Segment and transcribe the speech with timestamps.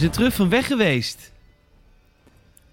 [0.00, 1.32] zijn terug van weg geweest.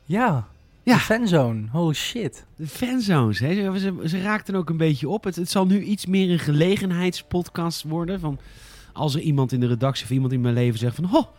[0.06, 0.48] Ja.
[0.84, 0.94] Ja.
[0.94, 1.68] De fanzone.
[1.72, 2.46] Holy shit.
[2.56, 3.54] De fanzones, hè?
[3.54, 5.24] Ze, ze, ze raakten ook een beetje op.
[5.24, 8.20] Het, het zal nu iets meer een gelegenheidspodcast worden.
[8.20, 8.40] Van
[8.94, 11.04] als er iemand in de redactie of iemand in mijn leven zegt van...
[11.04, 11.30] Ho,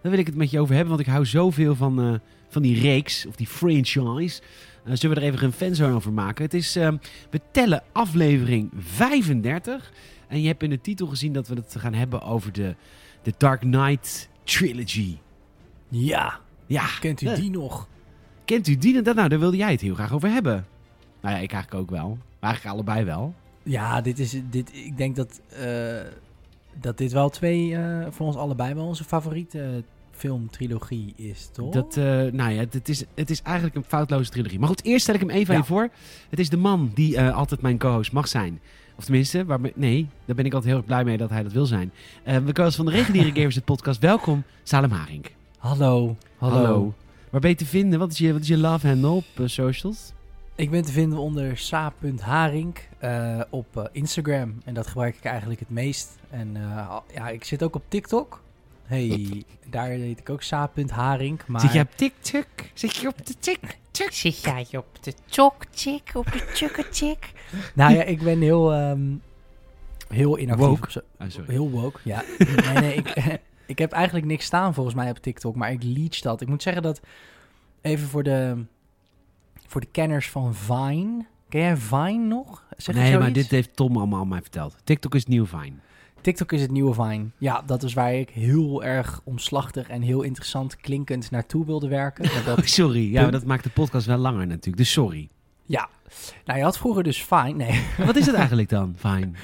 [0.00, 2.14] daar wil ik het met je over hebben, want ik hou zoveel van, eh,
[2.48, 4.42] van die reeks of die franchise.
[4.84, 6.44] Eh, zullen we er even een fanzone over maken?
[6.44, 6.92] Het is, eh,
[7.30, 9.92] we tellen aflevering 35.
[10.28, 12.74] En je hebt in de titel gezien dat we het gaan hebben over de,
[13.22, 15.16] de Dark Knight Trilogy.
[15.88, 16.40] Ja.
[16.66, 17.88] Ja, Kent u eh, die nog?
[18.44, 19.02] Kent u die?
[19.02, 20.66] Nou, daar wilde jij het heel graag over hebben.
[21.20, 22.08] Nou ja, ik eigenlijk ook wel.
[22.40, 23.34] Maar eigenlijk allebei wel.
[23.62, 26.00] Ja, dit is, dit, ik denk dat, eh,
[26.80, 31.72] dat dit wel twee, eh, voor ons allebei wel onze favoriete filmtrilogie is, toch?
[31.72, 34.58] Dat, eh, nou ja, het is, het is eigenlijk een foutloze trilogie.
[34.58, 35.66] Maar goed, eerst stel ik hem even aan Ja.
[35.66, 35.88] je voor.
[36.30, 38.60] Het is de man die eh, altijd mijn co-host mag zijn.
[38.98, 41.52] Of tenminste, waar, nee, daar ben ik altijd heel erg blij mee dat hij dat
[41.52, 41.92] wil zijn.
[42.24, 44.00] Eh de co-host van de Reguliere Gamers het podcast.
[44.00, 45.24] Welkom, Salem Haring.
[45.66, 46.16] Hallo.
[46.38, 46.94] Hallo.
[47.30, 47.98] Waar ben je te vinden?
[47.98, 50.12] Wat is je, wat is je love handle op eh, socials?
[50.54, 54.54] Ik ben te vinden onder sa.haring eh, op eh, Instagram.
[54.64, 56.18] En dat gebruik ik eigenlijk het meest.
[56.30, 58.42] En eh, ja, ik zit ook op TikTok.
[58.84, 61.40] Hey, daar heet ik ook sa.haring.
[61.46, 62.46] Maar Zit jij op TikTok?
[62.74, 64.12] Zit je op de TikTok?
[64.12, 67.32] Zit jij op de tok-tik, op de tjukke-tik?
[67.74, 69.14] Nou ja, ik ben heel, ehm,
[70.08, 70.66] heel inactief.
[70.66, 71.04] Woke.
[71.18, 71.50] Ah, sorry.
[71.50, 72.22] Heel woke, ja.
[72.38, 73.14] nee, nee, ik,
[73.66, 76.40] ik heb eigenlijk niks staan volgens mij op TikTok, maar ik leech dat.
[76.40, 77.00] Ik moet zeggen dat,
[77.80, 78.64] even voor de,
[79.66, 81.24] voor de kenners van Vine.
[81.48, 82.64] Ken jij Vine nog?
[82.76, 84.76] Zeg nee, maar dit heeft Tom allemaal aan mij verteld.
[84.84, 85.80] TikTok is nieuw fijn.
[86.20, 87.26] TikTok is het nieuwe Vine.
[87.38, 92.30] Ja, dat is waar ik heel erg omslachtig en heel interessant klinkend naartoe wilde werken.
[92.44, 94.76] Dat, Sorry, ja, maar dat maakt de podcast wel langer natuurlijk.
[94.76, 95.28] Dus sorry.
[95.64, 95.88] ja,
[96.44, 97.52] nou je had vroeger dus Vine.
[97.52, 98.94] Nee, Wat is het eigenlijk dan?
[98.98, 99.36] Fijn.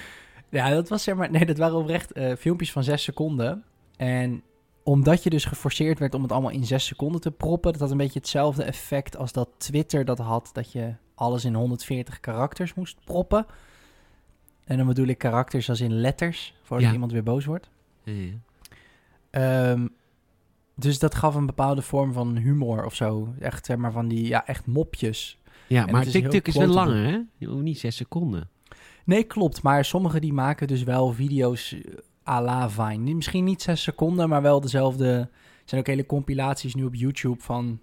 [0.49, 1.31] Ja, dat was zeg maar.
[1.31, 3.65] Nee, dat waren oprecht eh, filmpjes van zes seconden.
[3.97, 4.43] En
[4.83, 7.91] omdat je dus geforceerd werd om het allemaal in zes seconden te proppen, dat had
[7.91, 12.75] een beetje hetzelfde effect als dat Twitter dat had, dat je alles in 140 karakters
[12.75, 13.47] moest proppen.
[14.65, 16.93] En dan bedoel ik karakters als in letters, voordat Ja.
[16.93, 17.71] iemand weer boos wordt.
[18.03, 18.33] Ja.
[19.31, 19.87] Ehm,
[20.77, 23.35] dus dat gaf een bepaalde vorm van humor of zo.
[23.39, 25.39] Echt, zeg maar, van die, ja, echt mopjes.
[25.67, 27.21] Ja, En maar is TikTok is wel langer, hè?
[27.37, 28.49] Je hoeft niet zes seconden.
[29.05, 29.63] Nee, klopt.
[29.63, 31.81] Maar sommigen die maken dus wel video's eh,
[32.29, 33.15] à la Vine.
[33.15, 35.07] Misschien niet zes seconden, maar wel dezelfde...
[35.63, 37.81] Er zijn ook hele compilaties nu op YouTube van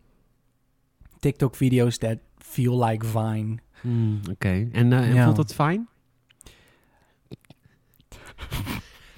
[1.20, 3.58] TikTok-video's that feel like Vine.
[3.82, 4.68] Hmm, Oké.
[4.72, 5.24] En, Ja.
[5.24, 5.88] voelt dat fijn?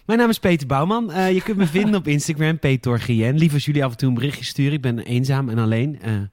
[0.06, 1.12] Mijn naam is Peter Bouwman.
[1.12, 3.34] Eh, je kunt me vinden op Instagram, PetorGN.
[3.36, 4.74] Lief als jullie af en toe een berichtje sturen.
[4.74, 6.02] Ik ben eenzaam en alleen.
[6.02, 6.30] Eh, en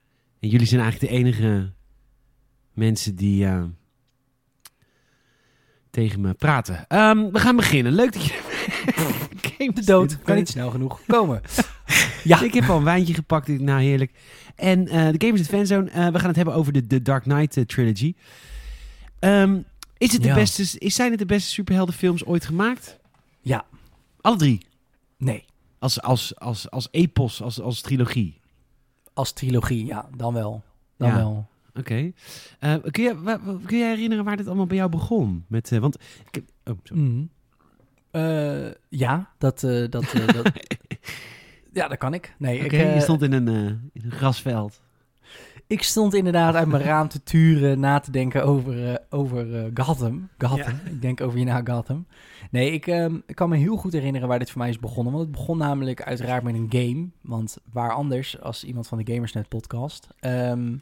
[0.49, 1.73] jullie zijn eigenlijk de enige
[2.73, 3.47] mensen die
[5.91, 6.85] tegen me praten.
[6.89, 7.93] Ehm, we gaan beginnen.
[7.93, 8.48] Leuk dat je...
[9.59, 11.43] Game De dood kan niet snel genoeg komen.
[12.25, 13.49] ja, Ik heb al een wijntje gepakt.
[13.49, 14.13] Nou, heerlijk.
[14.57, 15.91] En eh, de Gamers at Fanzone.
[15.91, 18.15] eh, we gaan het hebben over de, de Dark Knight eh, trilogy.
[19.19, 19.59] Ehm,
[19.99, 22.99] is het de beste, is, zijn het de beste superheldenfilms ooit gemaakt?
[23.41, 23.65] Ja.
[24.21, 24.67] Alle drie.
[25.17, 25.45] nee.
[25.79, 28.41] Als, als, als, als epos, als, als trilogie.
[29.15, 30.63] Als trilogie, ja, dan wel.
[30.97, 31.17] Dan Ja.
[31.17, 31.49] wel.
[31.75, 32.13] Oké.
[32.91, 35.45] Kun, je, kun je herinneren waar dit allemaal bij jou begon?
[35.49, 35.97] Met, want,
[36.31, 37.03] ik oh, sorry.
[37.03, 37.25] Mhm.
[38.11, 39.63] Eh, ja, dat...
[39.63, 40.51] eh, dat, eh, dat
[41.73, 42.35] ja, dat kan ik.
[42.39, 43.49] Nee, ik, je stond in een,
[43.93, 44.81] in een grasveld.
[45.67, 50.29] Ik stond inderdaad uit mijn raam te turen, na te denken over, over Gotham.
[50.39, 50.81] Gotham.
[50.85, 52.07] Ik denk over je na Gotham.
[52.51, 55.13] Nee, ik, ehm, ik kan me heel goed herinneren waar dit voor mij is begonnen.
[55.13, 57.09] Want het begon namelijk uiteraard met een game.
[57.21, 60.09] Want waar anders als iemand van de Gamersnet podcast.
[60.21, 60.77] Ehm,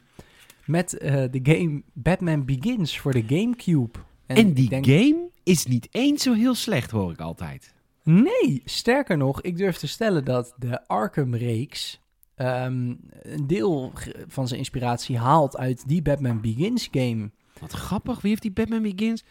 [0.64, 0.90] met
[1.30, 3.98] de game Batman Begins voor de Gamecube.
[4.26, 7.74] En, die denk- game is niet eens zo heel slecht, hoor ik altijd.
[8.02, 12.00] Nee, sterker nog, ik durf te stellen dat de Arkham-reeks
[12.34, 13.92] ehm, een deel
[14.28, 17.30] van zijn inspiratie haalt uit die Batman Begins game.
[17.60, 18.20] Wat grappig.
[18.20, 19.24] Wie heeft die Batman Begins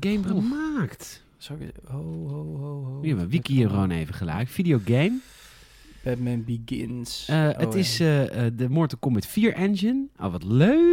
[0.00, 0.26] game oeh.
[0.26, 1.22] gemaakt?
[1.58, 1.72] Ik...
[1.84, 2.98] Ho, ho, ho, ho.
[3.02, 4.48] Ja, maar wiki hier gewoon even gelijk.
[4.48, 5.18] Videogame.
[6.02, 7.26] Batman Begins.
[7.28, 7.78] Eh, Oh, het ja.
[7.78, 10.06] is eh, eh, de Mortal Kombat 4 engine.
[10.20, 10.91] Oh, wat leuk.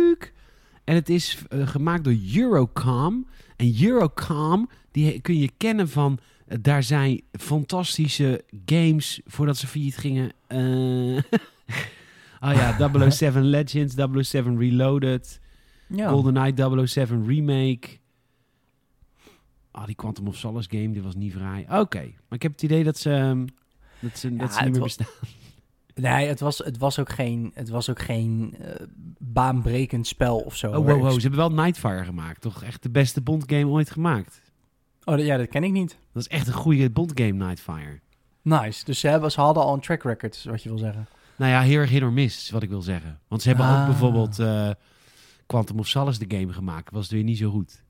[0.90, 3.28] En het is eh, gemaakt door Eurocom.
[3.56, 6.20] En Eurocom, die kun je kennen van...
[6.48, 10.32] eh, daar zijn fantastische games voordat ze failliet gingen.
[10.48, 10.58] Eh
[12.50, 15.40] oh ja, 007 Legends, 007 Reloaded,
[15.88, 16.10] Ja.
[16.10, 17.88] GoldenEye 007 Remake.
[19.72, 21.66] Ah, die Quantum of Solace game, die was niet vrij.
[21.80, 23.46] Oké, maar ik heb het idee dat ze, ehm,
[24.00, 25.16] dat ze, dat Ja, ze niet meer was- bestaan.
[26.02, 28.86] Nee, het was, het was ook geen, het was ook geen eh,
[29.18, 30.68] baanbrekend spel of zo.
[30.72, 32.42] Oh, wow, Ze hebben wel Nightfire gemaakt.
[32.42, 34.42] Toch echt de beste Bond game ooit gemaakt.
[35.04, 35.98] Oh, ja, dat ken ik niet.
[36.14, 38.00] Dat is echt een goede Bond game, Nightfire.
[38.42, 38.86] Nice.
[38.86, 41.08] Dus ze, hebben, ze hadden al een track record, is wat je wil zeggen.
[41.36, 43.20] Nou ja, heel erg hit or miss, is wat ik wil zeggen.
[43.28, 43.80] Want ze hebben Ah.
[43.82, 44.70] ook bijvoorbeeld eh,
[45.46, 46.92] Quantum of Solace de game gemaakt.
[46.92, 47.84] Was het weer niet zo goed.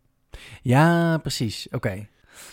[0.61, 1.67] Ja, precies.
[1.71, 2.07] Oké.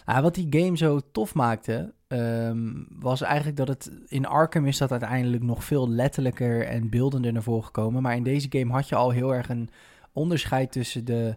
[0.04, 3.90] Ah, wat die game zo tof maakte, ehm, was eigenlijk dat het...
[4.06, 8.02] In Arkham is dat uiteindelijk nog veel letterlijker en beeldender naar voren gekomen.
[8.02, 9.70] Maar in deze game had je al heel erg een
[10.12, 11.36] onderscheid tussen de...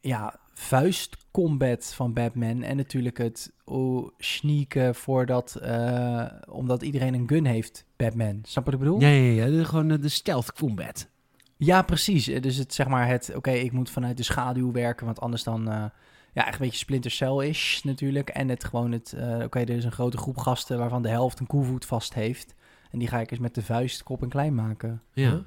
[0.00, 5.54] Ja, vuistcombat van Batman en natuurlijk het oh, sneaken voordat...
[5.54, 8.38] eh, omdat iedereen een gun heeft, Batman.
[8.42, 9.00] Snap wat ik bedoel?
[9.00, 9.50] Ja, ja, ja.
[9.50, 11.08] de- gewoon eh, de stealth combat.
[11.56, 12.28] Ja, precies.
[12.28, 15.42] Eh, Dus het zeg maar het, oké, ik moet vanuit de schaduw werken, want anders
[15.42, 15.90] dan,
[16.32, 18.28] ja, echt een beetje Splinter Cell-ish natuurlijk.
[18.28, 21.40] En het gewoon het, eh, oké, er is een grote groep gasten waarvan de helft
[21.40, 22.54] een koevoet vast heeft.
[22.90, 25.02] En die ga ik eens met de vuist kop en klein maken.
[25.12, 25.30] Ja.
[25.30, 25.38] Huh?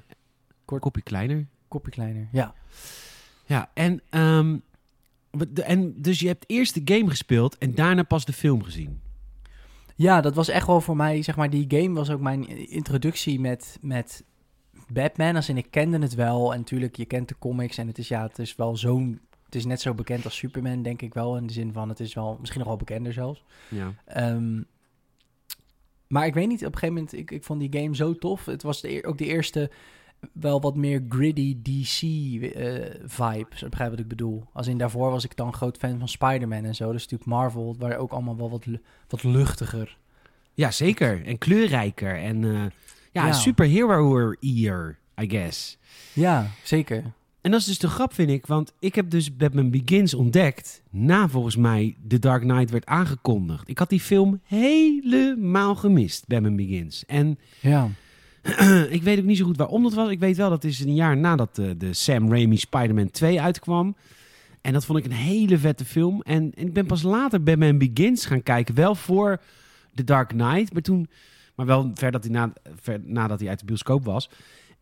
[0.64, 1.46] Kort kopje kleiner.
[1.68, 2.54] Kopje kleiner, ja.
[3.46, 4.02] Ja, en,
[5.30, 9.00] de- en dus je hebt eerst de game gespeeld en daarna pas de film gezien.
[9.96, 13.40] Ja, dat was echt wel voor mij, zeg maar, die game was ook mijn introductie
[13.40, 14.24] met, met
[14.92, 15.36] Batman.
[15.36, 18.08] Als in, ik kende het wel en natuurlijk, je kent de comics en het is,
[18.08, 19.20] ja, het is wel zo'n...
[19.52, 21.36] Het is net zo bekend als Superman, denk ik wel.
[21.36, 23.44] In de zin van, het is wel misschien nog wel bekender zelfs.
[23.68, 23.94] Ja.
[24.04, 24.60] Ehm,
[26.06, 28.44] maar ik weet niet, op een gegeven moment, ik, ik vond die game zo tof.
[28.44, 29.70] Het was de, ook de eerste
[30.32, 34.44] wel wat meer gritty DC-vibe, zo begrijp wat ik bedoel.
[34.52, 36.92] Als in daarvoor was ik dan groot fan van Spider-Man en zo.
[36.92, 38.66] Dus natuurlijk Marvel, waar ook allemaal wel wat,
[39.08, 39.96] wat luchtiger.
[40.54, 41.24] ja, zeker.
[41.26, 42.18] En kleurrijker.
[42.18, 42.64] En eh
[43.12, 43.32] ja, Ja.
[43.32, 45.78] superhero-ear, I guess.
[46.12, 47.02] Ja, zeker.
[47.42, 48.46] En dat is dus de grap, vind ik.
[48.46, 50.82] Want ik heb dus Batman Begins ontdekt...
[50.90, 53.68] na volgens mij The Dark Knight werd aangekondigd.
[53.68, 57.06] Ik had die film helemaal gemist, Batman Begins.
[57.06, 57.88] En Ja.
[58.96, 60.10] ik weet ook niet zo goed waarom dat was.
[60.10, 63.40] Ik weet wel dat het is een jaar nadat de, de Sam Raimi Spider-Man 2
[63.40, 63.96] uitkwam.
[64.60, 66.20] En dat vond ik een hele vette film.
[66.22, 68.74] En, en ik ben pas later Batman Begins gaan kijken.
[68.74, 69.40] Wel voor
[69.94, 70.72] The Dark Knight.
[70.72, 71.08] Maar toen...
[71.54, 74.30] Maar wel ver dat hij na, ver, nadat hij uit de bioscoop was.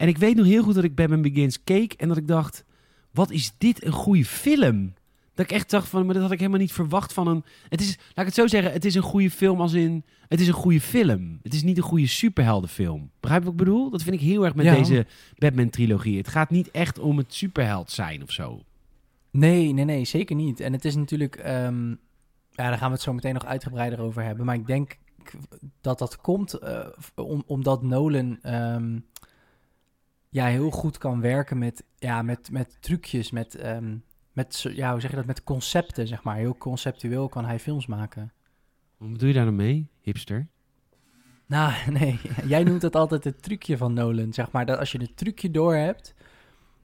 [0.01, 1.93] En ik weet nog heel goed dat ik Batman Begins keek.
[1.93, 2.65] En dat ik dacht,
[3.11, 4.95] wat is dit een goede film.
[5.35, 7.45] Dat ik echt dacht van, maar dat had ik helemaal niet verwacht van een...
[7.69, 10.05] Het is, laat ik het zo zeggen, het is een goede film als in...
[10.29, 11.39] Het is een goede film.
[11.43, 13.11] Het is niet een goede superheldenfilm.
[13.21, 13.91] Begrijp je wat ik bedoel?
[13.91, 14.75] Dat vind ik heel erg met Ja.
[14.75, 15.07] deze
[15.39, 16.17] Batman-trilogie.
[16.17, 18.63] Het gaat niet echt om het superheld zijn of zo.
[19.31, 20.61] Nee, nee, nee, zeker niet.
[20.61, 21.89] En het is natuurlijk, ehm,
[22.51, 24.47] ja, daar gaan we het zo meteen nog uitgebreider over hebben.
[24.47, 24.99] Maar ik denk
[25.81, 28.99] dat dat komt eh, om, omdat Nolan ehm,
[30.31, 33.97] ja, heel goed kan werken met, ja, met, met trucjes, met, ehm,
[34.33, 36.37] met, ja, hoe zeg je dat, met concepten, zeg maar.
[36.37, 38.33] Heel conceptueel kan hij films maken.
[38.97, 40.47] Wat bedoel je daar dan mee, hipster?
[41.47, 44.67] Nou, nee, jij noemt dat altijd het trucje van Nolan, zeg maar.
[44.67, 46.15] Dat als je het trucje door hebt,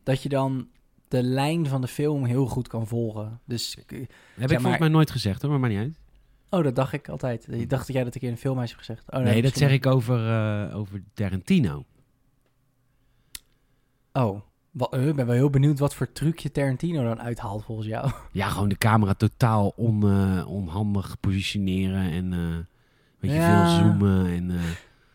[0.03, 0.69] dat je dan
[1.09, 3.41] de lijn van de film heel goed kan volgen.
[3.45, 4.09] Dus Heb ik
[4.39, 5.99] maar- volgens mij nooit gezegd hoor, maar maakt niet uit.
[6.51, 7.53] Oh, dat dacht ik altijd.
[7.53, 9.05] Ik dacht dat jij dat een keer in een film hebt gezegd.
[9.13, 11.85] Oh, nee, dat misschien- zeg ik over, eh, over Tarantino.
[14.17, 14.41] Oh,
[14.71, 18.11] wel, eh, ik ben wel heel benieuwd wat voor trucje Tarantino dan uithaalt volgens jou.
[18.33, 22.65] Ja, gewoon de camera totaal on, eh, onhandig positioneren en eh
[23.19, 23.67] weet je, Ja.
[23.67, 24.27] veel zoomen.
[24.27, 24.53] En,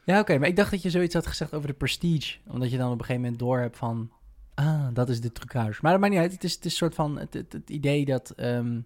[0.06, 2.38] Ja, oké, maar ik dacht dat je zoiets had gezegd over de Prestige.
[2.48, 4.10] Omdat je dan op een gegeven moment door hebt van...
[4.54, 5.80] Ah, dat is de trucage.
[5.82, 6.32] Maar dat maakt niet uit.
[6.32, 8.30] Het is, het is een soort van het, het, het idee dat...
[8.30, 8.80] ehm,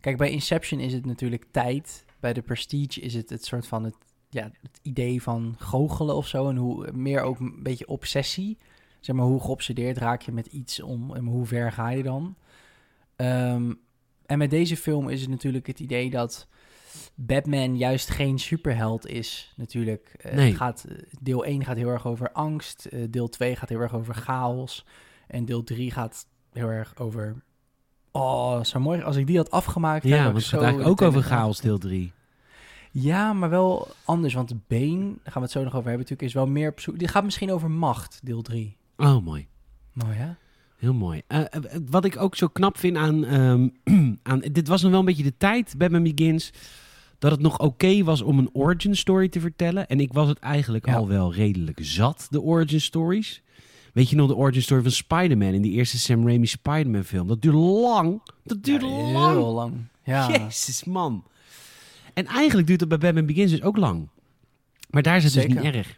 [0.00, 2.04] kijk, bij Inception is het natuurlijk tijd.
[2.20, 3.94] Bij de Prestige is het het soort van het,
[4.30, 6.48] ja, het idee van goochelen of zo.
[6.48, 8.58] En hoe, meer ook een beetje obsessie.
[9.00, 11.14] Zeg maar, hoe geobsedeerd raak je met iets om...
[11.14, 12.36] En hoe ver ga je dan?
[13.16, 13.72] Ehm,
[14.26, 16.48] en met deze film is het natuurlijk het idee dat...
[17.14, 20.16] Batman juist geen superheld is, natuurlijk.
[20.32, 20.48] Nee.
[20.48, 22.84] het gaat, eh, deel 1 gaat heel erg over angst.
[22.84, 24.86] eh, deel 2 gaat heel erg over chaos.
[25.26, 27.42] En deel 3 gaat heel erg over...
[28.12, 29.02] Oh, zo mooi.
[29.02, 30.04] Als ik die had afgemaakt...
[30.04, 32.12] ja, want het gaat eigenlijk ook over chaos deel 3.
[32.90, 34.34] Ja, maar wel anders.
[34.34, 36.80] Want Bane, daar gaan we het zo nog over hebben natuurlijk, is wel meer op
[36.80, 36.98] zoek...
[36.98, 38.76] Dit gaat misschien over macht, deel 3.
[38.98, 39.46] Oh, mooi.
[39.92, 40.28] Mooi, hè?
[40.78, 41.22] Heel mooi.
[41.26, 41.46] Eh, eh,
[41.90, 43.68] wat ik ook zo knap vind aan, ehm,
[44.22, 44.38] aan...
[44.52, 46.50] Dit was nog wel een beetje de tijd, Batman Begins...
[47.18, 49.88] dat het nog oké was om een origin story te vertellen.
[49.88, 50.94] En ik was het eigenlijk Ja.
[50.94, 53.42] al wel redelijk zat, de origin stories.
[53.92, 55.52] Weet je nog de origin story van Spider-Man...
[55.52, 57.26] in die eerste Sam Raimi Spider-Man film?
[57.28, 58.22] Dat duurde lang.
[58.44, 59.36] Dat duurde Ja, lang.
[59.36, 59.74] Heel lang.
[60.04, 60.30] Ja.
[60.30, 61.24] Jezus, man.
[62.14, 64.08] En eigenlijk duurt het bij Batman Begins dus ook lang.
[64.90, 65.97] Maar daar is het dus niet erg.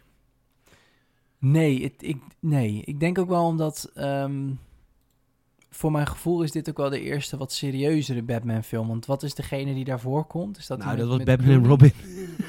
[1.41, 3.91] Nee, het, ik, nee, ik denk ook wel omdat...
[3.93, 4.49] ehm,
[5.69, 8.87] voor mijn gevoel is dit ook wel de eerste wat serieuzere Batman-film.
[8.87, 10.57] Want wat is degene die daarvoor komt?
[10.57, 11.67] Is dat nou, die dat was Batman en?
[11.67, 11.91] Robin.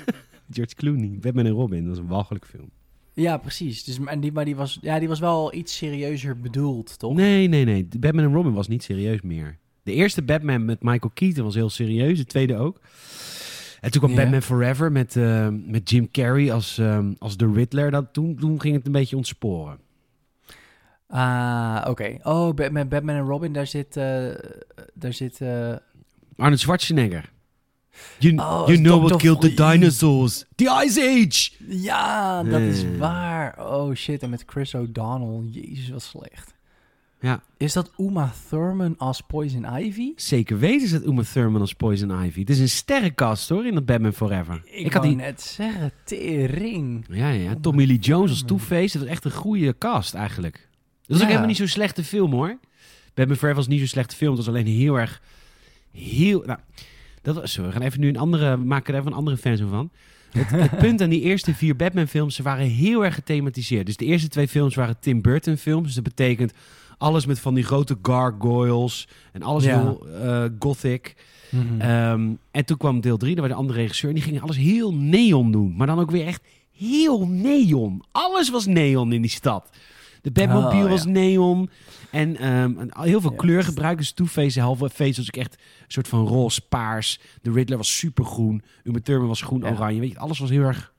[0.50, 1.18] George Clooney.
[1.20, 1.84] Batman en Robin.
[1.84, 2.70] Dat is een walgelijk film.
[3.12, 3.84] Ja, precies.
[3.84, 7.14] Dus, en die, maar die was, ja, die was wel iets serieuzer bedoeld, toch?
[7.14, 7.88] Nee, nee, nee.
[7.98, 9.58] Batman en Robin was niet serieus meer.
[9.82, 12.18] De eerste Batman met Michael Keaton was heel serieus.
[12.18, 12.80] De tweede ook.
[13.82, 14.14] En toen kwam.
[14.14, 17.90] Batman Forever met, eh, met Jim Carrey als, ehm, als de Riddler.
[17.90, 19.78] Dat, toen, toen ging het een beetje ontsporen.
[21.08, 22.16] Ah, oké.
[22.22, 23.96] Oh, Batman, Batman en Robin, daar zit...
[23.96, 24.28] eh,
[24.94, 25.74] daar zit eh,
[26.36, 27.30] Arnold Schwarzenegger.
[28.18, 29.06] You, Oh, you know Dr.
[29.08, 30.44] what killed the dinosaurs?
[30.54, 31.50] The Ice Age!
[31.82, 33.66] Ja, dat is waar.
[33.72, 35.48] Oh shit, en met Chris O'Donnell.
[35.50, 36.54] Jezus, wat slecht.
[37.22, 37.42] Ja.
[37.56, 40.12] Is dat Uma Thurman als Poison Ivy?
[40.16, 42.40] Zeker weten ze het Uma Thurman als Poison Ivy.
[42.40, 44.62] Het is een sterrenkast hoor, in dat Batman Forever.
[44.64, 45.16] Ik, had wou die...
[45.16, 47.04] net zeggen, tering.
[47.08, 47.56] Ja, ja, ja.
[47.60, 48.92] Tommy Lee Jones als Two-Face.
[48.98, 50.54] Dat was echt een goede cast eigenlijk.
[50.54, 50.62] Dat
[51.06, 51.22] was Ja.
[51.22, 52.58] ook helemaal niet zo'n slechte film hoor.
[53.14, 54.36] Batman Forever was niet zo'n slechte film.
[54.36, 55.22] Het was alleen heel erg...
[55.92, 56.42] Heel...
[56.46, 56.58] Nou,
[57.22, 58.58] dat was, we gaan even nu een andere...
[58.58, 59.90] We maken er even een andere fan van.
[60.32, 63.86] Het, het punt aan die eerste vier Batman films, ze waren heel erg gethematiseerd.
[63.86, 65.86] Dus de eerste twee films waren Tim Burton films.
[65.86, 66.52] Dus dat betekent
[66.98, 69.08] alles met van die grote gargoyles.
[69.32, 69.80] En alles Ja.
[69.80, 71.14] heel eh, gothic.
[71.50, 71.80] Mhm.
[71.80, 74.08] Ehm, en toen kwam deel 3, daar was de andere regisseur.
[74.08, 75.74] En die ging alles heel neon doen.
[75.76, 76.42] Maar dan ook weer echt
[76.76, 78.02] heel neon.
[78.12, 79.70] Alles was neon in die stad.
[80.22, 80.88] De Batmobile Oh, ja.
[80.88, 81.70] was neon.
[82.10, 83.36] En ehm, heel veel Ja.
[83.36, 83.98] kleurgebruik.
[83.98, 87.20] Dus Two-Face, halve face was ik echt een soort van roze paars.
[87.42, 88.62] De Riddler was supergroen.
[88.84, 89.70] Uma Thurman was groen Ja.
[89.70, 90.00] oranje.
[90.00, 90.92] Weet je, alles was heel erg...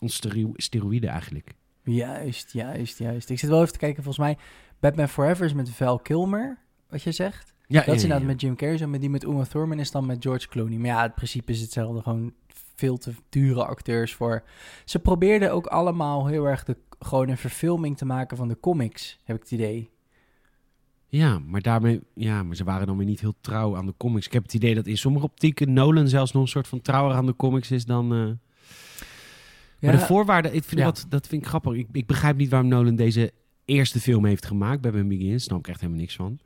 [0.00, 1.54] On stero- steroïden eigenlijk.
[1.82, 3.30] Juist, juist, juist.
[3.30, 4.36] Ik zit wel even te kijken, volgens mij...
[4.80, 6.58] Batman Forever is met Val Kilmer,
[6.88, 7.52] wat je zegt.
[7.66, 10.06] Ja, Dat is inderdaad met Jim Carrey, zo met die met Uma Thurman is dan
[10.06, 10.78] met George Clooney.
[10.78, 12.02] Maar ja, het principe is hetzelfde.
[12.02, 12.32] Gewoon
[12.74, 14.42] veel te dure acteurs voor.
[14.84, 19.18] Ze probeerden ook allemaal heel erg de, gewoon een verfilming te maken van de comics,
[19.24, 19.90] heb ik het idee.
[21.08, 24.26] Ja, maar daarmee, ja, maar ze waren dan weer niet heel trouw aan de comics.
[24.26, 27.16] Ik heb het idee dat in sommige optieken Nolan zelfs nog een soort van trouwer
[27.16, 28.12] aan de comics is dan.
[28.14, 28.30] eh,
[29.80, 30.86] Maar de voorwaarden, ik vind Ja.
[30.86, 31.72] dat, dat vind ik grappig.
[31.74, 33.32] Ik, ik begrijp niet waarom Nolan deze
[33.64, 34.80] eerste film heeft gemaakt.
[34.80, 36.38] Bij Ben Begins snap ik echt helemaal niks van.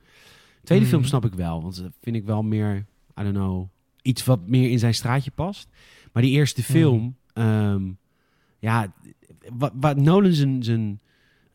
[0.63, 2.75] Tweede film snap ik wel, want dat vind ik wel meer,
[3.19, 3.67] I don't know,
[4.01, 5.67] iets wat meer in zijn straatje past.
[6.13, 6.69] Maar die eerste Mhm.
[6.71, 7.91] film, ehm,
[8.59, 8.93] ja,
[9.49, 10.99] wat, wat Nolan zijn, zijn,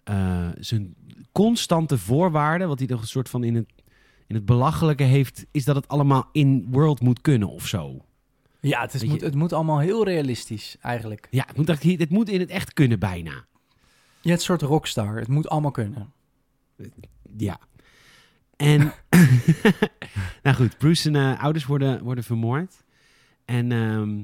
[0.05, 0.95] eh, zijn
[1.33, 3.73] constante voorwaarden, wat hij toch een soort van in het,
[4.27, 8.05] in het belachelijke heeft, is dat het allemaal in world moet kunnen of zo.
[8.61, 11.27] Ja, het, is, moet, het moet allemaal heel realistisch, eigenlijk.
[11.31, 13.45] Ja, het moet, echt, het moet in het echt kunnen bijna.
[14.21, 15.17] Je hebt een soort rockstar.
[15.17, 16.13] Het moet allemaal kunnen.
[17.37, 17.59] Ja.
[18.57, 18.93] En,
[20.43, 22.85] nou goed, Bruce eh, ouders worden, worden vermoord.
[23.45, 24.23] En, ehm,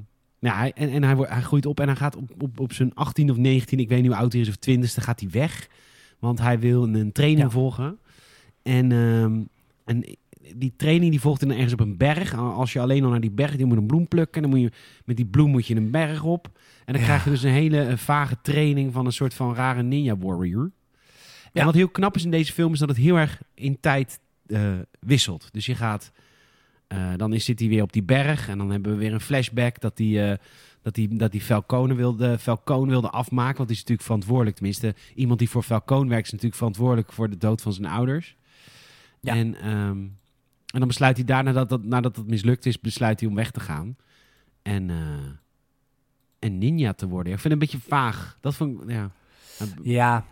[0.51, 2.73] ja, hij, en, en hij, wordt, hij groeit op en hij gaat op, op, op
[2.73, 5.29] zijn 18 of 19, ik weet niet hoe oud hij is, of 20ste, gaat hij
[5.31, 5.69] weg.
[6.19, 7.51] Want hij wil een training Ja.
[7.51, 7.99] volgen.
[8.63, 9.41] En, ehm,
[9.85, 10.17] en
[10.57, 12.35] die training die volgt dan ergens op een berg.
[12.35, 14.43] Als je alleen al naar die berg, die moet een bloem plukken.
[14.43, 14.71] Dan moet je,
[15.05, 16.51] met die bloem moet je een berg op.
[16.85, 17.09] En dan Ja.
[17.09, 20.71] krijg je dus een hele eh, vage training van een soort van rare ninja warrior.
[21.53, 24.21] En wat heel knap is in deze film is dat het heel erg in tijd
[24.47, 25.49] eh, wisselt.
[25.53, 26.13] Dus je gaat,
[26.93, 29.21] eh, dan is, zit hij weer op die berg en dan hebben we weer een
[29.21, 30.39] flashback dat hij, eh,
[30.83, 33.57] dat hij, dat hij Falcone wilde, Falcone wilde afmaken.
[33.57, 37.31] Want die is natuurlijk verantwoordelijk, tenminste iemand die voor Falcone werkt is natuurlijk verantwoordelijk voor
[37.31, 38.37] de dood van zijn ouders.
[39.21, 39.35] Ja.
[39.35, 39.99] En, ehm,
[40.67, 43.51] en dan besluit hij daarna dat, dat, nadat het mislukt is, besluit hij om weg
[43.51, 43.97] te gaan.
[44.63, 44.97] En, eh,
[46.39, 47.33] en ninja te worden.
[47.33, 48.39] Ik vind het een beetje vaag.
[48.41, 49.11] Dat vond ik, ja.
[49.83, 50.25] Ja,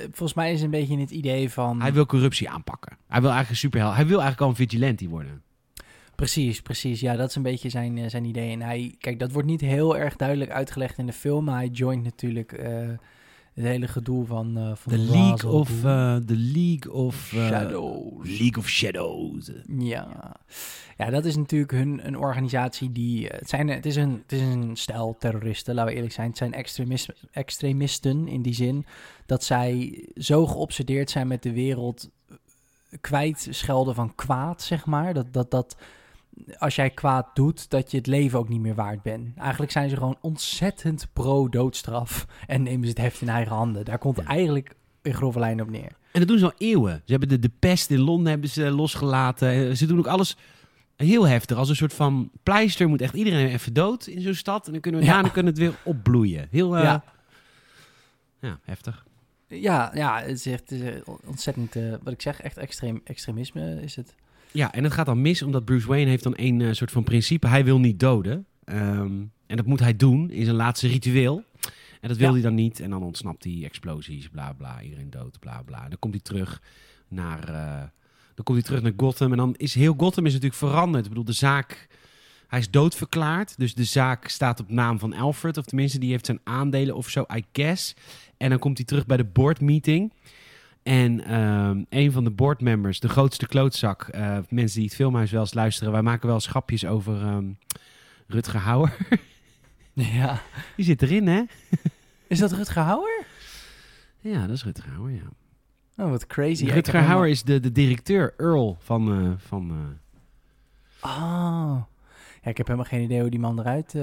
[0.00, 1.80] volgens mij is het een beetje het idee van...
[1.80, 2.96] Hij wil corruptie aanpakken.
[3.06, 3.94] Hij wil eigenlijk superheld.
[3.94, 5.42] Hij wil eigenlijk al een vigilante worden.
[6.16, 7.00] Precies, precies.
[7.00, 8.52] Ja, dat is een beetje zijn, eh, zijn idee.
[8.52, 11.68] En hij, kijk, dat wordt niet heel erg duidelijk uitgelegd in de film, maar hij
[11.68, 12.88] joint natuurlijk eh,
[13.54, 15.68] het hele gedoe van, eh van The Ra's League of...
[16.26, 17.30] The League of...
[17.34, 18.28] Shadows.
[18.28, 19.50] League of Shadows.
[19.78, 20.36] Ja.
[20.96, 23.26] ja, dat is natuurlijk hun een organisatie die.
[23.26, 26.28] Het, zijn, het, is een, het is een stel terroristen, laten we eerlijk zijn.
[26.28, 28.86] Het zijn extremis, extremisten in die zin
[29.26, 32.10] dat zij zo geobsedeerd zijn met de wereld
[33.00, 35.14] kwijtschelden van kwaad, zeg maar.
[35.14, 35.76] Dat, dat, dat
[36.58, 39.36] als jij kwaad doet, dat je het leven ook niet meer waard bent.
[39.36, 43.84] Eigenlijk zijn ze gewoon ontzettend pro-doodstraf en nemen ze het heft in eigen handen.
[43.84, 44.24] Daar komt Ja.
[44.24, 45.92] eigenlijk in grove lijnen op neer.
[46.12, 47.02] En dat doen ze al eeuwen.
[47.04, 49.48] Ze hebben de, de pest in Londen hebben ze losgelaten.
[49.68, 50.36] Eh, Ze doen ook alles
[50.96, 51.56] heel heftig.
[51.56, 54.66] Als een soort van pleister moet echt iedereen even dood in zo'n stad.
[54.66, 55.12] En dan kunnen we Ja.
[55.12, 56.48] daarna kunnen het weer opbloeien.
[56.50, 57.04] Heel eh, Ja.
[58.40, 58.58] ja.
[58.62, 59.04] heftig.
[59.48, 63.82] Ja, ja, het is echt het is ontzettend, eh, wat ik zeg, echt extreem, extremisme
[63.82, 64.14] is het.
[64.56, 67.04] Ja, en het gaat dan mis omdat Bruce Wayne heeft dan een eh, soort van
[67.04, 67.46] principe.
[67.46, 68.46] Hij wil niet doden.
[68.64, 69.12] Ehm,
[69.46, 71.44] en dat moet hij doen in zijn laatste ritueel.
[72.00, 72.32] En dat wil Ja.
[72.32, 72.80] hij dan niet.
[72.80, 75.82] En dan ontsnapt hij explosies, bla bla, iedereen dood, bla bla.
[75.82, 76.62] En dan komt hij terug
[77.08, 77.82] naar, eh,
[78.34, 79.30] dan komt hij terug naar Gotham.
[79.30, 81.02] En dan is heel Gotham is natuurlijk veranderd.
[81.04, 81.88] Ik bedoel, de zaak,
[82.48, 83.58] hij is doodverklaard.
[83.58, 85.56] Dus de zaak staat op naam van Alfred.
[85.56, 87.94] Of tenminste, die heeft zijn aandelen of zo, I guess.
[88.36, 90.12] En dan komt hij terug bij de board meeting.
[90.86, 95.40] En ehm, een van de boardmembers, de grootste klootzak, eh, mensen die het filmhuis wel
[95.40, 97.44] eens luisteren, wij maken wel eens grapjes over ehm,
[98.26, 98.96] Rutger Hauer.
[99.92, 100.40] Ja.
[100.76, 101.42] Die zit erin, hè?
[102.26, 103.24] Is dat Rutger Hauer?
[104.20, 105.22] Ja, dat is Rutger Hauer, ja.
[106.04, 106.64] Oh, wat crazy.
[106.64, 109.10] Rutger helemaal- Hauer is de, de directeur, Earl, van...
[109.24, 109.70] eh, van
[111.02, 111.82] Oh.
[112.42, 113.94] Ja, ik heb helemaal geen idee hoe die man eruit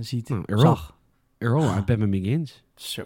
[0.00, 0.28] ziet.
[0.28, 0.60] Nou, Earl.
[0.60, 0.96] Zag.
[1.42, 2.62] Earl uit Batman Begins.
[2.74, 3.02] Zo,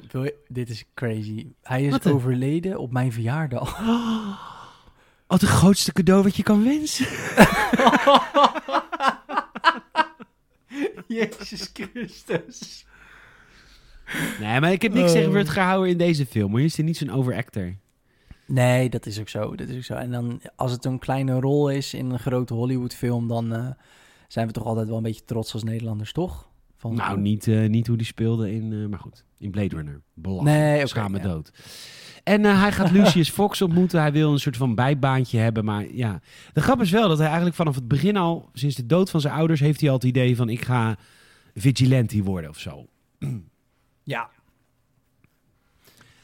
[0.49, 1.47] dit is crazy.
[1.63, 3.79] Hij is Wat een- overleden op mijn verjaardag.
[5.27, 7.07] Wat het grootste cadeau wat je kan wensen.
[11.07, 12.87] Jezus Christus.
[14.41, 15.13] Nee, maar ik heb niks Oh.
[15.17, 16.51] tegen Rutger Hauer in deze film.
[16.51, 16.61] Hoor.
[16.61, 17.75] Je is niet zo'n overactor.
[18.47, 19.55] Nee, dat is ook zo.
[19.55, 19.95] Dat is ook zo.
[19.95, 23.69] En dan, als het een kleine rol is in een grote Hollywoodfilm, dan eh,
[24.29, 26.49] zijn we toch altijd wel een beetje trots als Nederlanders, toch?
[26.77, 28.73] Van, Nou, niet, eh, niet hoe die speelde in...
[28.73, 30.01] eh, maar goed, in Blade Runner.
[30.15, 30.57] Belachelijk.
[30.57, 31.25] Nee, Schaam me ja.
[31.25, 31.51] dood.
[32.23, 34.01] En eh, hij gaat Lucius Fox ontmoeten.
[34.01, 35.65] Hij wil een soort van bijbaantje hebben.
[35.65, 36.21] Maar ja,
[36.53, 38.49] de grap is wel dat hij eigenlijk vanaf het begin al...
[38.53, 40.49] Sinds de dood van zijn ouders heeft hij al het idee van...
[40.49, 40.97] Ik ga
[41.55, 42.87] vigilante worden of zo.
[44.03, 44.31] Ja.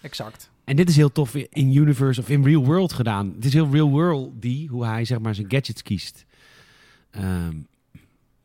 [0.01, 0.51] Exact.
[0.65, 3.33] En dit is heel tof in universe of in real world gedaan.
[3.35, 6.25] Het is heel real world die, hoe hij zeg maar zijn gadgets kiest.
[7.11, 7.57] Ehm,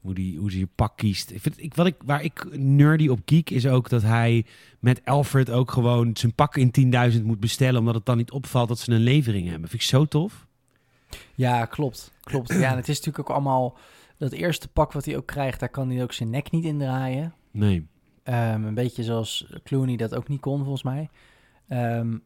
[0.08, 1.32] hoe, die, hoe ze je pak kiest.
[1.32, 4.46] Ik vind, ik, wat ik, waar ik nerdy op geek is ook dat hij
[4.80, 7.80] met Alfred ook gewoon zijn pak in 10.000 moet bestellen.
[7.80, 9.70] Omdat het dan niet opvalt dat ze een levering hebben.
[9.70, 10.48] Vind ik zo tof.
[11.36, 12.12] Ja, klopt.
[12.24, 12.50] Klopt.
[12.50, 13.78] Ja, en het is natuurlijk ook allemaal...
[14.18, 16.78] Dat eerste pak wat hij ook krijgt, daar kan hij ook zijn nek niet in
[16.78, 17.34] draaien.
[17.52, 17.88] Nee.
[18.24, 21.10] Ehm, een beetje zoals Clooney dat ook niet kon, volgens mij.
[21.68, 22.18] Ehm,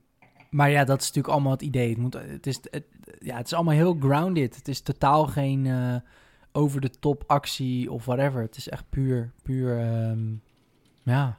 [0.49, 1.89] maar ja, dat is natuurlijk allemaal het idee.
[1.89, 2.83] Het, moet, het, is, het,
[3.19, 4.55] ja, het is allemaal heel grounded.
[4.55, 5.65] Het is totaal geen
[6.51, 8.41] eh, over-de-top actie of whatever.
[8.41, 10.19] Het is echt puur, puur, ehm,
[11.03, 11.37] ja,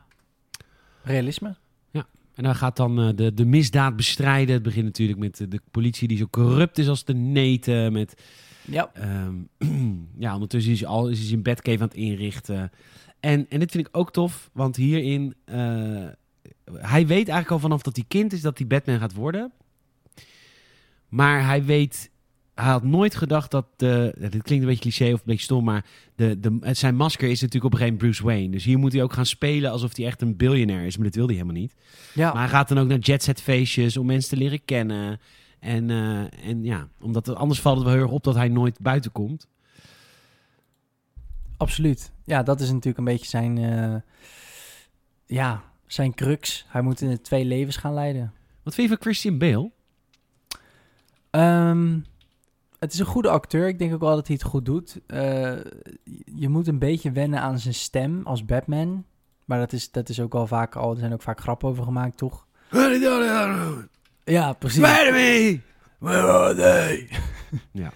[1.02, 1.56] realisme.
[2.34, 4.54] En dan gaat dan eh, de, de misdaad bestrijden.
[4.54, 7.92] Het begint natuurlijk met de, de politie die zo corrupt is als de neten.
[7.92, 8.22] Met
[8.64, 9.34] Ja, Ehm,
[10.24, 12.70] ja, ondertussen is hij, al, is hij zijn bedcave aan het inrichten.
[13.20, 15.34] En, en dit vind ik ook tof, want hierin...
[15.44, 16.06] eh,
[16.72, 19.52] hij weet eigenlijk al vanaf dat hij kind is dat hij Batman gaat worden.
[21.08, 22.10] Maar hij weet...
[22.54, 23.66] Hij had nooit gedacht dat...
[23.76, 25.84] De, dit klinkt een beetje cliché of een beetje stom, maar...
[26.16, 28.52] De, de, zijn masker is natuurlijk op een gegeven moment Bruce Wayne.
[28.52, 30.96] Dus hier moet hij ook gaan spelen alsof hij echt een biljonair is.
[30.96, 31.74] Maar dat wil hij helemaal niet.
[32.14, 32.32] ja.
[32.32, 35.20] Maar hij gaat dan ook naar jetset feestjes om mensen te leren kennen.
[35.62, 38.48] En, eh, en ja, omdat het, anders valt het wel heel erg op dat hij
[38.48, 39.48] nooit buiten komt.
[41.56, 42.12] absoluut.
[42.24, 43.94] Ja, dat is natuurlijk een beetje zijn, eh,
[45.26, 46.64] ja, zijn crux.
[46.68, 48.32] Hij moet in twee levens gaan leiden.
[48.62, 49.70] Wat vind je van Christian Bale?
[51.30, 51.98] Ehm,
[52.82, 53.68] het is een goede acteur.
[53.68, 55.00] Ik denk ook wel dat hij het goed doet.
[55.06, 55.52] Eh,
[56.34, 59.04] je moet een beetje wennen aan zijn stem als Batman.
[59.44, 60.90] Maar dat is, dat is ook wel vaak al.
[60.92, 62.46] Er zijn ook vaak grappen over gemaakt, toch?
[64.24, 64.84] Ja, precies.
[64.88, 65.60] Spider-Man!
[65.98, 67.08] Where are they?
[67.82, 67.92] Ja.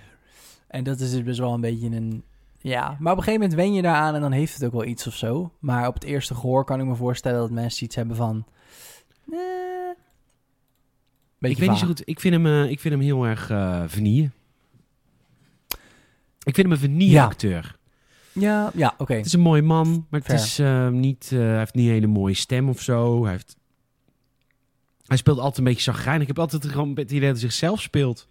[0.68, 2.24] En dat is dus best wel een beetje een.
[2.60, 4.84] Ja, maar op een gegeven moment wen je daaraan en dan heeft het ook wel
[4.84, 5.52] iets of zo.
[5.58, 8.46] Maar op het eerste gehoor kan ik me voorstellen dat mensen iets hebben van.
[9.32, 9.38] eh,
[11.50, 11.96] ik weet niet zo vaag.
[11.96, 12.02] goed.
[12.04, 13.46] Ik vind hem, eh, ik vind hem heel erg
[13.90, 14.30] vanille.
[16.46, 17.24] Ik vind hem een Ja.
[17.24, 17.76] acteur.
[18.32, 19.14] Ja, ja oké.
[19.14, 20.40] Het is een mooi man, maar het Fair.
[20.40, 23.22] is eh, niet, eh, hij heeft niet een hele mooie stem of zo.
[23.22, 23.56] Hij, heeft,
[25.06, 26.22] hij speelt altijd een beetje chagrijnig.
[26.22, 28.28] Ik heb altijd gewoon het idee dat hij zichzelf speelt.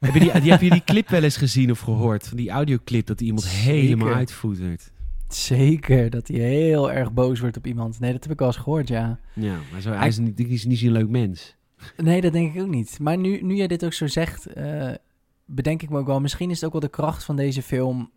[0.00, 2.28] heb, je die, die, heb je die clip wel eens gezien of gehoord?
[2.28, 3.70] Van die audioclip dat iemand Zeker.
[3.72, 4.92] helemaal uitvoetert.
[5.28, 8.00] Zeker dat hij heel erg boos wordt op iemand.
[8.00, 9.18] Nee, dat heb ik wel eens gehoord, ja.
[9.32, 11.56] Ja, maar zo, hij is niet, hij is niet zo'n leuk mens.
[11.96, 12.98] Nee, dat denk ik ook niet.
[13.00, 14.90] Maar nu, nu jij dit ook zo zegt, eh,
[15.44, 16.20] bedenk ik me ook wel...
[16.20, 18.10] Misschien is het ook wel de kracht van deze film...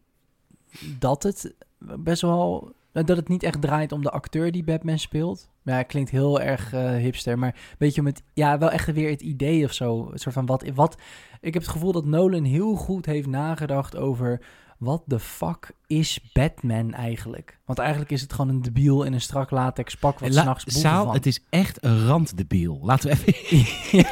[1.00, 2.72] dat het best wel...
[2.92, 5.50] dat het niet echt draait om de acteur die Batman speelt.
[5.64, 8.24] Ja, klinkt heel erg eh, hipster, maar weet je, om het...
[8.34, 10.10] Ja, wel echt weer het idee of zo.
[10.12, 10.98] Een soort van wat, wat...
[11.42, 14.42] Ik heb het gevoel dat Nolan heel goed heeft nagedacht over...
[14.78, 17.58] Wat de fuck is Batman eigenlijk?
[17.66, 20.80] Want eigenlijk is het gewoon een debiel in een strak latex pak wat La- s'nachts
[20.80, 21.14] Saal, van.
[21.14, 22.80] het is echt een randdebiel.
[22.84, 23.66] Laten we even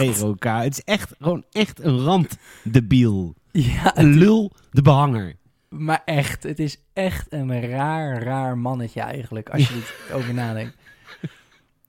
[0.00, 0.62] ja, elkaar.
[0.62, 3.34] Het is echt gewoon echt een randdebiel.
[3.50, 5.34] Ja, Een lul de behanger.
[5.68, 9.74] Maar echt, het is echt een raar, raar mannetje eigenlijk, als je
[10.08, 10.76] er over nadenkt.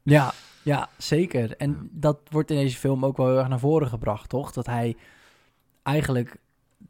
[0.04, 1.58] Ja, ja, zeker.
[1.58, 4.52] En dat wordt in deze film ook wel heel erg naar voren gebracht, toch?
[4.52, 4.96] Dat hij
[5.84, 6.36] eigenlijk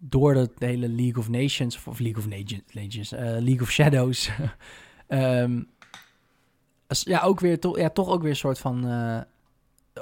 [0.09, 4.29] door dat hele League of Nations, of League of Nations, Legends, eh, League of Shadows,
[5.07, 5.61] ehm,
[6.87, 8.87] als- ja, ook weer, toch, ja, toch ook weer een soort van...
[8.87, 9.21] eh,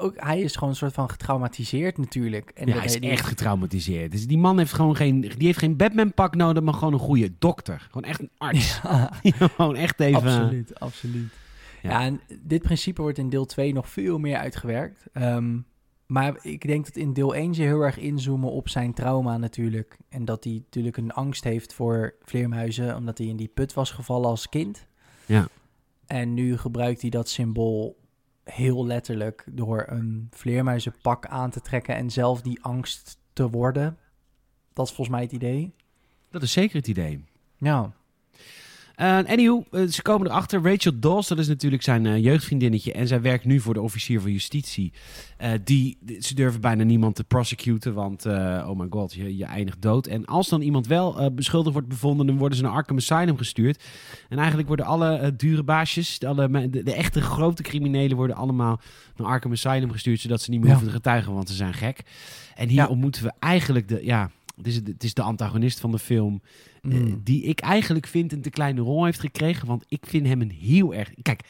[0.02, 2.50] ook, hij is gewoon een soort van getraumatiseerd natuurlijk.
[2.50, 4.12] En Ja, hij is die- echt getraumatiseerd.
[4.12, 7.32] Dus die man heeft gewoon geen, die heeft geen Batman-pak nodig, maar gewoon een goede
[7.40, 7.88] dokter.
[7.92, 8.80] Gewoon echt een arts.
[8.84, 9.12] Ja.
[9.56, 10.16] Gewoon echt even...
[10.22, 11.34] Absoluut, absoluut.
[11.82, 11.90] Ja.
[11.90, 12.02] Ja.
[12.02, 15.06] en dit principe wordt in deel 2 nog veel meer uitgewerkt.
[15.14, 15.58] Ehm,
[16.12, 19.98] Maar ik denk dat in deel 1 ze heel erg inzoomen op zijn trauma natuurlijk.
[20.10, 23.92] En dat hij natuurlijk een angst heeft voor vleermuizen, omdat hij in die put was
[23.92, 24.86] gevallen als kind.
[25.26, 25.48] Ja.
[26.06, 28.00] En nu gebruikt hij dat symbool
[28.44, 33.98] heel letterlijk door een vleermuizenpak aan te trekken en zelf die angst te worden.
[34.74, 35.74] Dat is volgens mij het idee.
[36.30, 37.24] Dat is zeker het idee.
[37.58, 37.94] Ja.
[38.98, 40.62] Uh, anyhow, eh, ze komen erachter.
[40.64, 42.94] Rachel Dawes, dat is natuurlijk zijn eh, jeugdvriendinnetje.
[42.94, 44.94] En zij werkt nu voor de officier van justitie.
[45.38, 47.94] Eh, die, ze durven bijna niemand te prosecuten.
[47.94, 50.08] Want, eh, oh my god, je, je eindigt dood.
[50.08, 52.26] En als dan iemand wel eh, beschuldigd wordt bevonden...
[52.28, 53.84] dan worden ze naar Arkham Asylum gestuurd.
[54.30, 56.20] En eigenlijk worden alle eh, dure baasjes...
[56.20, 58.80] de, alle, de, de echte grote criminelen worden allemaal
[59.16, 60.20] naar Arkham Asylum gestuurd...
[60.20, 60.74] zodat ze niet meer Ja.
[60.76, 62.02] hoeven te getuigen, want ze zijn gek.
[62.56, 62.88] En hier Ja.
[62.88, 64.00] ontmoeten we eigenlijk de...
[64.04, 64.32] Ja,
[64.64, 66.42] het is, het is de antagonist van de film...
[66.44, 66.50] Eh,
[66.92, 67.22] Mm.
[67.24, 69.68] die ik eigenlijk vind een te kleine rol heeft gekregen.
[69.68, 71.12] Want ik vind hem een heel erg...
[71.22, 71.42] Kijk,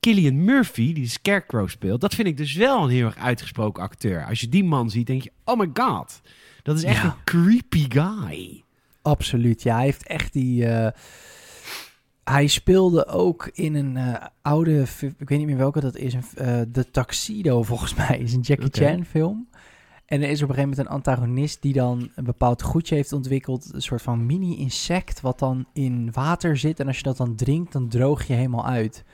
[0.00, 2.00] Killian Murphy, die de Scarecrow speelt...
[2.00, 4.26] dat vind ik dus wel een heel erg uitgesproken acteur.
[4.26, 5.32] Als je die man ziet, denk je...
[5.44, 6.20] Oh my god,
[6.62, 7.04] dat is echt Ja.
[7.04, 8.62] een creepy guy.
[9.02, 9.74] Absoluut, ja.
[9.74, 10.66] Hij heeft echt die...
[10.66, 10.90] eh,
[12.24, 14.84] hij speelde ook in een eh, oude...
[15.18, 16.14] Ik weet niet meer welke dat is.
[16.14, 18.18] Een, eh The Tuxedo, volgens mij.
[18.18, 18.68] Is een Jackie.
[18.70, 19.48] Chan film.
[20.10, 21.62] En er is op een gegeven moment een antagonist...
[21.62, 23.74] die dan een bepaald goedje heeft ontwikkeld.
[23.74, 25.20] Een soort van mini-insect...
[25.20, 26.80] wat dan in water zit.
[26.80, 29.04] En als je dat dan drinkt, dan droog je helemaal uit.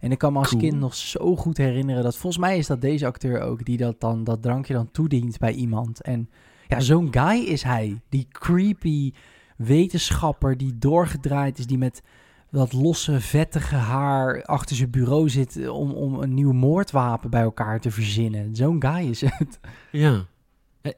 [0.00, 0.60] En ik kan me als Cool.
[0.60, 2.02] kind nog zo goed herinneren...
[2.02, 3.64] dat volgens mij is dat deze acteur ook...
[3.64, 6.02] die dat, dan, dat drankje dan toedient bij iemand.
[6.02, 6.30] En
[6.66, 8.00] ja, zo'n guy is hij.
[8.08, 9.12] Die creepy
[9.56, 12.02] wetenschapper die doorgedraaid is, die met
[12.50, 17.80] dat losse, vettige haar achter zijn bureau zit om, om een nieuw moordwapen bij elkaar
[17.80, 18.56] te verzinnen.
[18.56, 19.60] Zo'n guy is het.
[19.90, 20.26] Ja.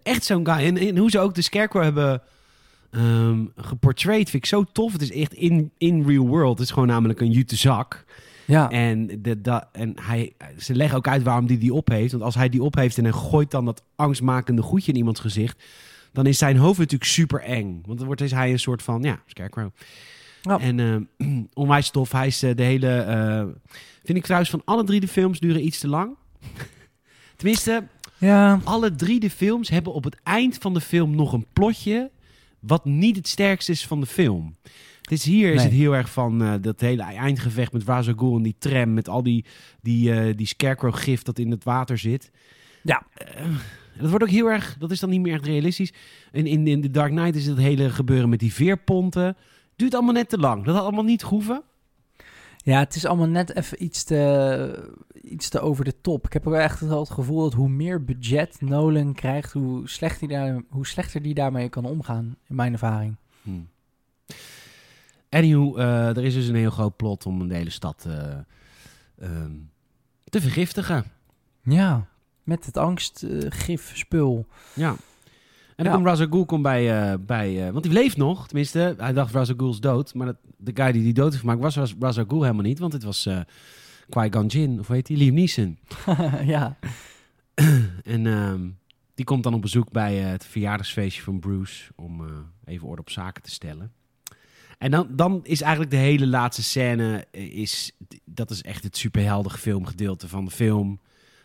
[0.03, 0.65] Echt zo'n guy.
[0.65, 2.23] En, en hoe ze ook de Scarecrow hebben
[2.91, 4.93] ehm geportrayed, vind ik zo tof.
[4.93, 6.59] Het is echt in, in real world.
[6.59, 8.05] Het is gewoon namelijk een jute zak.
[8.45, 12.11] Ja, En, de, en hij, ze leggen ook uit waarom hij die op heeft.
[12.13, 15.21] Want als hij die op heeft en hij gooit dan dat angstmakende goedje in iemands
[15.21, 15.65] gezicht...
[16.13, 17.83] dan is zijn hoofd natuurlijk super eng.
[17.87, 19.71] Want dan wordt is hij een soort van, ja, scarecrow.
[20.43, 20.59] Ja.
[20.61, 21.29] En eh,
[21.63, 22.13] onwijs tof.
[22.13, 22.99] Hij is eh, de hele...
[22.99, 23.45] eh,
[24.05, 26.17] vind ik trouwens van alle drie de films duren iets te lang.
[27.37, 27.87] Tenminste,
[28.19, 28.61] ja.
[28.65, 32.11] alle drie de films hebben op het eind van de film nog een plotje...
[32.61, 34.57] wat niet het sterkste is van de film.
[35.03, 35.65] Dus hier is Nee.
[35.65, 38.95] het heel erg van eh, dat hele eindgevecht met Ghul en die tram...
[38.95, 39.45] met al die,
[39.81, 42.31] die, eh, die scarecrow-gif dat in het water zit.
[42.83, 43.07] Ja.
[43.15, 43.45] Eh,
[43.99, 44.77] dat wordt ook heel erg...
[44.79, 45.93] Dat is dan niet meer echt realistisch.
[46.33, 49.37] En in, in The Dark Knight is het hele gebeuren met die veerponten...
[49.77, 50.65] Duurt allemaal net te lang.
[50.65, 51.63] Dat had allemaal niet gehoeven.
[52.67, 56.27] Ja, het is allemaal net even iets te, iets te over de top.
[56.27, 60.21] Ik heb ook echt wel het gevoel dat hoe meer budget Nolan krijgt, hoe, slecht
[60.21, 63.17] hij daar, hoe slechter die daarmee kan omgaan, in mijn ervaring.
[63.43, 63.69] Hmm.
[65.29, 68.39] Anywho, eh, er is dus een heel groot plot om de hele stad eh,
[69.19, 69.53] ehm,
[70.25, 71.05] te vergiftigen.
[71.63, 72.07] Ja,
[72.43, 74.47] met het angstgif spul.
[74.75, 74.97] Ja.
[75.77, 78.95] En dan komt Ghul komt bij, eh, bij eh, want die leeft nog, tenminste.
[78.99, 81.75] Hij dacht is dood, maar dat, de guy die die dood heeft gemaakt was
[82.27, 83.41] Ghul helemaal niet, want het was eh
[84.09, 85.79] Qui-Gon Jinn, of heet die, Liam Neeson.
[86.55, 86.77] ja.
[88.05, 88.69] En ehm,
[89.15, 92.23] die komt dan op bezoek bij het verjaardagsfeestje van Bruce om
[92.65, 93.93] even orde op zaken te stellen.
[94.79, 97.93] En dan, dan is eigenlijk de hele laatste scène, is,
[98.25, 101.01] dat is echt het superheldige filmgedeelte van de film.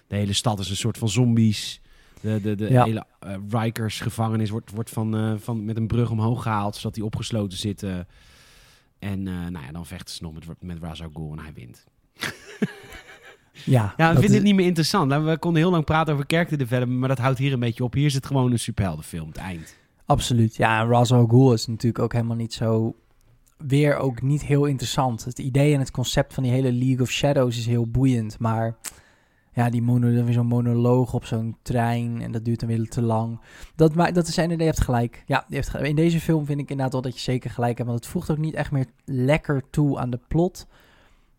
[0.08, 1.81] De hele stad is een soort van zombies.
[2.21, 2.84] De, de, de Ja.
[2.84, 6.93] hele eh, Rikers gevangenis wordt, wordt van, eh, van, met een brug omhoog gehaald, zodat
[6.93, 8.07] die opgesloten zitten.
[8.99, 10.77] En eh, nou ja, dan vechten ze nog met, met
[11.13, 11.86] Ghul en hij wint.
[13.65, 15.12] Ja, Ja, we vinden is- het niet meer interessant.
[15.13, 17.93] We konden heel lang praten over Character Development, maar dat houdt hier een beetje op.
[17.93, 19.77] Hier is het gewoon een superheldenfilm, het eind.
[20.05, 20.55] Absoluut.
[20.55, 22.95] Ja, en Ra's al Ghul is natuurlijk ook helemaal niet zo...
[23.57, 25.23] Weer ook niet heel interessant.
[25.25, 28.39] Het idee en het concept van die hele League of Shadows is heel boeiend.
[28.39, 28.75] Maar
[29.54, 32.22] ja, die mono, dan weer zo'n monoloog op zo'n trein.
[32.22, 33.40] En dat duurt dan weer te lang.
[33.76, 35.24] Dat, ma- dat is inderdaad, je hebt gelijk.
[35.26, 35.88] Ja, je hebt gelijk.
[35.88, 37.90] In deze film vind ik inderdaad wel dat je zeker gelijk hebt.
[37.90, 40.68] Want het voegt ook niet echt meer lekker toe aan de plot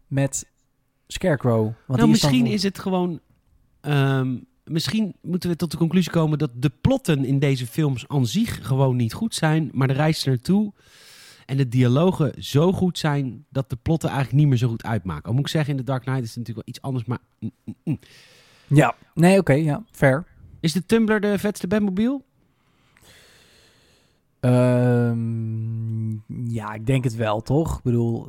[0.06, 0.50] met
[1.06, 1.62] Scarecrow.
[1.62, 3.20] Want nou, die is dan misschien is het gewoon...
[3.80, 8.26] ehm, misschien moeten we tot de conclusie komen dat de plotten in deze films aan
[8.26, 9.70] zich gewoon niet goed zijn.
[9.72, 10.72] Maar de reis naartoe
[11.52, 15.24] en de dialogen zo goed zijn dat de plotten eigenlijk niet meer zo goed uitmaken.
[15.24, 17.18] Al moet ik zeggen, in The Dark Knight is het natuurlijk wel iets anders, maar...
[17.38, 17.98] mm, mm, mm.
[18.66, 20.24] Ja, nee, oké, ja, fair.
[20.60, 22.22] Is de Tumblr de vetste Batmobile?
[24.40, 26.10] Ehm,
[26.50, 27.76] ja, ik denk het wel, toch?
[27.76, 28.28] Ik bedoel,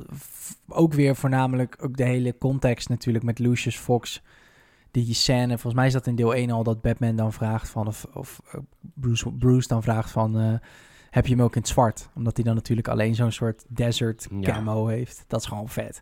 [0.67, 4.21] ook weer voornamelijk ook de hele context natuurlijk met Lucius Fox.
[4.91, 7.87] Die scène, volgens mij is dat in deel 1 al dat Batman dan vraagt van,
[7.87, 10.53] of, of eh, Bruce, Bruce dan vraagt van, eh,
[11.13, 12.09] heb je hem ook in het zwart?
[12.15, 14.39] Omdat hij dan natuurlijk alleen zo'n soort desert Ja.
[14.53, 15.23] camo heeft.
[15.27, 16.01] Dat is gewoon vet.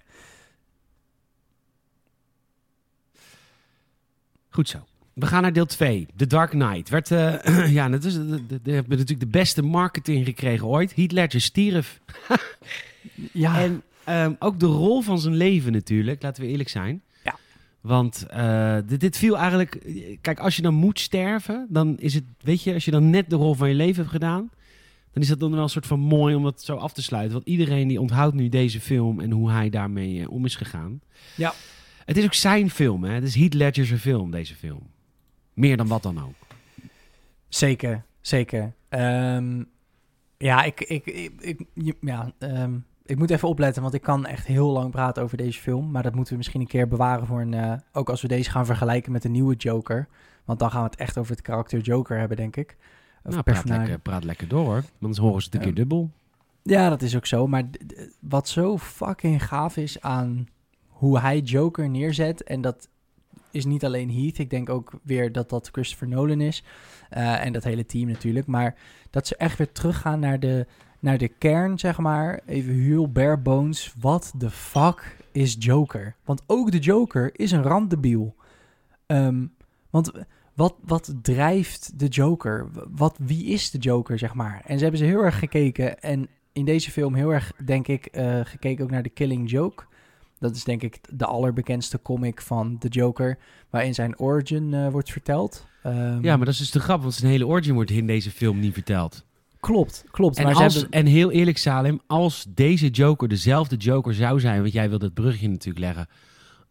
[4.49, 4.77] Goed zo.
[5.13, 6.07] we gaan naar deel 2.
[6.15, 6.89] The Dark Knight.
[6.89, 10.95] Werd, eh, ja, dat is, de, de, de- hebben natuurlijk de beste marketing gekregen ooit.
[10.95, 11.99] Heath Ledger stierf.
[13.33, 17.01] Ja, En ehm, ook de rol van zijn leven natuurlijk, laten we eerlijk zijn.
[17.23, 17.35] Ja.
[17.81, 19.79] Want eh, dit, dit viel eigenlijk...
[20.21, 22.23] Kijk, als je dan moet sterven, dan is het...
[22.41, 24.49] Weet je, als je dan net de rol van je leven hebt gedaan...
[25.13, 27.33] dan is dat dan wel een soort van mooi om dat zo af te sluiten.
[27.33, 31.01] Want iedereen die onthoudt nu deze film en hoe hij daarmee eh, om is gegaan.
[31.35, 31.53] Ja.
[32.05, 33.13] Het is ook zijn film, hè.
[33.13, 34.89] Het is Heath Ledger's film, deze film.
[35.53, 36.35] Meer dan wat dan ook.
[37.49, 38.73] zeker, zeker.
[38.89, 39.63] Ehm,
[40.37, 41.05] ja, ik, ik,
[41.39, 41.61] ik,
[42.01, 45.59] ja ehm, ik moet even opletten, want ik kan echt heel lang praten over deze
[45.59, 45.91] film.
[45.91, 47.53] Maar dat moeten we misschien een keer bewaren voor een...
[47.53, 50.07] eh, ook als we deze gaan vergelijken met de nieuwe Joker.
[50.45, 52.77] Want dan gaan we het echt over het karakter Joker hebben, denk ik.
[53.23, 54.83] Of Nou, praat lekker, praat lekker door, hoor.
[55.01, 56.09] Anders horen ze het een keer dubbel.
[56.63, 57.47] Ja, dat is ook zo.
[57.47, 57.63] Maar
[58.19, 60.47] wat zo fucking gaaf is aan
[60.87, 62.43] hoe hij Joker neerzet.
[62.43, 62.89] En dat
[63.51, 64.37] is niet alleen Heath.
[64.37, 66.63] Ik denk ook weer dat dat Christopher Nolan is.
[67.09, 68.47] eh, en dat hele team natuurlijk.
[68.47, 68.75] Maar
[69.09, 70.65] dat ze echt weer teruggaan naar de,
[70.99, 72.39] naar de kern, zeg maar.
[72.45, 73.93] Even heel bare bones.
[73.99, 76.15] Wat de fuck is Joker?
[76.25, 78.35] Want ook de Joker is een randdebiel.
[79.05, 79.45] Ehm,
[79.89, 80.11] want
[80.53, 82.67] wat, wat drijft de Joker?
[82.89, 84.61] Wat, wie is de Joker, zeg maar?
[84.65, 86.01] En ze hebben ze heel erg gekeken.
[86.01, 89.83] En in deze film heel erg, denk ik, eh, gekeken ook naar The Killing Joke.
[90.39, 93.37] Dat is denk ik de allerbekendste comic van de Joker,
[93.69, 95.65] waarin zijn origin eh, wordt verteld.
[95.83, 98.31] Ehm, Ja, maar dat is dus de grap, want zijn hele origin wordt in deze
[98.31, 99.25] film niet verteld.
[99.59, 100.37] Klopt, klopt.
[100.37, 100.91] En, maar ze als, hebben...
[100.91, 105.13] en heel eerlijk, Salem, als deze Joker dezelfde Joker zou zijn, want jij wilde het
[105.13, 106.07] brugje natuurlijk leggen,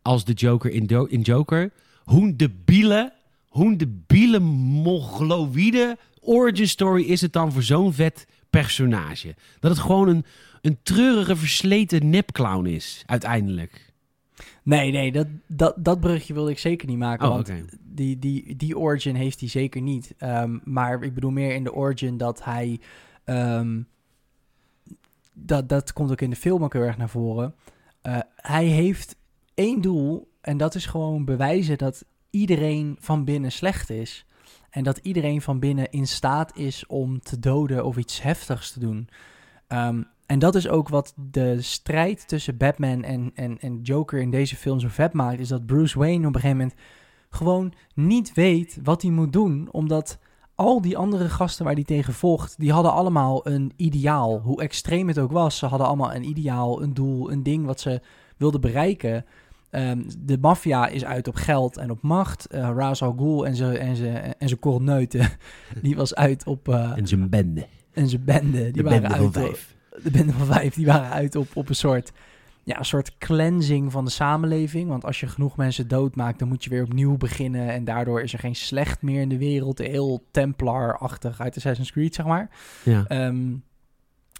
[0.02, 1.72] als de Joker in, Do- in Joker,
[2.04, 3.12] hoe debiele,
[3.50, 9.34] hoe debiele mogloïde origin story is het dan voor zo'n vet personage?
[9.60, 10.24] Dat het gewoon een,
[10.60, 13.92] een treurige, versleten nepclown is, uiteindelijk.
[14.62, 17.26] Nee, nee, dat, dat, dat brugje wilde ik zeker niet maken.
[17.26, 20.14] Oh, want die, die, die origin heeft hij zeker niet.
[20.18, 22.80] Ehm, maar ik bedoel meer in de origin dat hij...
[23.24, 23.80] ehm,
[25.32, 27.54] dat, dat komt ook in de film ook heel erg naar voren.
[28.02, 29.16] Eh, hij heeft
[29.54, 34.26] één doel en dat is gewoon bewijzen dat iedereen van binnen slecht is.
[34.70, 38.80] En dat iedereen van binnen in staat is om te doden of iets heftigs te
[38.80, 39.08] doen.
[39.66, 44.30] Ehm, en dat is ook wat de strijd tussen Batman en, en, en Joker in
[44.30, 45.40] deze film zo vet maakt.
[45.40, 46.76] Is dat Bruce Wayne op een gegeven moment
[47.30, 49.68] gewoon niet weet wat hij moet doen.
[49.70, 50.18] Omdat
[50.54, 54.40] al die andere gasten waar hij tegen vocht, die hadden allemaal een ideaal.
[54.40, 57.80] Hoe extreem het ook was, ze hadden allemaal een ideaal, een doel, een ding wat
[57.80, 58.00] ze
[58.36, 59.24] wilden bereiken.
[59.70, 62.46] Ehm, de maffia is uit op geld en op macht.
[62.46, 65.28] Eh Ra's al Ghul en zijn en ze, en ze korneuten,
[65.82, 66.68] die was uit op...
[66.68, 67.66] eh, En zijn bende.
[67.92, 69.76] en zijn bende, die De waren bende uit van op- vijf.
[70.02, 72.12] de bende van vijf, die waren uit op, op een soort,
[72.64, 74.88] ja, een soort cleansing van de samenleving.
[74.88, 77.68] Want als je genoeg mensen doodmaakt, dan moet je weer opnieuw beginnen.
[77.70, 79.78] En daardoor is er geen slecht meer in de wereld.
[79.78, 82.50] Heel Templar-achtig uit Assassin's Creed, zeg maar.
[82.84, 83.04] Ja.
[83.06, 83.50] Ehm,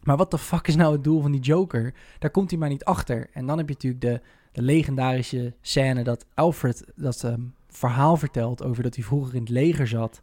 [0.03, 1.95] maar wat de fuck is nou het doel van die Joker?
[2.19, 3.27] Daar komt hij maar niet achter.
[3.33, 4.21] En dan heb je natuurlijk de,
[4.53, 9.51] de legendarische scène dat Alfred dat ehm, verhaal vertelt over dat hij vroeger in het
[9.51, 10.23] leger zat.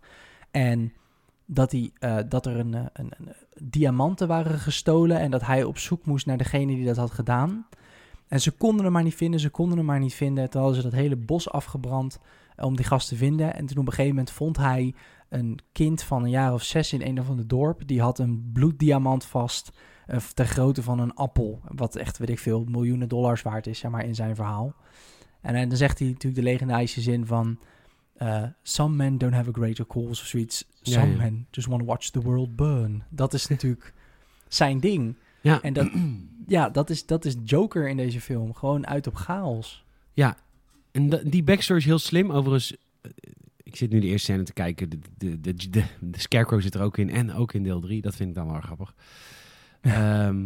[0.51, 0.93] En
[1.45, 5.63] dat, hij, eh, dat er een, eh, een, een, diamanten waren gestolen en dat hij
[5.63, 7.67] op zoek moest naar degene die dat had gedaan.
[8.27, 10.49] En ze konden hem maar niet vinden, ze konden hem maar niet vinden.
[10.49, 12.19] Toen ze dat hele bos afgebrand
[12.55, 13.53] eh, om die gast te vinden.
[13.53, 14.93] En toen op een gegeven moment vond hij
[15.29, 17.87] een kind van een jaar of zes in een of ander dorp.
[17.87, 19.71] Die had een bloeddiamant vast
[20.07, 21.61] eh, ter grootte van een appel.
[21.67, 24.75] Wat echt, weet ik veel, miljoenen dollars waard is, zeg maar, in zijn verhaal.
[25.41, 27.59] En eh, dan zegt hij natuurlijk de legendarische zin van...
[28.15, 30.65] eh, some men don't have a greater cause of zoiets.
[30.81, 31.17] Some ja.
[31.17, 33.03] men just want to watch the world burn.
[33.09, 33.93] Dat is natuurlijk
[34.47, 35.15] zijn ding.
[35.41, 35.61] Ja.
[35.61, 35.89] En dat,
[36.47, 38.53] ja, dat is, dat is Joker in deze film.
[38.53, 39.85] Gewoon uit op chaos.
[40.13, 40.37] Ja,
[40.91, 42.31] en die backstory is heel slim.
[42.31, 43.11] Overigens, eh,
[43.63, 44.89] ik zit nu de eerste scène te kijken.
[44.89, 47.09] De, de, de, de, de Scarecrow zit er ook in.
[47.09, 48.01] En ook in deel 3.
[48.01, 48.93] Dat vind ik dan wel grappig.
[49.93, 50.37] Ehm,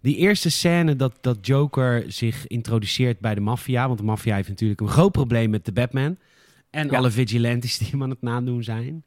[0.00, 3.86] die eerste scène dat, dat Joker zich introduceert bij de maffia.
[3.86, 6.16] Want de maffia heeft natuurlijk een groot probleem met de Batman.
[6.70, 6.96] En Ja.
[6.96, 9.02] alle vigilantes die hem aan het nadoen zijn.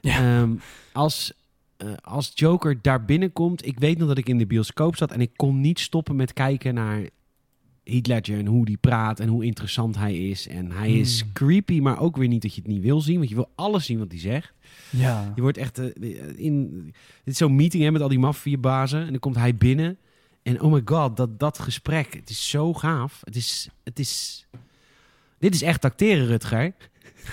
[0.00, 0.40] Ja.
[0.40, 0.52] Ehm,
[0.92, 1.32] als,
[1.76, 3.66] eh, als Joker daar binnenkomt...
[3.66, 5.10] Ik weet nog dat ik in de bioscoop zat...
[5.12, 7.00] en ik kon niet stoppen met kijken naar
[7.84, 8.38] Heath Ledger...
[8.38, 10.48] en hoe die praat en hoe interessant hij is.
[10.48, 11.32] En hij is Hmm.
[11.32, 13.16] creepy, maar ook weer niet dat je het niet wil zien...
[13.16, 14.52] want je wil alles zien wat hij zegt.
[14.90, 15.32] Ja.
[15.34, 15.88] Je wordt echt eh,
[16.36, 16.82] in...
[17.24, 19.00] Dit is zo'n meeting hè, met al die maffiabazen...
[19.00, 19.96] en dan komt hij binnen...
[20.42, 23.20] En oh my god, dat, dat gesprek, het is zo gaaf.
[23.24, 24.46] Het is, het is...
[25.38, 26.74] Dit is echt acteren, Rutger.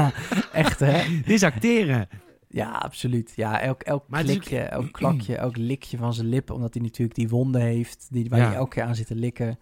[0.53, 1.03] Echt, hè?
[1.25, 2.07] Dit is acteren.
[2.49, 3.33] Ja, absoluut.
[3.35, 6.55] Ja, elk, elk is ook- klikje, elk klakje, elk likje van zijn lippen.
[6.55, 8.45] Omdat hij natuurlijk die wonden heeft, die, waar Ja.
[8.45, 9.59] hij elke keer aan zit te likken.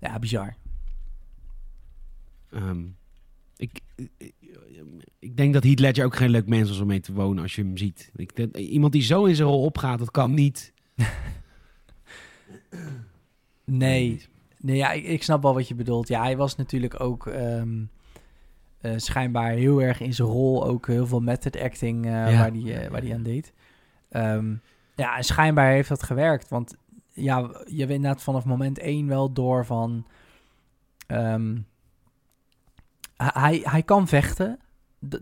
[0.00, 0.54] Ja, bizar.
[2.50, 2.82] Ehm,
[3.56, 4.32] Ik, ik,
[5.18, 7.54] ik denk dat Heath Ledger ook geen leuk mens was om mee te wonen als
[7.54, 8.10] je hem ziet.
[8.16, 10.72] Ik, denk- iemand die zo in zijn rol opgaat, dat kan niet.
[13.64, 14.22] Nee,
[14.58, 16.08] nee ja, ik, ik snap wel wat je bedoelt.
[16.08, 17.84] Ja, hij was natuurlijk ook ehm,
[18.80, 20.66] eh, schijnbaar heel erg in zijn rol.
[20.66, 22.24] Ook heel veel method acting eh, Ja.
[22.38, 23.52] waar hij eh, waar die aan deed.
[24.08, 24.54] Ehm,
[24.94, 26.48] ja, en schijnbaar heeft dat gewerkt.
[26.48, 26.76] Want
[27.22, 30.06] ja, je weet inderdaad vanaf moment één wel door van...
[31.06, 31.58] ehm,
[33.16, 34.58] hij- hij, kan vechten.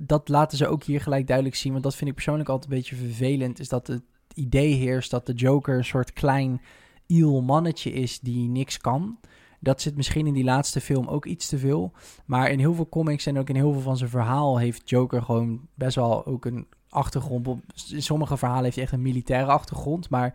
[0.01, 1.73] Dat laten ze ook hier gelijk duidelijk zien.
[1.73, 3.59] Want dat vind ik persoonlijk altijd een beetje vervelend.
[3.59, 4.03] Is dat het
[4.35, 6.61] idee heerst dat de Joker een soort klein
[7.07, 9.19] iel mannetje is die niks kan.
[9.61, 11.93] Dat zit misschien in die laatste film ook iets te veel.
[12.25, 15.23] Maar in heel veel comics en ook in heel veel van zijn verhaal heeft Joker
[15.23, 17.49] gewoon best wel ook een achtergrond.
[17.91, 20.11] In sommige verhalen heeft hij echt een militaire achtergrond.
[20.11, 20.35] Maar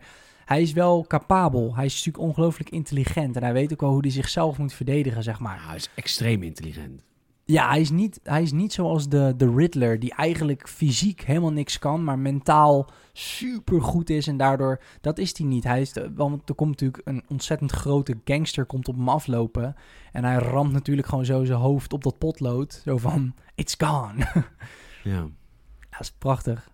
[0.52, 1.74] hij is wel capabel.
[1.76, 3.36] Hij is natuurlijk ongelooflijk intelligent.
[3.36, 5.66] En hij weet ook wel hoe hij zichzelf moet verdedigen, zeg maar.
[5.66, 7.02] Hij is extreem intelligent.
[7.44, 11.52] Ja, hij is niet, hij is niet zoals de, de Riddler, die eigenlijk fysiek helemaal
[11.52, 14.26] niks kan, maar mentaal super goed is.
[14.26, 15.64] En daardoor, dat is hij niet.
[15.64, 19.74] Hij is de- want er komt natuurlijk een ontzettend grote gangster komt op hem aflopen.
[20.12, 22.80] En hij ramt natuurlijk gewoon zo zijn hoofd op dat potlood.
[22.84, 24.26] Zo van, it's gone.
[25.04, 25.20] Ja.
[25.90, 26.70] dat is prachtig.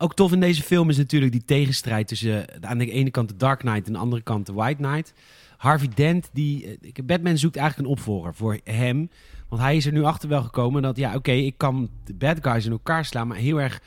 [0.00, 3.28] Ook tof in deze film is natuurlijk die tegenstrijd tussen eh, aan de ene kant
[3.28, 5.12] de Dark Knight en aan de andere kant de White Knight.
[5.56, 9.10] Harvey Dent, die, eh, Batman zoekt eigenlijk een opvolger voor hem.
[9.48, 12.38] Want hij is er nu achter wel gekomen dat, ja, oké, ik kan de bad
[12.42, 13.80] guys in elkaar slaan, maar heel erg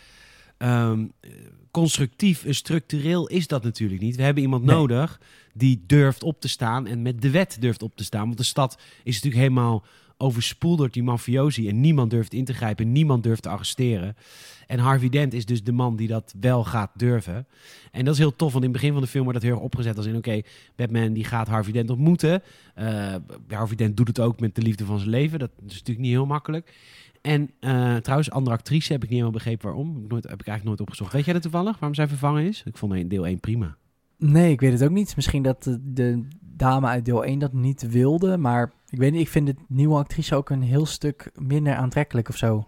[0.57, 1.31] ehm, eh,
[1.71, 4.15] constructief en structureel is dat natuurlijk niet.
[4.15, 4.75] We hebben iemand Nee.
[4.75, 5.19] nodig
[5.53, 8.25] die durft op te staan en met de wet durft op te staan.
[8.25, 9.83] Want de stad is natuurlijk helemaal
[10.21, 14.15] overspoeld door die mafiosi en niemand durft in te grijpen, niemand durft te arresteren.
[14.67, 17.47] En Harvey Dent is dus de man die dat wel gaat durven.
[17.91, 19.57] En dat is heel tof, want in het begin van de film wordt dat heel
[19.57, 20.15] erg opgezet als in...
[20.15, 20.41] oké,
[20.75, 22.41] Batman die gaat Harvey Dent ontmoeten.
[22.75, 23.15] Eh,
[23.47, 25.39] Harvey Dent doet het ook met de liefde van zijn leven.
[25.39, 26.73] Dat is natuurlijk niet heel makkelijk.
[27.21, 30.05] En eh, trouwens, andere actrice heb ik niet helemaal begrepen waarom.
[30.07, 31.13] Nooit, heb ik eigenlijk nooit opgezocht.
[31.13, 32.63] Weet jij dat toevallig, waarom zij vervangen is?
[32.65, 33.77] Ik vond deel 1 prima.
[34.17, 35.15] Nee, ik weet het ook niet.
[35.15, 38.37] Misschien dat de, de dame uit deel 1 dat niet wilde.
[38.37, 42.29] Maar ik weet niet, ik vind de nieuwe actrice ook een heel stuk minder aantrekkelijk
[42.29, 42.67] of zo.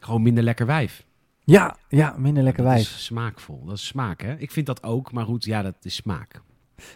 [0.00, 1.06] Gewoon minder lekker wijf.
[1.44, 2.82] Ja, ja, minder lekker dat wijf.
[2.88, 3.64] is smaakvol.
[3.64, 4.36] Dat is smaak, hè?
[4.36, 6.40] Ik vind dat ook, maar goed, ja, dat is smaak.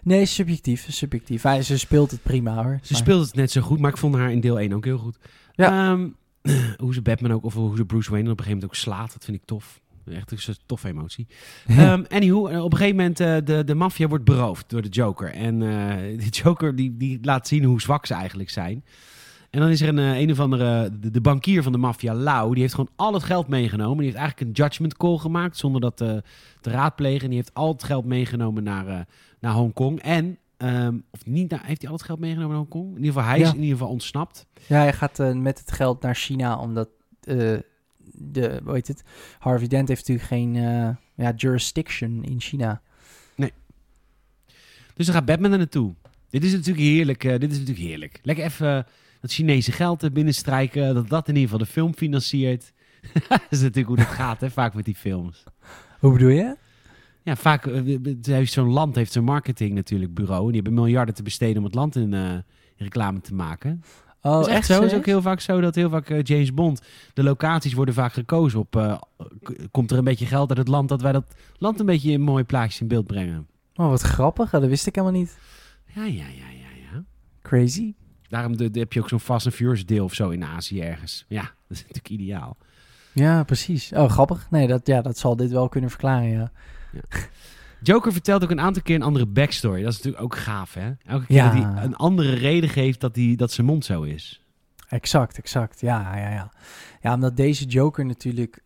[0.02, 1.42] Nee, subjectief, subjectief.
[1.62, 2.78] Ze speelt het prima hoor.
[2.82, 4.84] Ze Maar- speelt het net zo goed, maar ik vond haar in deel 1 ook
[4.84, 5.18] heel goed.
[5.52, 5.90] Ja.
[5.92, 6.08] Ehm,
[6.82, 9.12] hoe ze Batman ook, of hoe ze Bruce Wayne op een gegeven moment ook slaat,
[9.12, 9.80] dat vind ik tof.
[10.06, 11.26] Echt een toffe emotie.
[11.66, 14.88] Ehm anywho, eh, op een gegeven moment uh, de, de maffia wordt beroofd door de
[14.88, 15.32] Joker.
[15.32, 18.84] En uh, de Joker die, die laat zien hoe zwak ze eigenlijk zijn.
[19.50, 22.52] En dan is er een, een of andere, de, de bankier van de maffia, Lau,
[22.52, 23.96] die heeft gewoon al het geld meegenomen.
[23.96, 26.08] Die heeft eigenlijk een judgment call gemaakt zonder dat uh,
[26.60, 27.22] te raadplegen.
[27.22, 29.06] En die heeft al het geld meegenomen naar,
[29.40, 30.00] naar Hongkong.
[30.02, 32.88] En, um, of niet, naar, heeft hij al het geld meegenomen naar Hongkong?
[32.90, 33.44] In ieder geval, hij Ja.
[33.46, 34.46] is in ieder geval ontsnapt.
[34.66, 36.88] Ja, hij gaat eh, met het geld naar China, omdat
[37.20, 37.52] eh,
[38.30, 39.02] de, hoe heet het?
[39.38, 42.82] Harvey Dent heeft natuurlijk geen eh, ja, jurisdiction in China.
[44.94, 45.94] Dus dan gaat Batman er naartoe.
[46.30, 47.24] Dit is natuurlijk heerlijk.
[47.24, 48.18] eh, dit is natuurlijk heerlijk.
[48.22, 48.82] Lekker even eh,
[49.20, 50.94] dat Chinese geld er binnenstrijken.
[50.94, 52.72] Dat dat in ieder geval de film financiert.
[53.28, 55.44] dat is natuurlijk hoe dat gaat, hè, vaak met die films.
[56.00, 56.56] Hoe bedoel je?
[57.22, 57.64] Ja, vaak
[58.22, 60.40] heeft zo'n land heeft zo'n marketing natuurlijk bureau.
[60.40, 62.44] En die hebben miljarden te besteden om het land in, in
[62.76, 63.82] reclame te maken.
[64.22, 64.82] Oh, dat is echt zo.
[64.82, 66.82] Het is ook heel vaak zo dat heel vaak eh, James Bond,
[67.14, 68.76] de locaties worden vaak gekozen op.
[68.76, 68.98] eh,
[69.70, 71.24] komt er een beetje geld uit het land dat wij dat
[71.58, 73.46] land een beetje in mooie plaatjes in beeld brengen.
[73.74, 74.50] Oh, wat grappig.
[74.50, 75.38] Dat wist ik helemaal niet.
[75.94, 77.04] Ja, ja, ja, ja, ja.
[77.42, 77.94] Crazy.
[78.28, 80.80] Daarom de, de- heb je ook zo'n Fast and Furious deel of zo in Azië
[80.80, 81.24] ergens.
[81.28, 82.56] Ja, dat is natuurlijk ideaal.
[83.12, 83.92] Ja, precies.
[83.92, 84.46] Oh, grappig.
[84.50, 86.50] Nee, dat, ja, dat zal dit wel kunnen verklaren, ja.
[87.82, 89.82] Joker vertelt ook een aantal keer een andere backstory.
[89.82, 90.92] Dat is natuurlijk ook gaaf, hè?
[91.04, 91.44] Elke keer Ja.
[91.50, 94.42] dat hij een andere reden geeft dat, hij, dat zijn mond zo is.
[94.88, 95.80] Exact, exact.
[95.80, 96.52] Ja, ja, ja.
[97.00, 98.62] Ja, omdat deze Joker natuurlijk...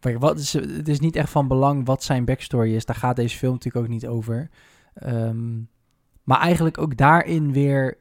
[0.00, 2.84] kijk, wat is, het is niet echt van belang wat zijn backstory is.
[2.84, 4.50] Daar gaat deze film natuurlijk ook niet over.
[4.94, 5.56] Ehm,
[6.22, 7.98] maar eigenlijk ook daarin weer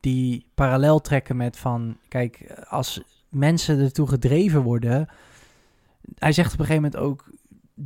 [0.00, 1.96] die parallel trekken met van...
[2.08, 5.08] Kijk, als mensen ertoe gedreven worden...
[6.14, 7.30] Hij zegt op een gegeven moment ook...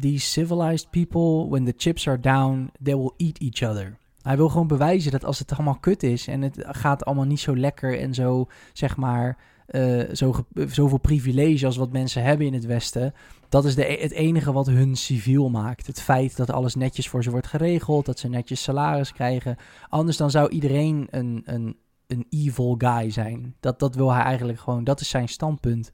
[0.00, 3.96] These civilized people, when the chips are down, they will eat each other.
[4.22, 7.40] Hij wil gewoon bewijzen dat als het allemaal kut is en het gaat allemaal niet
[7.40, 9.36] zo lekker en zo, zeg maar,
[9.66, 13.14] eh, zo, zoveel privilege als wat mensen hebben in het Westen,
[13.48, 15.86] dat is de, e- het enige wat hun civiel maakt.
[15.86, 19.56] Het feit dat alles netjes voor ze wordt geregeld, dat ze netjes salaris krijgen.
[19.88, 21.76] Anders dan zou iedereen een, een,
[22.06, 23.54] een evil guy zijn.
[23.60, 25.90] Dat, dat wil hij eigenlijk gewoon, dat is zijn standpunt.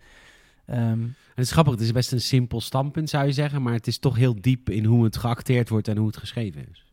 [0.65, 3.87] En het is grappig, het is best een simpel standpunt zou je zeggen, maar het
[3.87, 6.85] is toch heel diep in hoe het geacteerd wordt en hoe het geschreven is.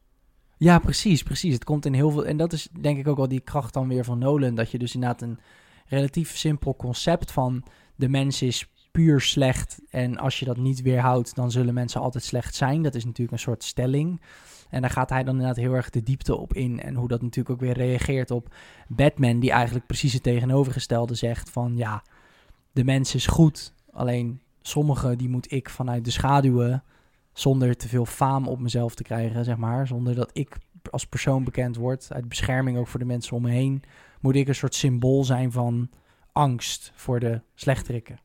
[0.57, 1.53] Ja, precies, precies.
[1.53, 2.25] Het komt in heel veel.
[2.25, 4.55] En dat is denk ik ook wel die kracht dan weer van Nolan.
[4.55, 5.39] Dat je dus inderdaad een
[5.87, 7.63] relatief simpel concept van
[7.95, 12.23] de mens is puur slecht en als je dat niet weerhoudt, dan zullen mensen altijd
[12.23, 12.81] slecht zijn.
[12.81, 14.21] Dat is natuurlijk een soort stelling.
[14.69, 16.81] En daar gaat hij dan inderdaad heel erg de diepte op in.
[16.81, 18.55] En hoe dat natuurlijk ook weer reageert op
[18.87, 22.03] Batman, die eigenlijk precies het tegenovergestelde zegt van ja,
[22.71, 23.73] de mens is goed.
[23.91, 26.83] Alleen sommige die moet ik vanuit de schaduwen,
[27.33, 29.87] zonder te veel faam op mezelf te krijgen, zeg maar.
[29.87, 30.57] Zonder dat ik
[30.89, 33.83] als persoon bekend word, uit bescherming ook voor de mensen om me heen,
[34.19, 35.89] moet ik een soort symbool zijn van
[36.31, 38.19] angst voor de slechterikken.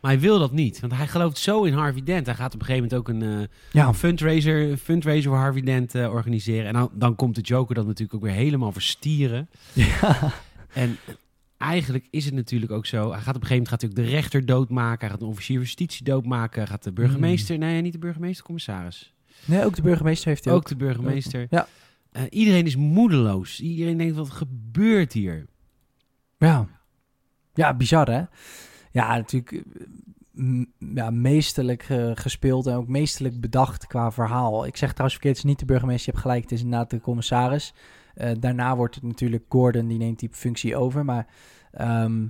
[0.00, 2.26] Maar hij wil dat niet, want hij gelooft zo in Harvey Dent.
[2.26, 5.40] Hij gaat op een gegeven moment ook een, eh, Ja, een fundraiser, een fundraiser voor
[5.40, 6.66] Harvey Dent eh, organiseren.
[6.66, 9.48] En dan, dan komt de Joker dat natuurlijk ook weer helemaal verstieren.
[9.72, 10.32] ja.
[10.72, 10.96] En
[11.58, 13.10] eigenlijk is het natuurlijk ook zo.
[13.10, 15.00] Hij gaat op een gegeven moment gaat ook de rechter doodmaken.
[15.00, 16.58] Hij gaat de officier van justitie doodmaken.
[16.58, 17.58] Hij gaat de burgemeester...
[17.58, 19.14] Nee, niet de burgemeester, commissaris.
[19.44, 20.58] Nee, ook de burgemeester heeft hij ook.
[20.58, 21.46] Ook de burgemeester.
[21.50, 21.68] Ja.
[22.10, 23.60] Eh, iedereen is moedeloos.
[23.60, 25.46] Iedereen denkt, wat gebeurt hier?
[26.38, 26.68] Ja.
[27.54, 28.24] Ja, bizar hè?
[28.90, 34.66] Ja, natuurlijk eh, ja, meesterlijk eh, gespeeld en ook meesterlijk bedacht qua verhaal.
[34.66, 36.90] Ik zeg trouwens verkeerd, het is niet de burgemeester, je hebt gelijk, het is inderdaad
[36.90, 37.74] de commissaris.
[38.16, 41.04] Eh, daarna wordt het natuurlijk Gordon, die neemt die functie over.
[41.04, 41.26] Maar
[41.72, 42.26] ehm,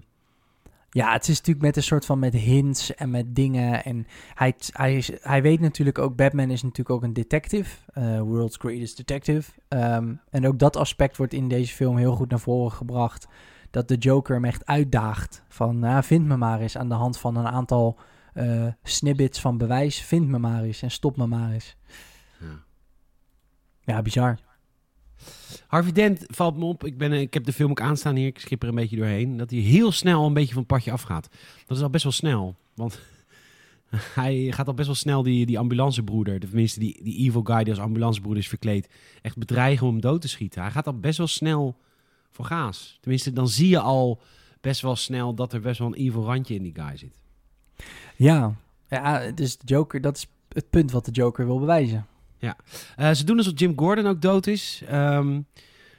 [0.91, 3.85] ja, het is natuurlijk met een soort van met hints en met dingen.
[3.85, 7.77] En hij, hij, is, hij weet natuurlijk ook, Batman is natuurlijk ook een detective.
[7.93, 9.51] eh, world's greatest detective.
[9.69, 13.27] Ehm, en ook dat aspect wordt in deze film heel goed naar voren gebracht
[13.71, 15.43] dat de Joker hem echt uitdaagt.
[15.49, 17.99] Van, nou, vind me maar eens aan de hand van een aantal
[18.33, 20.01] eh, snippets van bewijs.
[20.03, 21.77] Vind me maar eens en stop me maar eens.
[22.41, 22.65] Ja.
[23.81, 24.39] Ja, bizar.
[25.67, 26.85] Harvey Dent valt me op.
[26.85, 28.27] Ik, ben, eh, ik heb de film ook aanstaan hier.
[28.27, 29.37] Ik schip er een beetje doorheen.
[29.37, 31.29] Dat hij heel snel een beetje van het padje afgaat.
[31.67, 32.55] Dat is al best wel snel.
[32.75, 33.01] Want
[34.21, 36.41] hij gaat al best wel snel die, die ambulancebroeder.
[36.41, 38.89] Tenminste, die, die evil guy die als ambulancebroeder is verkleed.
[39.23, 40.63] Echt bedreigen om hem dood te schieten.
[40.63, 41.77] Hij gaat al best wel snel
[42.31, 42.99] voor gaas.
[43.01, 44.21] Tenminste, dan zie je al
[44.61, 47.21] best wel snel dat er best wel een evil randje in die guy zit.
[48.17, 48.55] Ja,
[48.89, 52.07] ja dus Joker, dat is het punt wat de Joker wil bewijzen.
[52.39, 54.83] Eh, ze doen alsof Jim Gordon ook dood is.
[54.89, 55.41] Ehm,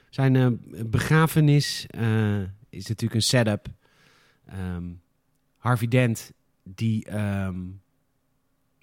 [0.09, 0.47] zijn eh,
[0.85, 3.67] begrafenis eh, is natuurlijk een setup.
[4.45, 4.83] Ehm,
[5.57, 6.31] Harvey Dent
[6.63, 7.59] die ehm,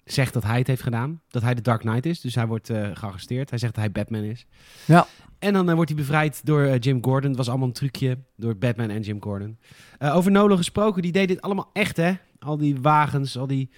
[0.03, 1.21] zegt dat hij het heeft gedaan.
[1.27, 2.21] Dat hij de Dark Knight is.
[2.21, 3.49] Dus hij wordt gearresteerd.
[3.49, 4.45] Hij zegt dat hij Batman is.
[4.85, 5.07] Ja.
[5.39, 7.29] En dan wordt hij bevrijd door Jim Gordon.
[7.29, 9.57] Het was allemaal een trucje door Batman en Jim Gordon.
[9.99, 12.13] Over Nolan gesproken, die deed dit allemaal echt, hè?
[12.39, 13.69] Al die wagens, al die,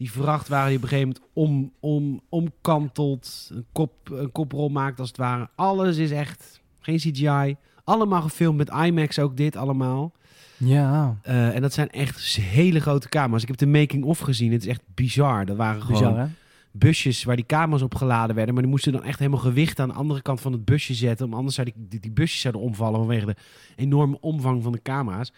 [0.00, 3.50] die vrachtwagen die op een gegeven moment om, om, omkantelt.
[3.52, 5.48] Een, kop, een koprol maakt als het ware.
[5.54, 6.60] Alles is echt.
[6.80, 7.56] Geen CGI.
[7.84, 10.12] Allemaal gefilmd met IMAX, ook dit allemaal.
[10.56, 13.42] Ja, Eh, en dat zijn echt hele grote camera's.
[13.42, 14.52] Ik heb de making-of gezien.
[14.52, 15.44] Het is echt bizar.
[15.44, 16.26] Dat waren gewoon bizar hè?
[16.70, 18.54] busjes waar die camera's op geladen werden.
[18.54, 21.26] Maar die moesten dan echt helemaal gewicht aan de andere kant van het busje zetten.
[21.26, 23.36] Om anders zou die, die, die busjes zouden omvallen vanwege de
[23.76, 25.32] enorme omvang van de camera's.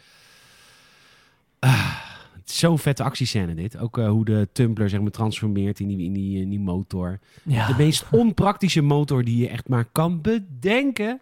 [1.59, 2.12] Ah,
[2.53, 3.79] zo'n vette actiescène dit.
[3.79, 7.19] Ook eh, hoe de tumbler zeg maar transformeert in die, in die, in die motor.
[7.43, 11.21] Ja, De meest onpraktische motor die je echt maar kan bedenken.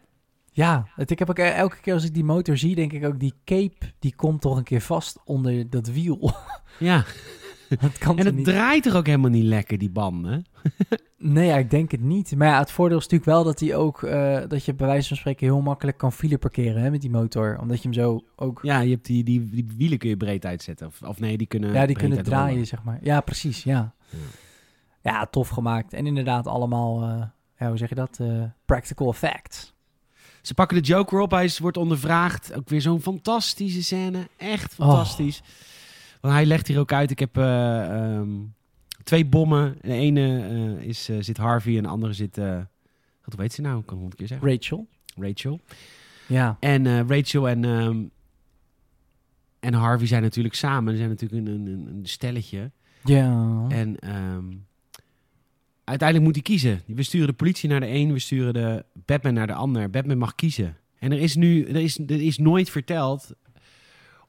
[0.53, 3.05] ja het, ik heb ook eh, elke keer als ik die motor zie, denk ik
[3.05, 6.33] ook die cape, die komt toch een keer vast onder dat wiel.
[6.78, 7.05] Ja,
[7.81, 8.45] dat kan en het niet?
[8.45, 10.45] draait toch ook helemaal niet lekker, die banden?
[11.23, 12.37] Nee, ja, ik denk het niet.
[12.37, 15.09] Maar ja, het voordeel is natuurlijk wel dat hij ook, eh, dat je bij wijze
[15.09, 17.59] van spreken heel makkelijk kan file parkeren hè, met die motor.
[17.61, 20.45] Omdat je hem zo ook, Ja, je hebt die, die, die wielen kun je breed
[20.47, 20.87] uitzetten.
[20.87, 22.99] Of, of nee, die kunnen ja, die kunnen draaien, zeg maar.
[23.03, 23.95] Ja, precies, ja.
[24.11, 24.18] Ja.
[25.03, 25.93] Ja, tof gemaakt.
[25.93, 27.23] En inderdaad allemaal, eh,
[27.59, 28.18] ja, hoe zeg je dat?
[28.21, 29.75] Eh, practical effects.
[30.43, 32.55] Ze pakken de Joker op, hij is- wordt ondervraagd.
[32.55, 34.29] Ook weer zo'n fantastische scène.
[34.37, 34.89] Echt Oh.
[36.21, 38.29] Want hij legt hier ook uit, ik heb eh, ehm,
[39.05, 39.77] twee bommen.
[39.81, 40.47] De ene
[40.79, 42.37] eh, is, eh, zit Harvey en de andere zit...
[43.25, 43.79] wat weet ze nou?
[43.79, 44.49] Ik kan het honderd keer zeggen.
[44.49, 44.87] Rachel.
[45.16, 45.61] Rachel.
[46.27, 46.57] Ja.
[46.61, 48.03] En Rachel en, ehm,
[49.61, 50.93] en Harvey zijn natuurlijk samen.
[50.93, 52.71] Ze zijn natuurlijk een, een, een- een stelletje.
[53.05, 53.64] Ja.
[53.68, 54.45] En ehm,
[55.85, 56.83] uiteindelijk moet hij kiezen.
[56.87, 59.91] We sturen de politie naar de een, we sturen de Batman naar de ander.
[59.91, 60.77] Batman mag kiezen.
[60.99, 63.33] En er is nu, er is, er is nooit verteld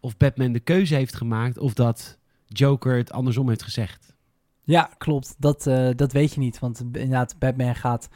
[0.01, 4.15] of Batman de keuze heeft gemaakt of dat Joker het andersom heeft gezegd.
[4.63, 5.35] Ja, klopt.
[5.37, 6.59] Dat, eh, dat weet je niet.
[6.59, 8.09] Want inderdaad, Batman gaat,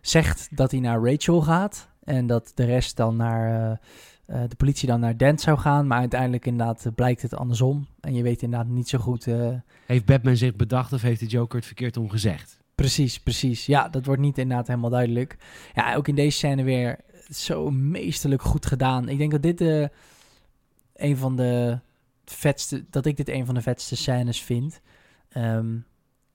[0.00, 1.90] zegt dat hij naar Rachel gaat.
[2.04, 3.70] En dat de rest dan naar, eh,
[4.26, 5.86] eh, de politie dan naar Dent zou gaan.
[5.86, 7.86] Maar uiteindelijk inderdaad blijkt het andersom.
[8.00, 9.26] En je weet inderdaad niet zo goed...
[9.86, 12.60] Heeft Batman zich bedacht of heeft de Joker het verkeerd om gezegd?
[12.74, 13.66] Precies, precies.
[13.66, 15.36] Ja, dat wordt niet inderdaad helemaal duidelijk.
[15.74, 16.98] Ja, ook in deze scène weer
[17.30, 19.08] zo meesterlijk goed gedaan.
[19.08, 19.86] Ik denk dat dit eh,
[20.94, 21.78] een van de
[22.24, 24.80] vetste, dat ik dit een van de vetste scènes vind.
[25.28, 25.76] Ehm,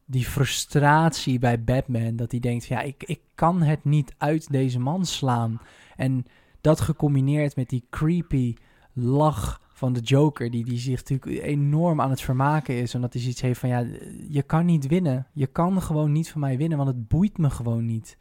[0.05, 4.79] die frustratie bij Batman, dat hij denkt, ja, ik, ik kan het niet uit deze
[4.79, 5.61] man slaan.
[5.95, 6.25] En
[6.61, 8.55] dat gecombineerd met die creepy
[8.93, 12.95] lach van de Joker, die, die zich natuurlijk enorm aan het vermaken is.
[12.95, 13.85] Omdat hij zoiets heeft van, ja,
[14.29, 15.27] je kan niet winnen.
[15.33, 18.17] Je kan gewoon niet van mij winnen, want het boeit me gewoon niet.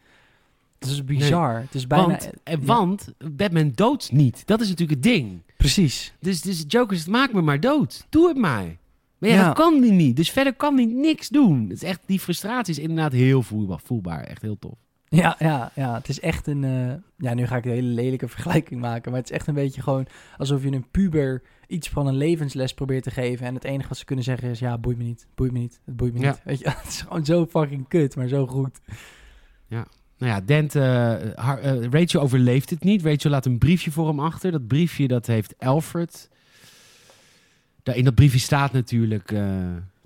[0.78, 1.60] Het is bizar.
[1.60, 2.06] Het is bijna...
[2.06, 2.60] want, eh, ja.
[2.60, 4.46] want Batman doodt niet.
[4.46, 5.42] Dat is natuurlijk het ding.
[5.74, 6.14] Precies.
[6.20, 8.06] Dus, dus Joker zegt, maak me maar dood.
[8.08, 8.76] Doe het maar.
[9.18, 9.44] Maar ja, Ja.
[9.46, 10.16] dat kan hij niet.
[10.16, 11.62] Dus verder kan hij niks doen.
[11.62, 13.80] Het is echt, die frustratie is inderdaad heel voelbaar.
[13.84, 14.20] voelbaar.
[14.24, 14.74] Echt heel tof.
[15.08, 16.64] Ja, ja, ja, het is echt een...
[16.64, 19.10] eh, ja, nu ga ik een hele lelijke vergelijking maken.
[19.10, 20.06] Maar het is echt een beetje gewoon
[20.36, 23.46] alsof je een puber iets van een levensles probeert te geven.
[23.46, 25.26] En het enige wat ze kunnen zeggen is, ja, boeit me niet.
[25.34, 25.80] Boeit me niet.
[25.84, 26.30] Het boeit me Ja.
[26.30, 26.40] niet.
[26.44, 28.80] Weet je, het is gewoon zo fucking kut, maar zo goed.
[30.18, 33.02] Nou ja, Dent, haar- eh, Rachel overleeft het niet.
[33.02, 34.50] Rachel laat een briefje voor hem achter.
[34.52, 36.28] Dat briefje dat heeft Alfred.
[37.82, 39.56] Daar in dat briefje staat natuurlijk eh,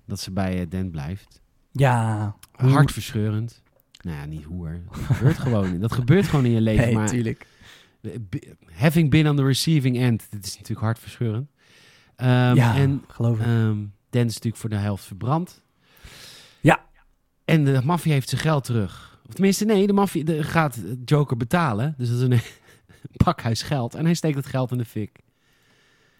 [0.06, 1.40] dat ze bij Dent blijft.
[1.72, 2.34] Ja.
[2.52, 3.62] hoe- Hartverscheurend.
[4.00, 4.80] Nou ja, niet hoe hoor.
[4.90, 5.80] Dat gebeurt gewoon.
[5.80, 6.84] Dat gebeurt gewoon in je leven.
[6.84, 7.46] Nee, maar tuurlijk.
[8.72, 11.50] having been on the receiving end, dit is natuurlijk hartverscheurend.
[12.16, 13.46] Ehm, ja, En geloof ik.
[13.46, 13.76] Ehm
[14.10, 15.62] Dan is natuurlijk voor de helft verbrand.
[16.60, 16.80] Ja.
[17.44, 19.09] En de maffia heeft zijn geld terug.
[19.30, 21.94] Of tenminste, nee, de maffia de- gaat Joker betalen.
[21.98, 22.40] Dus dat is een
[23.24, 23.94] pakhuis geld.
[23.94, 25.18] En hij steekt het geld in de fik.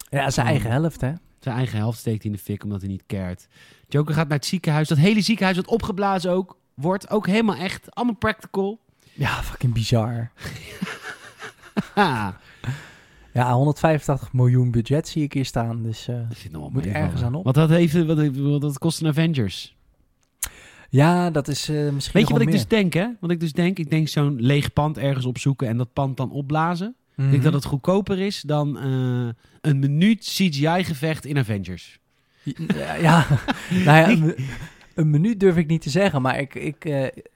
[0.09, 1.11] ja, zijn eigen helft, hè?
[1.39, 3.47] Zijn eigen helft steekt hij in de fik omdat hij niet cared.
[3.87, 4.87] Joker gaat naar het ziekenhuis.
[4.87, 7.09] Dat hele ziekenhuis wat opgeblazen ook wordt.
[7.09, 7.95] Ook helemaal echt.
[7.95, 8.79] Allemaal practical.
[9.13, 10.31] Ja, fucking bizar.
[13.33, 15.83] Ja, 185 miljoen budget zie ik hier staan.
[15.83, 17.43] Dus dat zit nog Moet ergens aan op.
[17.43, 19.75] Want dat, heeft, wat, wat, dat kost een Avengers.
[20.91, 23.07] Ja, dat is eh, misschien Weet je wat ik dus denk, hè?
[23.19, 23.79] Wat ik dus denk?
[23.79, 26.95] Ik denk zo'n leeg pand ergens opzoeken en dat pand dan opblazen.
[27.15, 27.53] Ik denk dat Mhm.
[27.61, 29.29] het goedkoper is dan eh,
[29.61, 31.99] een minuut CGI-gevecht in Avengers.
[32.75, 33.25] Ja, ja.
[33.85, 34.35] nou ja, een, mi-
[34.95, 36.85] een minuut durf ik niet te zeggen, maar ik, ik,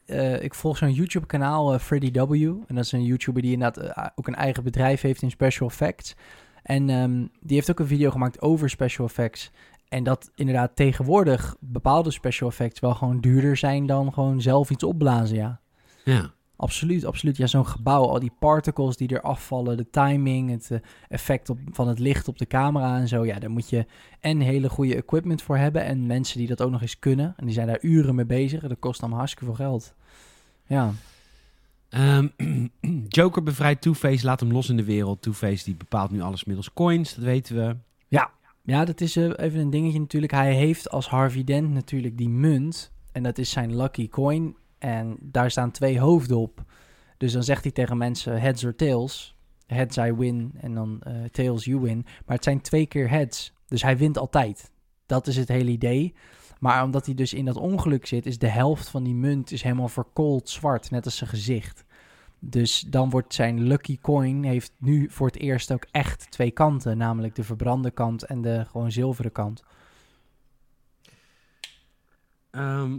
[0.06, 2.34] eh, ik volg zo'n YouTube-kanaal, Freddy W.
[2.68, 6.16] En dat is een YouTuber die inderdaad ook een eigen bedrijf heeft in special effects.
[6.64, 9.52] En ehm, die heeft ook een video gemaakt over special effects.
[9.96, 14.84] En dat inderdaad tegenwoordig bepaalde special effects wel gewoon duurder zijn dan gewoon zelf iets
[14.84, 15.60] opblazen, ja.
[16.04, 16.34] Ja.
[16.56, 17.38] Absoluut, absoluut.
[17.38, 21.60] Ja, zo'n gebouw, al die particles die er afvallen, de timing, het eh, effect op,
[21.72, 23.26] van het licht op de camera en zo.
[23.26, 23.86] Ja, daar moet je
[24.20, 27.34] en hele goede equipment voor hebben en mensen die dat ook nog eens kunnen.
[27.38, 29.94] En die zijn daar uren mee bezig en dat kost dan hartstikke veel geld.
[30.68, 30.94] Ja,
[31.90, 32.28] Ehm,
[33.08, 35.22] Joker bevrijdt Two-Face, laat hem los in de wereld.
[35.22, 37.76] Two-Face die bepaalt nu alles middels coins, dat weten we.
[38.66, 40.32] Ja dat is eh, even een dingetje natuurlijk.
[40.32, 44.56] Hij heeft als Harvey Dent natuurlijk die munt en dat is zijn lucky coin.
[44.78, 46.64] En daar staan twee hoofden op.
[47.18, 49.36] Dus dan zegt hij tegen mensen heads or tails.
[49.66, 52.06] Heads I win en dan eh, tails you win.
[52.26, 53.54] Maar het zijn twee keer heads.
[53.68, 54.72] Dus hij wint altijd.
[55.06, 56.14] Dat is het hele idee.
[56.60, 59.62] Maar omdat hij dus in dat ongeluk zit, is de helft van die munt is
[59.62, 61.86] helemaal verkoold zwart, net als zijn gezicht.
[62.40, 66.98] Dus dan wordt zijn lucky coin heeft nu voor het eerst ook echt twee kanten,
[66.98, 69.64] namelijk de verbrande kant en de gewoon zilveren kant.
[72.52, 72.98] Ehm,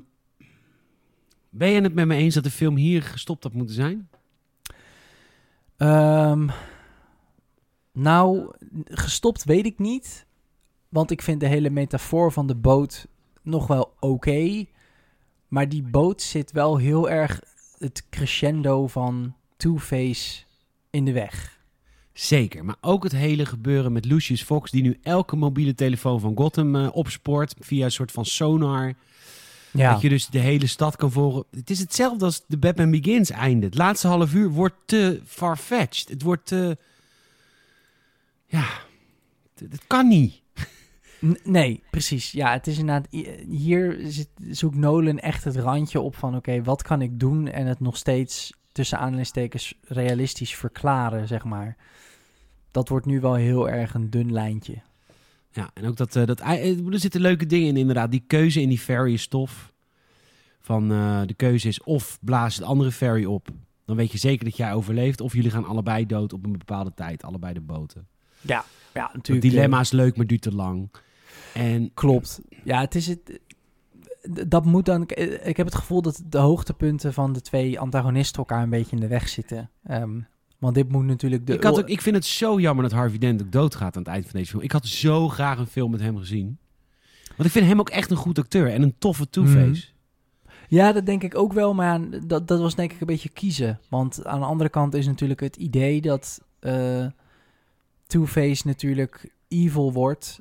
[1.50, 4.08] ben je het met me eens dat de film hier gestopt had moeten zijn?
[5.76, 6.48] Ehm,
[7.92, 10.26] nou, gestopt weet ik niet.
[10.88, 13.06] Want ik vind de hele metafoor van de boot
[13.42, 14.66] nog wel oké.
[15.48, 17.40] maar die boot zit wel heel erg
[17.78, 20.42] het crescendo van Two-Face
[20.90, 21.58] in de weg.
[22.12, 24.70] Zeker, maar ook het hele gebeuren met Lucius Fox...
[24.70, 27.54] die nu elke mobiele telefoon van Gotham eh, opspoort...
[27.60, 28.94] via een soort van sonar...
[29.70, 31.44] Ja, Dat je dus de hele stad kan volgen.
[31.50, 33.66] Het is hetzelfde als de Batman Begins einde.
[33.66, 36.08] Het laatste half uur wordt te farfetched.
[36.08, 36.78] Het wordt te...
[38.46, 38.66] Ja,
[39.54, 40.40] het kan niet.
[41.26, 42.32] N- nee, precies.
[42.32, 43.06] Ja, het is inderdaad...
[43.48, 46.36] Hier zit, zoekt Nolan echt het randje op van...
[46.36, 51.76] oké, wat kan ik doen en het nog steeds tussen aanleidingstekens realistisch verklaren, zeg maar.
[52.70, 54.74] Dat wordt nu wel heel erg een dun lijntje.
[55.50, 56.16] Ja, en ook dat...
[56.16, 58.10] eh, dat eh, er zitten leuke dingen in inderdaad.
[58.10, 59.72] Die keuze in die ferry stof.
[60.60, 63.48] Van eh, de keuze is of blaas het andere ferry op.
[63.84, 65.20] Dan weet je zeker dat jij overleeft.
[65.20, 67.22] Of jullie gaan allebei dood op een bepaalde tijd.
[67.24, 68.06] Allebei de boten.
[68.40, 68.64] Ja,
[68.94, 69.50] ja Het natuurlijk.
[69.50, 70.90] dilemma is leuk, maar duurt te lang.
[71.54, 72.40] En klopt.
[72.64, 73.40] Ja, het is het...
[74.48, 75.02] Dat moet dan...
[75.42, 79.02] Ik heb het gevoel dat de hoogtepunten van de twee antagonisten elkaar een beetje in
[79.02, 79.70] de weg zitten.
[79.84, 80.20] Ehm,
[80.58, 81.54] want dit moet natuurlijk de...
[81.54, 84.12] ik, had ook, ik vind het zo jammer dat Harvey Dent ook doodgaat aan het
[84.12, 84.62] eind van deze film.
[84.62, 86.58] Ik had zo graag een film met hem gezien.
[87.36, 89.86] Want ik vind hem ook echt een goed acteur en een toffe Two-Face.
[90.68, 93.80] Ja, dat denk ik ook wel, maar dat, dat was denk ik een beetje kiezen.
[93.88, 97.06] Want aan de andere kant is natuurlijk het idee dat eh,
[98.06, 100.40] Two-Face natuurlijk evil wordt,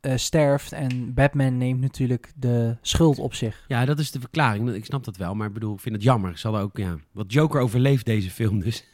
[0.00, 3.64] eh, sterft en Batman neemt natuurlijk de schuld op zich.
[3.68, 4.74] Ja, dat is de verklaring.
[4.74, 6.30] Ik snap dat wel, maar ik bedoel, ik vind het jammer.
[6.30, 6.96] Ik zal ook, ja.
[7.12, 8.84] Want Joker overleeft deze film dus.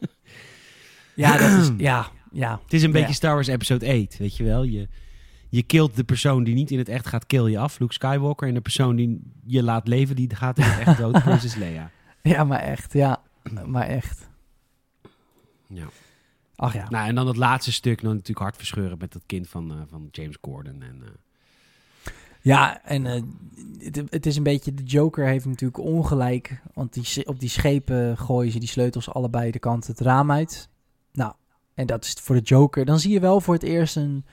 [1.16, 2.60] Ja, dat is, ja, ja.
[2.62, 3.14] Het is een beetje Ja.
[3.14, 4.62] Star Wars Episode 8, weet je wel.
[4.62, 4.88] Je,
[5.48, 8.48] je killt de persoon die niet in het echt gaat, kill je af, Luke Skywalker.
[8.48, 11.90] En de persoon die je laat leven, die gaat in het echt dood, Princess Leia.
[12.22, 12.92] Ja, maar echt.
[12.92, 13.22] Ja,
[13.66, 14.28] maar echt.
[15.68, 15.86] Ja.
[16.56, 16.88] Ach ja.
[16.90, 20.08] Nou, en dan het laatste stuk, dan natuurlijk hartverscheurend met dat kind van, eh, van
[20.10, 20.82] James Gordon.
[20.82, 21.08] En, eh,
[22.40, 23.22] Ja, en eh,
[23.78, 24.74] het, het is een beetje...
[24.74, 26.62] De Joker heeft natuurlijk ongelijk.
[26.74, 30.68] Want die, op die schepen gooien ze die sleutels allebei de kant het raam uit.
[31.12, 31.32] Nou,
[31.74, 32.84] en dat is voor de Joker.
[32.84, 34.24] Dan zie je wel voor het eerst een,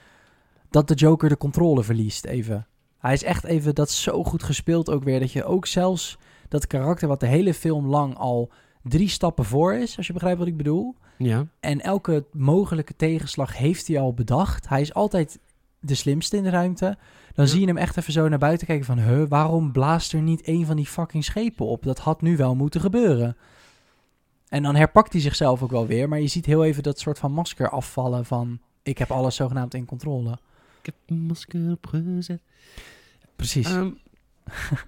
[0.70, 2.66] dat de Joker de controle verliest even.
[2.98, 3.74] Hij is echt even...
[3.74, 5.20] Dat is zo goed gespeeld ook weer.
[5.20, 6.18] Dat je ook zelfs
[6.48, 8.52] dat karakter wat de hele film lang al
[8.82, 9.96] drie stappen voor is.
[9.96, 10.96] Als je begrijpt wat ik bedoel.
[11.16, 11.46] Ja.
[11.60, 14.68] En elke mogelijke tegenslag heeft hij al bedacht.
[14.68, 15.38] Hij is altijd
[15.80, 16.96] de slimste in de ruimte.
[17.34, 17.50] Dan Ja.
[17.50, 18.98] zie je hem echt even zo naar buiten kijken van...
[18.98, 21.82] Huh, waarom blaast er niet een van die fucking schepen op?
[21.82, 23.36] Dat had nu wel moeten gebeuren.
[24.48, 26.08] En dan herpakt hij zichzelf ook wel weer.
[26.08, 28.60] Maar je ziet heel even dat soort van masker afvallen van...
[28.82, 30.32] Ik heb alles zogenaamd in controle.
[30.78, 32.42] Ik heb een masker opgezet.
[33.36, 33.66] Precies.
[33.66, 33.90] Ehm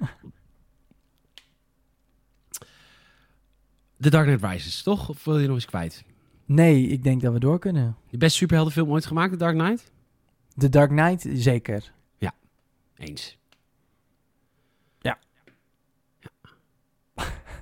[4.01, 5.09] The Dark Knight Rises, toch?
[5.09, 6.05] Of wil je nog eens kwijt?
[6.45, 7.97] Nee, ik denk dat we door kunnen.
[8.11, 9.93] De beste superheldenfilm ooit gemaakt, The Dark Knight?
[10.57, 11.93] The Dark Knight, zeker.
[12.97, 13.39] Eens.
[15.01, 15.19] Ja.
[16.21, 16.31] Ja.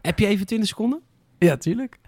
[0.03, 1.03] Heb je even 20 seconden?
[1.39, 1.99] Ja, tuurlijk.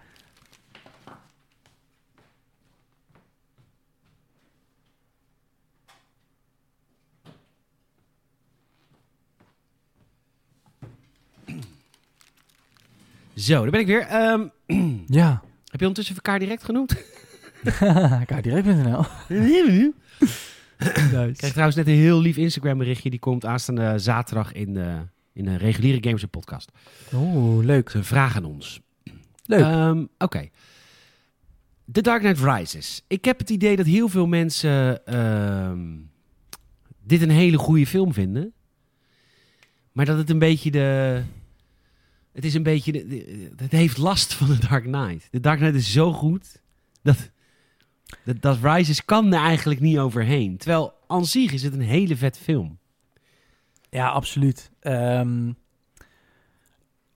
[13.35, 14.01] Zo, daar ben ik weer.
[14.01, 14.47] Ehm,
[15.07, 15.43] Ja.
[15.75, 16.95] Heb je ondertussen elkaar direct genoemd?
[18.25, 19.05] Kaardirect.nl.
[21.27, 23.09] Ik kreeg trouwens net een heel lief Instagram berichtje.
[23.09, 24.97] Die komt aanstaande zaterdag in de,
[25.33, 26.71] in de reguliere Games Podcast.
[27.13, 27.89] Oeh, leuk.
[27.89, 28.81] Ze vragen aan ons.
[29.45, 29.59] Leuk.
[29.59, 30.49] Ehm, Oké.
[31.91, 33.03] The Dark Knight Rises.
[33.07, 35.79] Ik heb het idee dat heel veel mensen ehm,
[37.03, 38.53] dit een hele goede film vinden.
[39.91, 41.21] Maar dat het een beetje de...
[42.35, 42.91] Het is een beetje...
[42.91, 45.27] De, de- het heeft last van The Dark Knight.
[45.31, 46.61] The Dark Knight is zo goed
[47.01, 47.31] dat...
[48.39, 50.57] Dat, Rises kan er eigenlijk niet overheen.
[50.57, 52.77] Terwijl aan zich is het een hele vet film.
[53.89, 54.71] Ja, absoluut.
[54.79, 55.51] Ehm,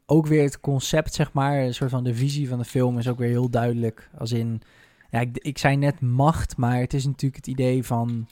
[0.06, 3.08] ook weer het concept, zeg maar, een soort van de visie van de film is
[3.08, 4.10] ook weer heel duidelijk.
[4.18, 4.62] Als in,
[5.10, 8.28] ja, ik, ik zei net macht, maar het is natuurlijk het idee van,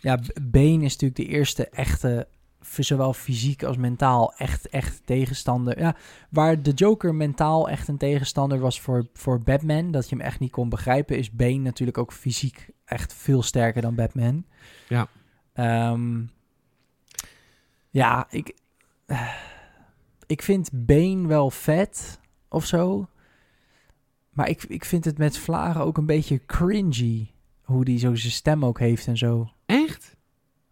[0.00, 2.28] ja, Bane is natuurlijk de eerste echte,
[2.60, 5.78] zowel fysiek als mentaal, echt, echt tegenstander.
[5.78, 5.96] Ja,
[6.30, 10.40] waar de Joker mentaal echt een tegenstander was voor, voor Batman, dat je hem echt
[10.40, 14.44] niet kon begrijpen, is Bane natuurlijk ook fysiek echt veel sterker dan Batman.
[14.88, 15.08] Ja.
[15.52, 16.22] Ehm,
[17.90, 18.54] ja, ik,
[19.06, 19.34] eh,
[20.26, 23.08] ik vind Bane wel vet of zo.
[24.30, 27.30] Maar ik, ik vind het met vlagen ook een beetje cringy.
[27.62, 29.50] Hoe die zo zijn stem ook heeft en zo.
[29.66, 30.16] Echt?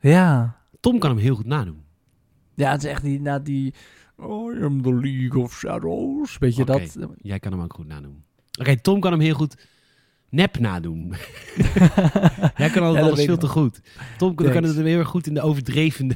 [0.00, 0.60] Ja.
[0.86, 1.84] Tom kan hem heel goed nadoen.
[2.54, 3.74] Ja, het is echt die, na die...
[4.20, 6.38] I am the League of Shadows.
[6.38, 6.96] Weet je dat?
[7.22, 8.24] Jij kan hem ook goed nadoen.
[8.60, 9.56] Oké, Tom kan hem heel goed
[10.28, 11.08] nep nadoen.
[12.56, 13.80] Jij kan Ja, altijd dat alles veel ik te goed.
[14.18, 16.08] Tom kan het heel erg goed in de overdreven...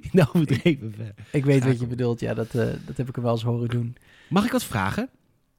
[0.00, 1.14] In de overdreven ver.
[1.32, 2.20] Ik weet wat je bedoelt.
[2.20, 3.96] Ja, dat, eh, dat heb ik er wel eens horen doen.
[4.28, 5.08] Mag ik wat vragen?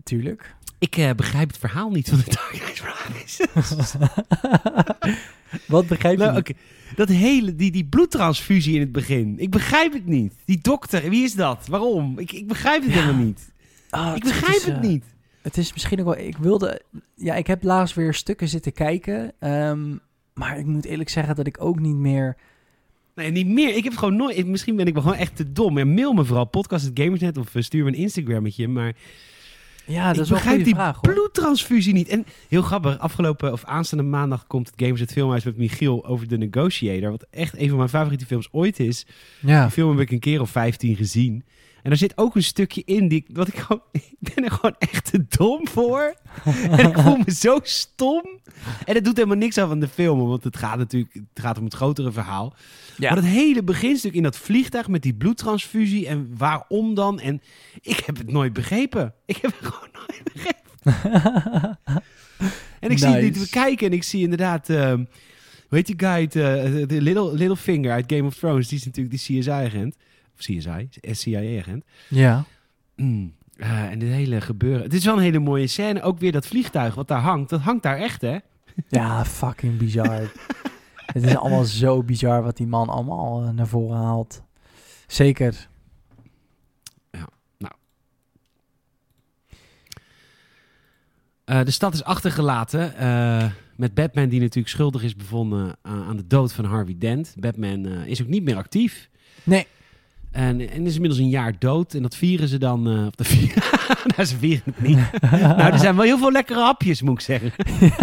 [0.03, 0.55] Tuurlijk.
[0.79, 3.95] Ik eh, begrijp het verhaal niet van de Dark Knight Rises.
[5.67, 6.43] Wat begrijp je Nou,
[6.95, 9.33] Dat hele, die, die bloedtransfusie in het begin.
[9.37, 10.33] Ik begrijp het niet.
[10.45, 11.67] Die dokter, wie is dat?
[11.67, 12.19] Waarom?
[12.19, 12.99] Ik, ik begrijp het Ja.
[13.01, 13.51] helemaal niet.
[13.89, 15.03] Ah, ik begrijp is, het eh, niet.
[15.41, 16.17] Het is misschien ook wel...
[16.17, 16.81] Ik wilde...
[17.15, 19.31] Ja, ik heb laatst weer stukken zitten kijken.
[19.39, 19.95] ehm,
[20.33, 22.37] maar ik moet eerlijk zeggen dat ik ook niet meer...
[23.15, 23.75] Nee, niet meer.
[23.75, 24.47] Ik heb gewoon nooit...
[24.47, 25.77] Misschien ben ik wel gewoon echt te dom.
[25.77, 28.67] Ja, mail me vooral, podcast.gamersnet of eh, stuur me een Instagrammetje.
[28.67, 28.93] Maar
[29.89, 32.07] Ja, dat ik is wel een begrijp die vraag, bloedtransfusie niet.
[32.07, 36.27] En heel grappig, afgelopen of aanstaande maandag komt het Gamers het Filmhuis met Michiel over
[36.27, 37.11] The Negotiator.
[37.11, 39.05] Wat echt een van mijn favoriete films ooit is.
[39.39, 39.61] Ja.
[39.61, 41.43] Die film heb ik een keer of 15 gezien.
[41.83, 44.75] En er zit ook een stukje in die, wat ik gewoon, ik ben er gewoon
[44.77, 46.15] echt te dom voor.
[46.71, 48.23] en ik voel me zo stom.
[48.85, 51.57] En het doet helemaal niks aan van de film, want het gaat natuurlijk, het gaat
[51.57, 52.53] om het grotere verhaal.
[52.97, 53.13] Ja.
[53.13, 57.19] Maar dat hele beginstuk in dat vliegtuig met die bloedtransfusie en waarom dan?
[57.19, 57.41] En
[57.81, 59.13] ik heb het nooit begrepen.
[59.25, 61.77] Ik heb het gewoon nooit begrepen.
[62.79, 63.19] En ik zie Nice.
[63.19, 64.97] dit bekijken en ik zie inderdaad, ehm,
[65.67, 68.85] hoe heet die guy, uit, eh, de Little, Littlefinger uit Game of Thrones, die is
[68.85, 69.95] natuurlijk die CSI-agent.
[70.39, 71.83] Of CSI, CIA-agent.
[72.07, 72.45] Ja.
[72.95, 73.33] Mm.
[73.57, 74.81] Eh, en dit hele gebeuren.
[74.81, 76.01] Het is wel een hele mooie scène.
[76.01, 77.49] Ook weer dat vliegtuig wat daar hangt.
[77.49, 78.37] Dat hangt daar echt, hè?
[78.87, 80.21] Ja, fucking bizar.
[81.13, 84.41] het is allemaal zo bizar wat die man allemaal eh, naar voren haalt.
[85.07, 85.67] Zeker.
[91.45, 92.93] Eh, de stad is achtergelaten
[93.75, 97.35] met Batman die natuurlijk schuldig is bevonden aan, de dood van Harvey Dent.
[97.39, 99.09] Batman is ook niet meer actief.
[99.43, 99.67] Nee.
[100.31, 101.93] En, en is inmiddels een jaar dood.
[101.93, 102.87] En dat vieren ze dan...
[102.89, 103.63] eh of de vieren,
[104.15, 104.99] nou, ze vieren het niet.
[105.31, 107.51] nou, er zijn wel heel veel lekkere hapjes, moet ik zeggen.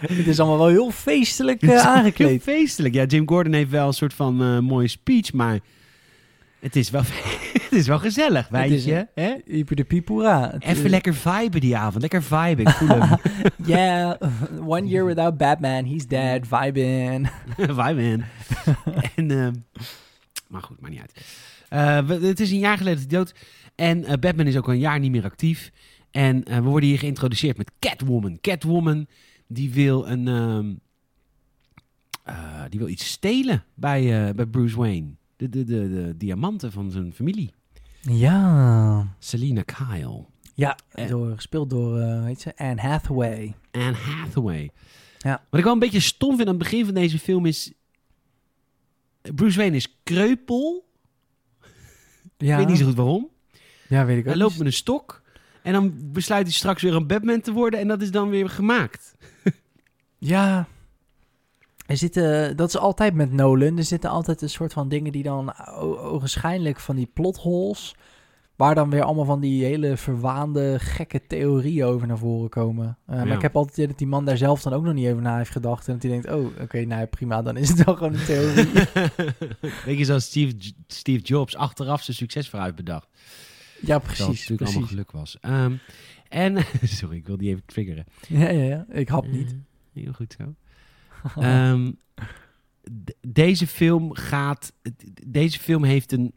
[0.00, 2.42] Het is allemaal wel heel feestelijk eh, is Heel aangekleed.
[2.42, 2.94] feestelijk.
[2.94, 5.58] Ja, Jim Gordon heeft wel een soort van eh, mooie speech, maar
[6.60, 7.02] het is wel,
[7.62, 9.06] het is wel gezellig, weet je.
[9.14, 9.42] De.
[10.52, 12.00] Het, Even lekker viben die avond.
[12.00, 12.58] Lekker viben.
[12.58, 13.18] Ik voel hem.
[13.66, 14.14] Yeah,
[14.66, 17.30] one year without Batman, he's dead, vibing.
[17.56, 18.24] viben.
[19.16, 19.52] en, ehm,
[20.48, 21.24] maar goed, maakt niet uit.
[21.68, 23.34] Eh, we- het is een jaar geleden dat hij dood.
[23.74, 25.70] En eh, Batman is ook al een jaar niet meer actief.
[26.10, 28.38] En eh, we worden hier geïntroduceerd met Catwoman.
[28.40, 29.06] Catwoman,
[29.46, 30.28] die wil een...
[30.28, 30.72] ehm,
[32.24, 35.06] eh, die wil iets stelen bij, bij Bruce Wayne.
[35.40, 37.50] De, de, de, de diamanten van zijn familie.
[38.00, 39.14] Ja.
[39.18, 40.24] Selina Kyle.
[40.54, 40.78] Ja,
[41.08, 43.54] door, gespeeld door, eh weet ze, Anne Hathaway.
[43.70, 44.70] Anne Hathaway.
[45.18, 45.44] Ja.
[45.50, 47.72] Wat ik wel een beetje stom vind aan het begin van deze film is...
[49.34, 50.88] Bruce Wayne is kreupel.
[52.36, 53.28] Ja, Ik weet niet zo goed waarom.
[53.88, 55.22] ja weet ik ook Hij loopt met een stok.
[55.62, 57.80] En dan besluit hij straks weer een Batman te worden.
[57.80, 59.14] En dat is dan weer gemaakt.
[60.18, 60.68] Ja.
[61.90, 63.78] Er zitten, dat is altijd met Nolan.
[63.78, 65.52] Er zitten altijd een soort van dingen die dan
[65.98, 67.94] ogenschijnlijk van die plotholes.
[68.56, 72.98] Waar dan weer allemaal van die hele verwaande, gekke theorieën over naar voren komen.
[73.06, 75.08] Eh, Maar ik heb altijd idee dat die man daar zelf dan ook nog niet
[75.08, 75.88] over na heeft gedacht.
[75.88, 78.68] En dat hij denkt, oh, oké, nou prima, dan is het wel gewoon een theorie.
[79.86, 80.54] Weet je, zoals Steve,
[80.86, 83.08] Steve Jobs achteraf zijn succes vooruit bedacht.
[83.80, 84.26] ja, precies.
[84.26, 84.74] natuurlijk precies.
[84.74, 85.36] allemaal geluk was.
[85.40, 85.74] Ehm,
[86.28, 88.04] en, sorry, ik wil die even triggeren.
[88.28, 88.86] Ja, ja, ja.
[88.88, 89.50] Ik hap niet.
[89.94, 90.54] Eh, heel goed zo.
[91.36, 91.90] Ehm,
[93.20, 94.72] deze film gaat.
[95.26, 96.32] Deze film heeft een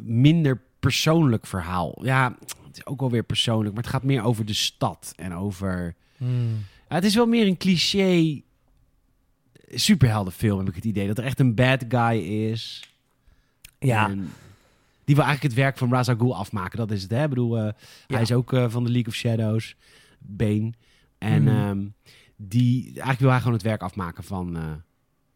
[0.00, 2.04] minder persoonlijk verhaal.
[2.04, 5.34] Ja, het is ook wel weer persoonlijk, maar het gaat meer over de stad en
[5.34, 5.94] over.
[6.16, 6.64] Hmm.
[6.88, 8.40] Ja, het is wel meer een cliché
[9.74, 11.06] superheldenfilm, heb ik het idee.
[11.06, 12.18] Dat er echt een bad guy
[12.50, 12.90] is.
[13.78, 14.18] Ja, En
[15.04, 16.78] die wil eigenlijk het werk van Ra's al Ghul afmaken.
[16.78, 17.22] Dat is het, hè?
[17.22, 17.72] Ik bedoel, eh, Ja.
[18.06, 19.76] hij is ook eh, van de League of Shadows.
[20.18, 20.72] Bane.
[21.18, 21.54] En Mhm.
[21.56, 21.84] ehm,
[22.36, 24.62] die, eigenlijk wil hij gewoon het werk afmaken van, eh,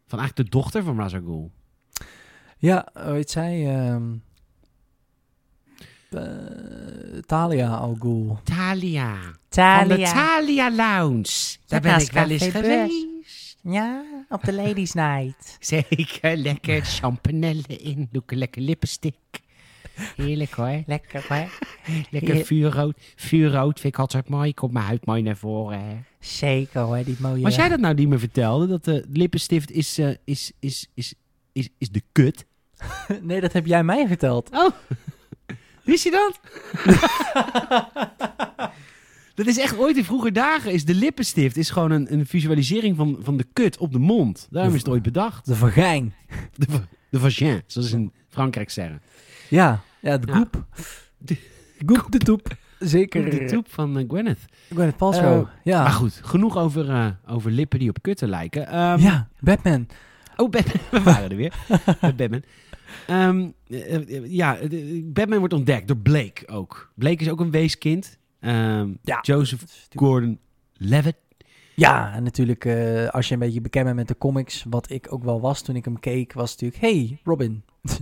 [0.07, 1.51] van eigenlijk de dochter van Ghul.
[2.57, 3.75] ja hoe heet zij?
[3.75, 4.13] ehm
[6.11, 8.39] eh, Talia al Ghul.
[8.43, 9.15] Talia.
[9.49, 10.11] Van de Talia.
[10.13, 11.57] Talia Lounge.
[11.67, 13.07] Daar ben ik wel eens geweest.
[13.63, 15.57] Ja, op de Ladies Night.
[15.59, 18.07] Zeker, lekker champanelle in.
[18.11, 19.15] Doe ik een lekker lippenstick.
[20.15, 20.83] Heerlijk hoor.
[20.85, 21.49] Lekker hoor.
[22.09, 22.93] Lekker vuurrood.
[23.15, 24.53] Vuurrood vind ik altijd mooi.
[24.53, 25.79] Komt mijn huid mooi naar voren.
[25.79, 25.95] Hè.
[26.19, 27.45] Zeker hoor, die mooie...
[27.45, 31.13] Als jij dat nou niet meer vertelde, dat de lippenstift is, eh, is, is, is,
[31.51, 32.45] is, is de kut.
[33.21, 34.49] nee, dat heb jij mij verteld.
[34.51, 34.69] Oh,
[35.83, 36.39] wist je dat?
[39.35, 40.71] dat is echt ooit in vroeger dagen.
[40.71, 44.47] Is de lippenstift is gewoon een, een visualisering van, van de kut op de mond.
[44.49, 45.45] Daarom is het ooit bedacht.
[45.45, 46.13] De vagijn.
[46.55, 46.67] De,
[47.09, 49.01] de vagin, zoals ze in Frankrijk zeggen.
[49.49, 50.65] Ja, ja, de goep.
[51.17, 51.49] De-
[51.85, 52.55] Goep de toep.
[52.79, 53.29] Zeker.
[53.29, 54.45] De troep van eh, Gwyneth.
[54.69, 55.41] Gwyneth Paltrow.
[55.41, 55.81] Eh, ja.
[55.83, 58.67] Maar goed, genoeg over, eh, over lippen die op kutten lijken.
[58.67, 59.87] Ehm, ja, Batman.
[60.35, 60.81] Oh, Batman.
[60.91, 61.53] We waren er weer.
[62.01, 62.43] Met Batman.
[63.07, 64.57] Ehm, eh, eh, ja,
[65.03, 66.91] Batman wordt ontdekt door Blake ook.
[66.95, 68.17] Blake is ook een weeskind.
[68.39, 69.19] Ehm, Ja.
[69.21, 69.63] Joseph
[69.95, 71.17] Gordon-Levitt.
[71.75, 75.07] Ja, en natuurlijk eh, als je een beetje bekend bent met de comics, wat ik
[75.13, 77.63] ook wel was toen ik hem keek, was natuurlijk, hey, Robin.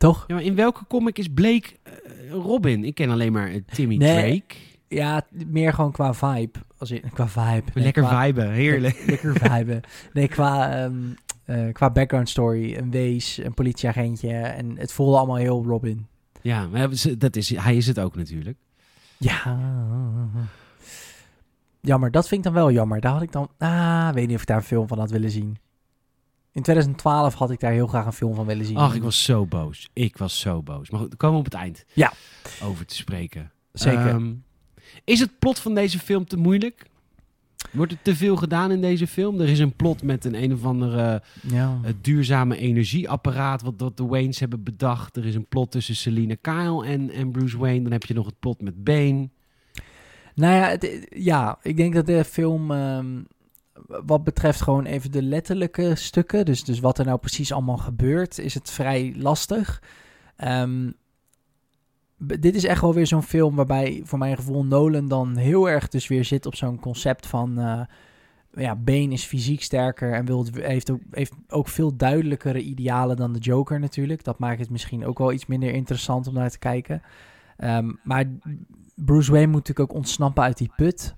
[0.00, 0.24] Toch?
[0.26, 2.84] Ja, maar in welke comic is Blake eh, Robin?
[2.84, 4.16] Ik ken alleen maar eh, Timmy Nee.
[4.38, 4.54] Drake.
[4.88, 6.58] Ja, meer gewoon qua vibe.
[6.78, 7.70] Als je, qua vibe.
[7.74, 9.02] Nee, Lekker qua- viben, heerlijk.
[9.06, 9.80] Lekker vibe.
[10.12, 10.84] Nee, qua,
[11.44, 12.76] eh, qua background story.
[12.76, 14.32] Een wees, een politieagentje.
[14.32, 16.06] En het voelde allemaal heel Robin.
[16.42, 16.88] Ja, maar
[17.18, 18.58] dat is, hij is het ook natuurlijk.
[19.16, 19.58] Ja.
[21.80, 23.00] Jammer, dat vind ik dan wel jammer.
[23.00, 23.48] Daar had ik dan...
[23.58, 25.56] Ah, weet niet of ik daar een film van had willen zien.
[26.52, 28.76] In 2012 had ik daar heel graag een film van willen zien.
[28.76, 29.88] Ach, ik was zo boos.
[29.92, 30.90] Ik was zo boos.
[30.90, 32.12] Maar goed, daar komen we op het eind Ja.
[32.62, 33.50] over te spreken.
[33.72, 34.06] Zeker.
[34.06, 34.32] Ehm,
[35.04, 36.88] is het plot van deze film te moeilijk?
[37.72, 39.40] Wordt er te veel gedaan in deze film?
[39.40, 41.78] Er is een plot met een een of andere ja.
[41.84, 43.62] eh, duurzame energieapparaat...
[43.62, 45.16] Wat, wat de Waynes hebben bedacht.
[45.16, 47.82] Er is een plot tussen Selina Kyle en, en Bruce Wayne.
[47.82, 49.28] Dan heb je nog het plot met Bane.
[50.34, 53.06] Nou ja, het- ja, ik denk dat de film, ehm,
[53.86, 58.38] wat betreft gewoon even de letterlijke stukken, dus, dus wat er nou precies allemaal gebeurt,
[58.38, 59.82] is het vrij lastig.
[60.36, 60.90] Ehm,
[62.16, 65.88] dit is echt wel weer zo'n film waarbij voor mijn gevoel Nolan dan heel erg
[65.88, 67.58] dus weer zit op zo'n concept van...
[67.58, 67.80] eh,
[68.52, 73.32] ja, Bane is fysiek sterker en wil, heeft, ook, heeft ook veel duidelijkere idealen dan
[73.32, 74.24] de Joker natuurlijk.
[74.24, 77.02] Dat maakt het misschien ook wel iets minder interessant om naar te kijken.
[77.56, 78.24] Ehm, maar
[78.94, 81.14] Bruce Wayne moet natuurlijk ook ontsnappen uit die put.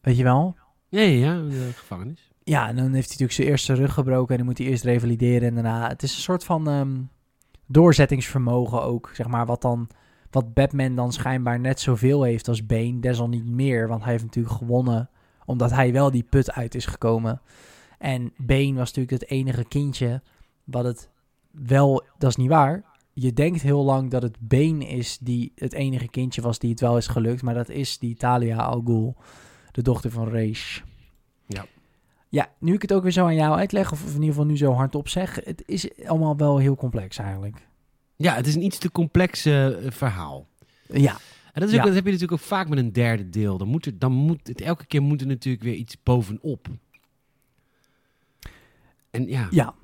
[0.00, 0.56] Weet je wel?
[0.88, 2.30] Ja, ja, de gevangenis.
[2.44, 4.84] Ja, en dan heeft hij natuurlijk zijn eerste rug gebroken en dan moet hij eerst
[4.84, 5.88] revalideren en daarna...
[5.88, 6.96] Het is een soort van ehm,
[7.66, 9.88] doorzettingsvermogen ook, zeg maar, wat dan...
[10.30, 13.88] Wat Batman dan schijnbaar net zoveel heeft als Bane, desalniettemin meer.
[13.88, 15.10] Want hij heeft natuurlijk gewonnen,
[15.44, 17.40] omdat hij wel die put uit is gekomen.
[17.98, 20.22] En Bane was natuurlijk het enige kindje
[20.64, 21.10] wat het
[21.50, 22.04] wel...
[22.18, 22.84] Dat is niet waar.
[23.12, 26.80] Je denkt heel lang dat het Bane is die het enige kindje was die het
[26.80, 27.42] wel is gelukt.
[27.42, 29.16] Maar dat is die Talia al Ghul,
[29.78, 30.80] de dochter van Raish.
[31.46, 31.66] Ja.
[32.28, 34.56] Ja, nu ik het ook weer zo aan jou uitleg, of in ieder geval nu
[34.56, 37.66] zo hardop zeg, het is allemaal wel heel complex eigenlijk.
[38.16, 40.46] Ja, het is een iets te complex eh, verhaal.
[40.86, 41.16] Ja,
[41.52, 41.84] En dat, is ook, Ja.
[41.84, 43.58] dat heb je natuurlijk ook vaak met een derde deel.
[43.58, 46.68] Dan moet er, dan moet het, elke keer moet er natuurlijk weer iets bovenop.
[49.10, 49.74] En ja, ja.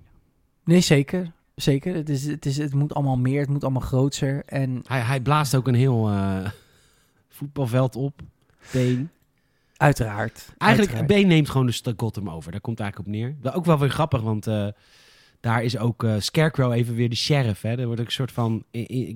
[0.65, 1.33] Nee, zeker.
[1.55, 1.95] Zeker.
[1.95, 4.43] Het, is, het, is, het moet allemaal meer, het moet allemaal groter.
[4.45, 6.51] En hij, hij blaast ook een heel eh,
[7.37, 8.21] voetbalveld op.
[8.73, 9.11] Been.
[9.77, 10.55] Uiteraard.
[10.59, 11.07] Eigenlijk, uiteraard.
[11.07, 12.51] Bane neemt gewoon de stad Gotham over.
[12.51, 13.37] Daar komt het eigenlijk op neer.
[13.43, 14.69] Wel Ook wel weer grappig, want eh,
[15.41, 17.63] daar is ook eh, Scarecrow even weer de sheriff.
[17.63, 17.79] Hè?
[17.79, 18.65] Er wordt ook een soort van...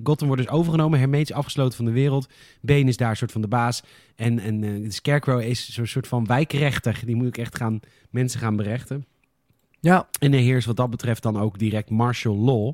[0.03, 2.29] Gotham wordt dus overgenomen, hermetisch afgesloten van de wereld.
[2.61, 3.83] Bane is daar een soort van de baas.
[4.15, 7.01] En, en eh, Scarecrow is zo'n soort van wijkrechter.
[7.05, 7.79] Die moet ook echt gaan,
[8.09, 9.05] mensen gaan berechten.
[9.79, 12.73] Ja, En er heerst wat dat betreft dan ook direct martial law.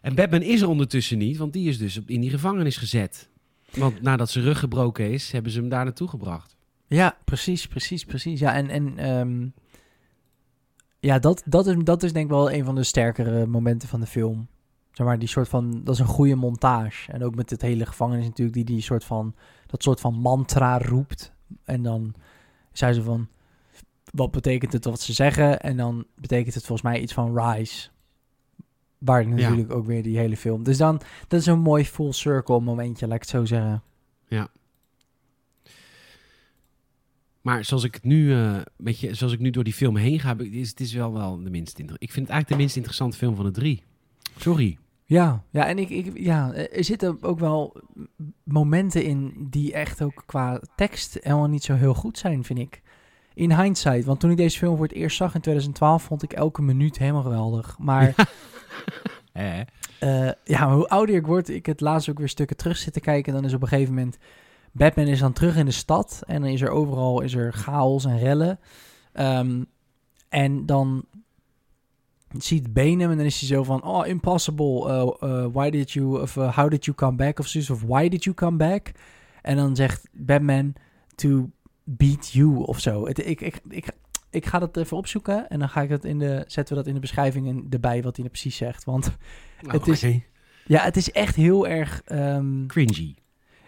[0.00, 3.28] En Batman is er ondertussen niet, want die is dus in die gevangenis gezet.
[3.74, 6.55] Want nadat zijn rug gebroken is, hebben ze hem daar naartoe gebracht.
[6.86, 8.40] Ja, precies, precies, precies.
[8.40, 9.48] Ja, en, en ehm,
[11.00, 14.00] ja, dat, dat, is, dat is denk ik wel een van de sterkere momenten van
[14.00, 14.48] de film.
[14.92, 17.12] Zeg maar, die soort van, dat is een goede montage.
[17.12, 19.34] En ook met het hele gevangenis natuurlijk, die die soort van,
[19.66, 21.32] dat soort van mantra roept.
[21.64, 22.14] En dan
[22.72, 23.28] zei ze van,
[24.12, 25.60] wat betekent het wat ze zeggen?
[25.60, 27.88] En dan betekent het volgens mij iets van rise.
[28.98, 30.62] Waar natuurlijk ook weer die hele film.
[30.62, 33.82] Dus dan, dat is een mooi full circle momentje, laat ik het zo zeggen.
[37.46, 40.20] Maar zoals ik het nu, eh met je, zoals ik nu door die film heen
[40.20, 43.16] ga, is het is wel, wel de minst Ik vind het eigenlijk de minst interessante
[43.16, 43.82] film van de drie.
[44.36, 44.78] Sorry.
[45.04, 47.80] Ja, ja en ik, ik, ja, er zitten ook wel
[48.42, 52.82] momenten in die echt ook qua tekst helemaal niet zo heel goed zijn, vind ik.
[53.34, 56.32] In hindsight, want toen ik deze film voor het eerst zag in 2012, vond ik
[56.32, 57.78] elke minuut helemaal geweldig.
[57.78, 58.14] Maar
[59.36, 59.60] Eh,
[59.98, 63.02] eh, ja, maar hoe ouder ik word, ik het laatst ook weer stukken terug zitten
[63.02, 64.18] kijken, dan is op een gegeven moment
[64.76, 68.04] Batman is dan terug in de stad en dan is er overal is er chaos
[68.04, 68.58] en rellen.
[69.12, 69.62] Ehm,
[70.28, 71.04] en dan
[72.38, 74.88] ziet Bane hem en dan is hij zo van, oh, impossible,
[75.22, 77.82] uh, uh, why did you, of uh, how did you come back, of zoiets, of
[77.82, 78.92] why did you come back?
[79.42, 80.72] En dan zegt Batman
[81.14, 81.50] to
[81.84, 83.06] beat you, of zo.
[83.06, 83.86] Het, ik, ik, ik,
[84.30, 86.86] ik ga dat even opzoeken en dan ga ik dat in de, zetten we dat
[86.88, 88.84] in de beschrijving in- erbij, wat hij nou precies zegt.
[88.84, 89.16] Want
[89.60, 90.00] nou, Het is-
[90.66, 93.14] ja, het is echt heel erg, ehm, Cringy.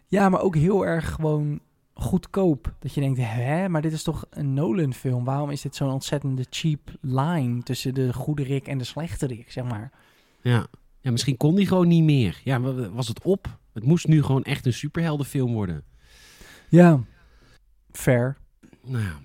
[0.09, 1.61] Ja, maar ook heel erg gewoon
[1.95, 2.75] goedkoop.
[2.79, 5.25] Dat je denkt, hè, maar dit is toch een Nolan-film?
[5.25, 9.51] Waarom is dit zo'n ontzettende cheap line tussen de goede Rick en de slechte Rick,
[9.53, 9.93] zeg maar?
[10.43, 10.67] Ja.
[11.01, 12.41] ja, misschien kon die gewoon niet meer.
[12.45, 13.59] Ja, wa- wa- was het op?
[13.73, 15.85] Het moest nu gewoon echt een superheldenfilm worden.
[16.69, 17.01] Ja,
[17.91, 18.37] fair.
[18.85, 19.19] Nou ja.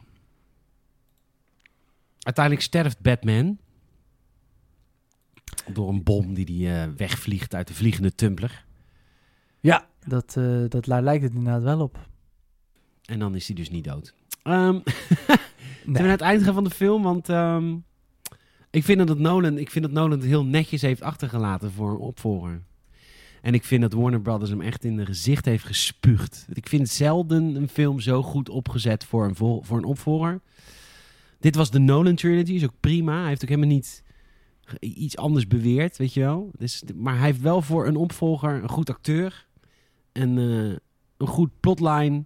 [2.19, 3.57] Uiteindelijk sterft Batman.
[5.71, 8.65] Door een bom die hij eh, wegvliegt uit de vliegende tumbler.
[9.63, 12.07] Ja, dat, eh, dat daar lijkt het inderdaad wel op.
[13.05, 14.13] En dan is hij dus niet dood.
[14.43, 14.79] Ehm
[15.85, 15.95] Nee.
[15.95, 17.03] Zijn we naar het eind gaan van de film?
[17.03, 17.75] Want ehm,
[18.69, 21.97] ik, vind dat Nolan, ik vind dat Nolan het heel netjes heeft achtergelaten voor een
[21.97, 22.61] opvolger.
[23.41, 26.45] En ik vind dat Warner Brothers hem echt in de gezicht heeft gespuugd.
[26.53, 30.41] Ik vind zelden een film zo goed opgezet voor een, vol- voor een opvolger.
[31.39, 33.19] Dit was de Nolan Trilogy, is ook prima.
[33.19, 34.03] Hij heeft ook helemaal niet
[34.79, 36.51] iets anders beweerd, weet je wel.
[36.57, 39.45] Dus, maar hij heeft wel voor een opvolger een goed acteur.
[40.13, 40.75] En eh,
[41.17, 42.23] een goed plotline.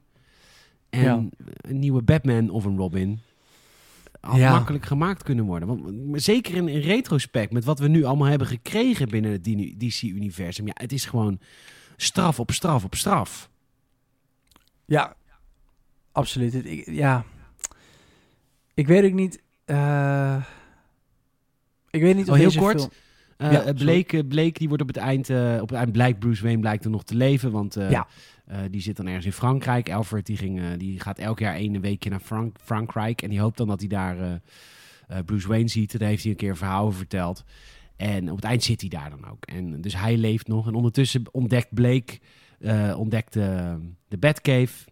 [0.89, 1.23] En Ja.
[1.61, 3.19] een nieuwe Batman of een Robin.
[4.19, 4.51] Had Ja.
[4.51, 5.67] makkelijk gemaakt kunnen worden.
[5.67, 9.43] Want zeker in, in retrospect, met wat we nu allemaal hebben gekregen binnen het
[9.77, 10.65] DC-universum.
[10.67, 11.39] Ja, het is gewoon
[11.97, 13.49] straf op straf op straf.
[14.85, 15.15] Ja,
[16.11, 16.65] absoluut.
[16.65, 17.23] Ik, ja,
[18.73, 19.41] ik weet ook niet.
[19.65, 20.43] eh,
[21.89, 22.79] ik weet niet of Oh, heel kort.
[22.79, 22.91] film-
[23.37, 23.73] Eh Ja, sorry.
[23.73, 26.83] Blake, Blake die wordt op het eind, eh, op het eind blijkt Bruce Wayne blijkt
[26.85, 28.07] er nog te leven, want eh, Ja.
[28.45, 29.91] eh, die zit dan ergens in Frankrijk.
[29.91, 33.39] Alfred die, ging, eh, die gaat elk jaar één weekje naar Frank Frankrijk en die
[33.39, 34.31] hoopt dan dat hij daar eh,
[35.07, 35.99] eh, Bruce Wayne ziet.
[35.99, 37.43] Daar heeft hij een keer een verhaal over verteld.
[37.95, 39.45] En op het eind zit hij daar dan ook.
[39.45, 40.67] En dus hij leeft nog.
[40.67, 42.19] En ondertussen ontdekt Blake
[42.59, 43.77] eh, ontdekt de,
[44.07, 44.85] de Batcave.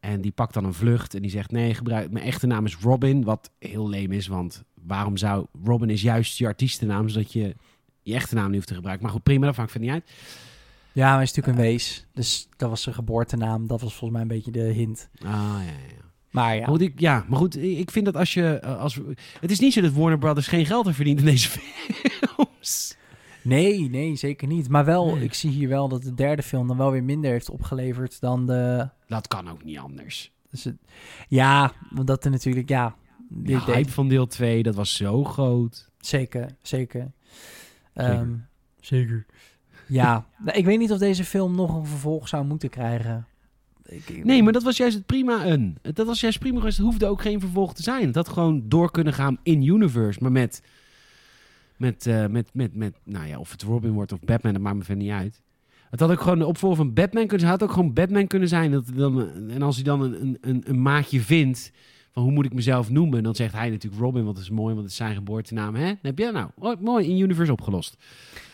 [0.00, 2.76] En die pakt dan een vlucht en die zegt: Nee, gebruik, mijn echte naam is
[2.76, 3.24] Robin.
[3.24, 5.46] Wat heel leem is, want waarom zou.
[5.64, 7.54] Robin is juist je artiestennaam, zodat je
[8.02, 9.04] je echte naam niet hoeft te gebruiken.
[9.04, 10.10] Maar goed, prima, dat maakt verder niet uit.
[10.92, 12.06] Ja, maar hij is natuurlijk een wees.
[12.14, 13.66] Dus dat was zijn geboortenaam.
[13.66, 15.08] Dat was volgens mij een beetje de hint.
[15.18, 15.96] Ah, ja, ja.
[16.30, 18.58] Maar ja, goed, ik, ja, maar goed, ik vind dat als je...
[18.58, 19.00] eh, Als,
[19.40, 22.96] het is niet zo dat Warner Brothers geen geld heeft verdiend in deze films.
[23.42, 24.68] nee, nee, zeker niet.
[24.68, 25.24] Maar wel, Nee.
[25.24, 28.46] ik zie hier wel dat de derde film dan wel weer minder heeft opgeleverd dan
[28.46, 28.88] de...
[29.06, 30.32] Dat kan ook niet anders.
[30.50, 30.76] Dus het,
[31.28, 32.94] ja, want dat er natuurlijk, ja...
[33.30, 35.90] De hype van deel 2, dat was zo groot.
[36.00, 37.12] Zeker, zeker.
[38.04, 38.14] Zeker.
[38.20, 38.34] Ehm,
[38.80, 39.26] zeker.
[39.86, 43.26] Ja, nou, ik weet niet of deze film nog een vervolg zou moeten krijgen.
[43.84, 45.78] Ik- ik- Nee, maar dat was juist het prima een.
[45.82, 46.76] Dat was juist prima geweest.
[46.76, 48.06] Het hoefde ook geen vervolg te zijn.
[48.06, 50.18] Het had gewoon door kunnen gaan in universe.
[50.22, 50.62] Maar met,
[51.76, 54.76] met, eh, met, met, met, nou ja, of het Robin wordt of Batman, dat maakt
[54.76, 55.40] me verder niet uit.
[55.90, 57.52] Het had ook gewoon de opvolger van Batman kunnen zijn.
[57.52, 58.70] Het had ook gewoon Batman kunnen zijn.
[58.70, 61.72] Dat, dan, en als hij dan een, een- een, een maatje vindt
[62.18, 64.68] van hoe moet ik mezelf noemen, dan zegt hij natuurlijk Robin, want dat is mooi,
[64.74, 65.74] want het is zijn geboortenaam.
[65.74, 65.86] Hè?
[65.86, 67.96] Dan heb je dat nou oh, mooi in universe opgelost.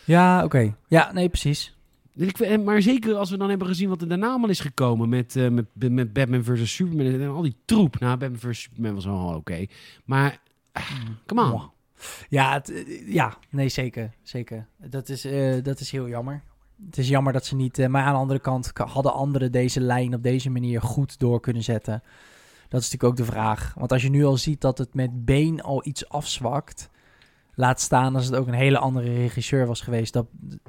[0.03, 0.75] Ja, oké.
[0.87, 1.75] Ja, nee, precies.
[2.15, 5.35] Ik, maar zeker als we dan hebben gezien wat er daarna allemaal is gekomen met,
[5.35, 6.75] eh, met, met Batman vs.
[6.75, 7.99] Superman en al die troep.
[7.99, 8.61] Nou, Batman vs.
[8.61, 9.65] Superman was wel oké.
[10.05, 10.41] Maar,
[10.71, 10.91] ah,
[11.25, 11.61] come on.
[12.29, 14.11] Ja, het, eh, ja, nee, zeker.
[14.23, 14.67] Zeker.
[14.77, 16.43] Dat is, eh, dat is heel jammer.
[16.85, 17.87] Het is jammer dat ze niet...
[17.87, 21.39] maar aan de andere kant ka- hadden anderen deze lijn op deze manier goed door
[21.39, 22.03] kunnen zetten.
[22.69, 23.73] Dat is natuurlijk ook de vraag.
[23.77, 26.89] Want als je nu al ziet dat het met Been al iets afzwakt...
[27.57, 30.13] Laat staan als het ook een hele andere regisseur was geweest.
[30.13, 30.25] Dat,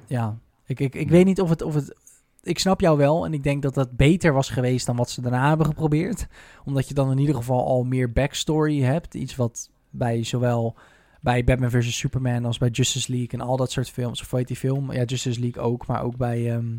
[0.07, 1.97] ja, ik, ik, ik weet niet of het, of het...
[2.43, 5.21] Ik snap jou wel en ik denk dat dat beter was geweest dan wat ze
[5.21, 6.27] daarna hebben geprobeerd.
[6.65, 9.15] Omdat je dan in ieder geval al meer backstory hebt.
[9.15, 10.77] Iets wat bij zowel
[11.21, 11.99] bij Batman vs.
[11.99, 14.21] Superman als bij Justice League en al dat soort films.
[14.21, 14.93] Of hoe heet die film?
[14.93, 16.53] Ja, Justice League ook, maar ook bij...
[16.53, 16.77] ehm,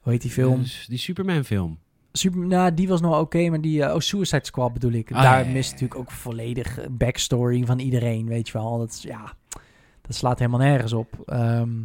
[0.00, 0.62] hoe heet die film?
[0.86, 1.78] Die Superman film.
[2.16, 3.82] Super, nou, die was nog oké, maar die...
[3.82, 5.12] eh, oh, Suicide Squad bedoel ik.
[5.12, 5.72] Ah, Daar ja, mist ja.
[5.72, 8.78] natuurlijk ook volledig eh, backstory van iedereen, weet je wel.
[8.78, 9.32] Dat is, ja...
[10.00, 11.22] Dat slaat helemaal nergens op.
[11.26, 11.80] Ehm,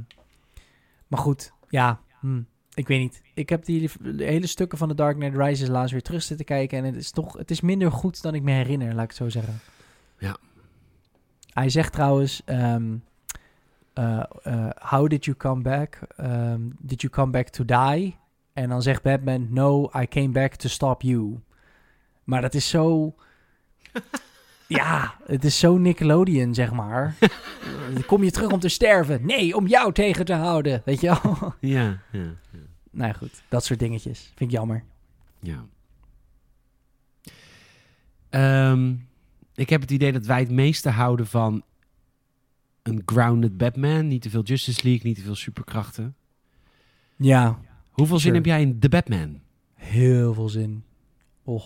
[1.08, 2.00] maar goed, ja...
[2.20, 2.42] hm,
[2.74, 3.22] ik weet niet.
[3.34, 6.46] Ik heb die de hele stukken van The Dark Knight Rises laatst weer terug zitten
[6.46, 6.78] kijken.
[6.78, 7.38] En het is toch...
[7.38, 9.60] Het is minder goed dan ik me herinner, laat ik het zo zeggen.
[10.18, 10.38] Ja.
[11.54, 12.42] Hij zegt trouwens...
[12.46, 12.96] ehm,
[13.94, 16.00] eh, eh, how did you come back?
[16.16, 18.18] Ehm, did you come back to die?
[18.60, 21.40] En dan zegt Batman, no, I came back to stop you.
[22.24, 23.16] Maar dat is zo...
[24.68, 27.16] ja, het is zo Nickelodeon, zeg maar.
[28.06, 29.26] Kom je terug om te sterven?
[29.26, 30.82] Nee, om jou tegen te houden.
[30.86, 31.54] Weet je wel?
[31.60, 32.60] Ja, ja, ja.
[32.92, 33.44] nou ja, goed.
[33.50, 34.20] Dat soort dingetjes.
[34.20, 34.84] Vind ik jammer.
[35.40, 35.66] ja.
[38.30, 38.96] Ehm,
[39.56, 41.64] ik heb het idee dat wij het meeste houden van
[42.84, 44.08] een grounded Batman.
[44.08, 46.16] Niet te veel Justice League, niet te veel superkrachten.
[47.16, 47.60] Ja,
[48.00, 49.40] Hoeveel zin heb jij in The Batman?
[49.74, 50.84] heel veel zin.
[51.44, 51.64] Oh.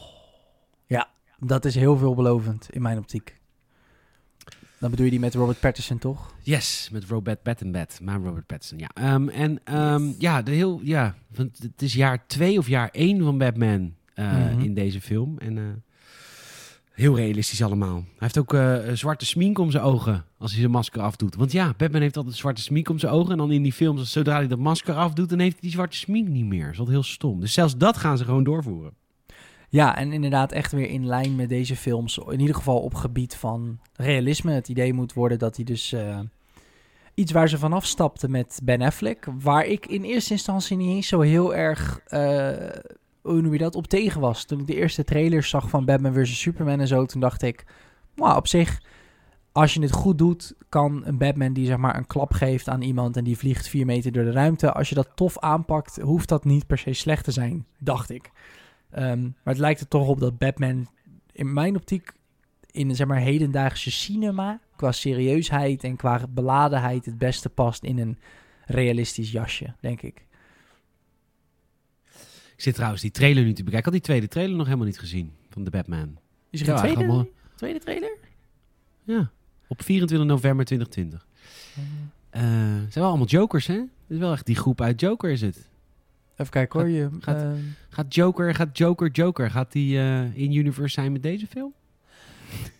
[0.86, 1.10] Ja,
[1.40, 3.42] dat is heel veelbelovend in mijn optiek.
[4.80, 6.34] Dan bedoel je die met Robert Pattinson, toch?
[6.42, 8.90] Yes, met Robert Pattinson, maar Robert Pattinson, ja.
[8.94, 13.24] Ehm, en ehm, ja, de heel, ja, want het is jaar twee of jaar één
[13.24, 14.60] van Batman eh, Mhm.
[14.60, 15.38] in deze film.
[15.38, 15.64] En eh,
[16.94, 17.96] heel realistisch allemaal.
[17.96, 21.36] Hij heeft ook een zwarte smink om zijn ogen als hij zijn masker afdoet.
[21.36, 23.32] Want ja, Batman heeft altijd zwarte smink om zijn ogen.
[23.32, 25.98] En dan in die films, zodra hij dat masker afdoet, dan heeft hij die zwarte
[25.98, 26.64] smink niet meer.
[26.64, 27.40] Dat is altijd heel stom.
[27.40, 28.94] Dus zelfs dat gaan ze gewoon doorvoeren.
[29.70, 32.18] Ja, en inderdaad echt weer in lijn met deze films.
[32.18, 34.52] In ieder geval op gebied van realisme.
[34.52, 35.92] Het idee moet worden dat hij dus...
[35.92, 36.20] eh,
[37.14, 39.28] iets waar ze vanaf stapten met Ben Affleck.
[39.40, 42.00] Waar ik in eerste instantie niet eens zo heel erg...
[42.06, 42.52] eh,
[43.24, 43.76] hoe noem je dat?
[43.76, 44.46] Op tegen was.
[44.46, 46.40] Toen ik de eerste trailers zag van Batman vs.
[46.40, 47.06] Superman en zo...
[47.06, 47.66] Toen dacht ik...
[48.16, 48.82] Op zich...
[49.52, 52.82] Als je het goed doet, kan een Batman die zeg maar een klap geeft aan
[52.82, 53.18] iemand...
[53.18, 54.72] en die vliegt vier meter door de ruimte...
[54.72, 58.32] als je dat tof aanpakt, hoeft dat niet per se slecht te zijn, dacht ik.
[58.90, 60.88] Ehm, maar het lijkt er toch op dat Batman
[61.32, 62.14] in mijn optiek
[62.72, 68.18] in zeg maar hedendaagse cinema qua serieusheid en qua beladenheid het beste past in een
[68.66, 70.26] realistisch jasje, denk ik.
[72.56, 73.78] Ik zit trouwens die trailer nu te bekijken.
[73.78, 76.18] Ik had die tweede trailer nog helemaal niet gezien van The Batman.
[76.50, 78.18] Is er een tweede, allemaal- tweede trailer?
[79.04, 79.32] Ja,
[79.68, 81.28] op 24 november 2020.
[82.30, 82.42] Eh,
[82.82, 83.74] het zijn wel allemaal jokers, hè?
[83.76, 85.70] Het is wel echt die groep uit Joker is het.
[86.38, 86.90] Even kijken hoor.
[86.90, 87.58] Je, gaat- ehm,
[87.90, 91.74] Gaat Joker, gaat Joker, Joker, gaat die eh, in universe zijn met deze film?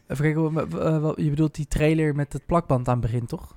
[0.08, 0.72] even kijken.
[0.82, 3.56] eh, je bedoelt die trailer met het plakband aan het begin, toch?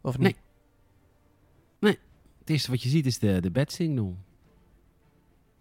[0.00, 0.36] Of niet?
[2.50, 4.16] Het eerste wat je ziet is de, de signal.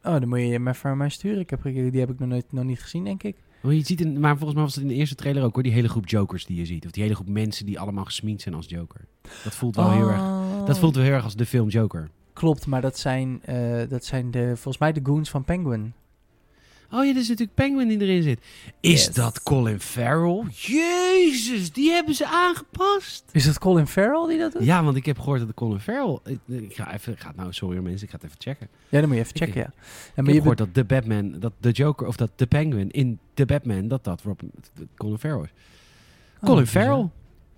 [0.04, 1.40] Oh, dan moet je hem even aan mij sturen.
[1.40, 3.36] Ik heb, die heb ik nog, nooit, nog niet gezien, denk ik.
[3.64, 5.64] Oh, je ziet in, maar volgens mij was het in de eerste trailer ook hoor,
[5.64, 6.86] die hele groep jokers die je ziet.
[6.86, 9.06] Of die hele groep mensen die allemaal gesminkt zijn als Joker.
[9.44, 10.22] Dat voelt wel heel erg.
[10.66, 12.10] Dat voelt wel heel erg als de film Joker.
[12.34, 15.94] Klopt, maar dat zijn, eh, dat zijn de, volgens mij de goons van Penguin.
[16.92, 18.40] Oh ja, dat is natuurlijk Penguin die erin zit.
[18.80, 19.14] Is Yes.
[19.14, 20.44] dat Colin Farrell?
[20.52, 23.24] Jezus, die hebben ze aangepast.
[23.32, 24.64] Is het Colin Farrell die dat doet?
[24.64, 26.20] Ja, want ik heb gehoord dat de Colin Farrell...
[26.26, 27.14] Ik, ik ga even...
[27.14, 28.68] Ik ga nou, sorry mensen, ik ga het even checken.
[28.90, 29.72] Ja, dan moet je even checken, ja.
[29.76, 33.20] maar heb je gehoord dat de Batman, dat de Joker of dat de Penguin in
[33.34, 34.52] de Batman, dat dat Robin,
[34.96, 35.52] Colin Farrell is.
[36.42, 36.68] Oh, Colin.
[36.68, 37.10] Farrell.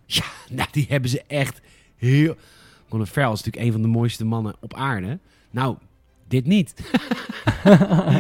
[0.05, 0.25] Ja,
[0.57, 1.61] nou die hebben ze echt
[1.95, 2.36] heel...
[2.89, 5.19] Colin Farrell is natuurlijk een van de mooiste mannen op aarde.
[5.51, 5.77] Nou,
[6.32, 6.73] dit niet.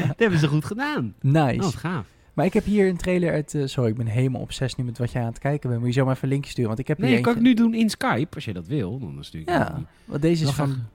[0.07, 1.13] dat hebben ze goed gedaan.
[1.21, 1.67] Nice.
[1.67, 2.07] Oh, gaaf.
[2.33, 3.55] Maar ik heb hier een trailer uit...
[3.55, 5.81] eh, sorry, ik ben helemaal obsessief nu met wat jij aan het kijken bent.
[5.81, 7.53] Moet je zo maar even een linkje sturen, want ik heb Nee, kan ik nu
[7.53, 8.99] doen in Skype, als je dat wil.
[8.99, 10.73] Dan stuur ik Ja, want deze is Wel van...
[10.73, 10.85] graag,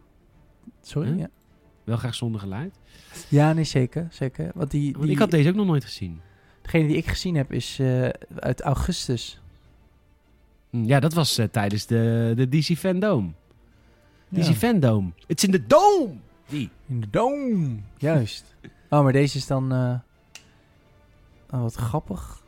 [0.82, 1.18] Sorry, Huh?
[1.18, 1.28] ja.
[1.84, 2.74] wel graag zonder geluid.
[3.28, 4.06] Ja, nee, zeker.
[4.10, 4.50] zeker.
[4.54, 6.20] Want die, Want ik had deze ook nog nooit gezien.
[6.62, 9.40] degene die ik gezien heb is eh, uit augustus.
[10.70, 13.34] Hm, Ja, dat was eh, tijdens de, de DC Fandom.
[14.28, 14.52] DC Ja.
[14.52, 15.14] Fandom.
[15.26, 16.14] Het is in de dome!
[16.48, 16.70] Die.
[16.86, 17.76] In de dome.
[17.96, 18.54] Juist.
[18.90, 19.72] Oh, maar deze is dan...
[19.72, 19.94] eh,
[21.50, 22.42] Oh, wat grappig.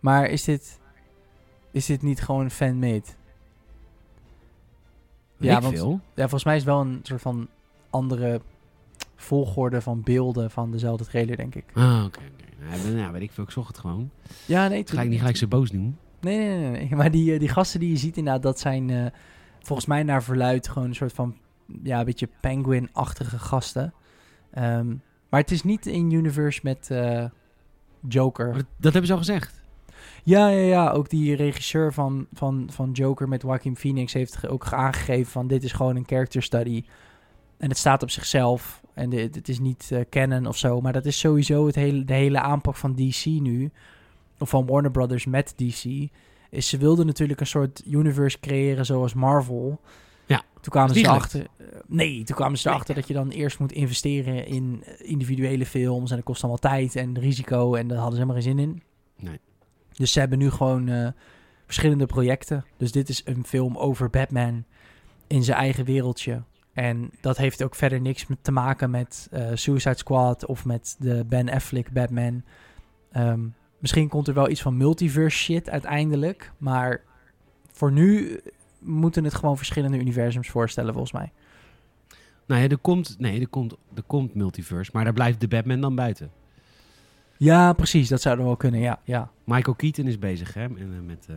[0.00, 0.80] Maar is dit...
[1.70, 3.02] Is dit niet gewoon fan-made?
[5.36, 6.00] Ja, Ja, want- veel.
[6.14, 7.48] Ja, volgens mij is het wel een soort van
[7.90, 8.40] andere
[9.16, 11.64] volgorde van beelden van dezelfde trailer, denk ik.
[11.74, 12.20] Ah, oké.
[12.94, 13.44] Nou, weet ik veel.
[13.44, 14.10] Ik zocht het gewoon.
[14.46, 14.86] Ja, nee.
[14.86, 15.96] Ga ik niet gelijk zo boos doen.
[16.20, 16.94] Nee, nee, nee, nee.
[16.96, 19.06] Maar die, eh, die gasten die je ziet inderdaad, dat zijn eh,
[19.60, 21.36] volgens mij naar verluid gewoon een soort van,
[21.82, 23.94] ja, een beetje penguin-achtige gasten.
[24.50, 24.88] Ehm,
[25.28, 27.24] maar het is niet in universe met eh,
[28.08, 28.50] Joker.
[28.50, 29.62] Maar dat, hebben ze al gezegd.
[30.24, 30.90] Ja, ja, ja.
[30.90, 35.64] Ook die regisseur van, van, van Joker met Joaquin Phoenix heeft ook aangegeven van dit
[35.64, 36.84] is gewoon een character study.
[37.56, 38.82] En het staat op zichzelf.
[38.94, 40.80] En dit, het is niet eh, canon of zo.
[40.80, 43.70] Maar dat is sowieso het hele, de hele aanpak van DC nu.
[44.38, 46.08] Of van Warner Brothers met DC.
[46.50, 49.80] Is ze wilden natuurlijk een soort universe creëren zoals Marvel.
[50.62, 51.46] Toen kwamen ze niet erachter.
[51.56, 52.74] eh, nee, toen kwamen ze Nee.
[52.74, 56.10] erachter dat je dan eerst moet investeren in individuele films.
[56.10, 57.74] En dat kost allemaal tijd en risico.
[57.74, 58.82] En daar hadden ze helemaal geen zin in.
[59.28, 59.38] Nee.
[59.92, 61.08] Dus ze hebben nu gewoon eh,
[61.66, 62.64] verschillende projecten.
[62.76, 64.64] Dus dit is een film over Batman
[65.26, 66.42] in zijn eigen wereldje.
[66.72, 71.24] En dat heeft ook verder niks te maken met eh, Suicide Squad of met de
[71.28, 72.42] Ben Affleck Batman.
[73.12, 73.40] Ehm,
[73.78, 76.52] misschien komt er wel iets van multiverse shit uiteindelijk.
[76.58, 77.00] Maar
[77.72, 78.40] voor nu
[78.82, 81.32] moeten het gewoon verschillende universums voorstellen volgens mij.
[82.46, 84.90] Nou ja, er komt, nee, er komt, er komt multiverse.
[84.94, 86.30] Maar daar blijft de Batman dan buiten.
[87.36, 88.08] Ja, precies.
[88.08, 89.00] Dat zou er wel kunnen, ja.
[89.04, 89.30] ja.
[89.44, 90.64] Michael Keaton is bezig, hè?
[90.64, 91.36] Eh, met, eh,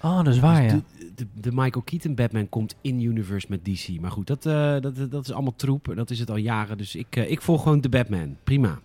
[0.00, 0.80] Oh, dat is waar, dus ja.
[0.98, 4.00] de, de, de Michael Keaton Batman komt in universe met DC.
[4.00, 5.92] Maar goed, dat, eh, dat, dat is allemaal troep.
[5.94, 6.78] Dat is het al jaren.
[6.78, 8.36] Dus ik, ik volg gewoon de Batman.
[8.44, 8.78] Prima.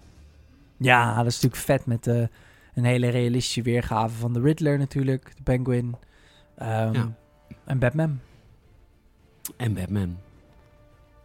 [0.77, 2.29] Ja, dat is natuurlijk vet met
[2.73, 5.95] een hele realistische weergave van de Riddler natuurlijk, de Penguin
[6.61, 7.11] ehm, Ja.
[7.63, 8.19] en Batman.
[9.57, 10.17] En Batman.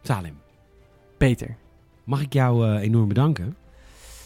[0.03, 0.39] Salim,
[1.16, 1.57] Peter.
[2.05, 3.57] mag ik jou eh, enorm bedanken?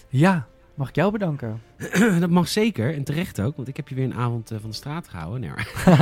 [0.08, 1.62] Ja, mag ik jou bedanken?
[2.20, 2.94] dat mag zeker.
[2.94, 3.56] En terecht ook.
[3.56, 5.40] Want ik heb je weer een avond eh, van de straat gehouden.
[5.40, 5.50] Nee.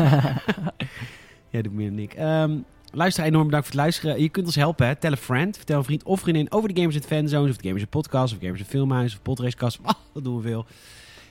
[1.50, 2.14] Jij doet meer dan ik.
[2.14, 2.58] Ehm
[2.92, 4.22] luister, enorm bedankt voor het luisteren.
[4.22, 4.86] Je kunt ons helpen.
[4.86, 4.96] Hè?
[4.96, 5.56] Tel een friend.
[5.56, 7.50] Vertel een vriend of vriendin over de Gamers in Fanzones.
[7.50, 8.32] Of de Gamers in Podcast.
[8.34, 9.14] Of Gamers in Filmhuis.
[9.14, 9.78] Of Podracecast.
[9.82, 10.66] Ah, dat doen we veel.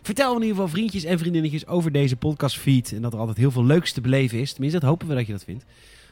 [0.02, 2.92] Vertel in ieder geval vriendjes en vriendinnetjes over deze podcastfeed.
[2.92, 4.52] En dat er altijd heel veel leuks te beleven is.
[4.52, 5.66] Tenminste, dat hopen we dat je dat vindt.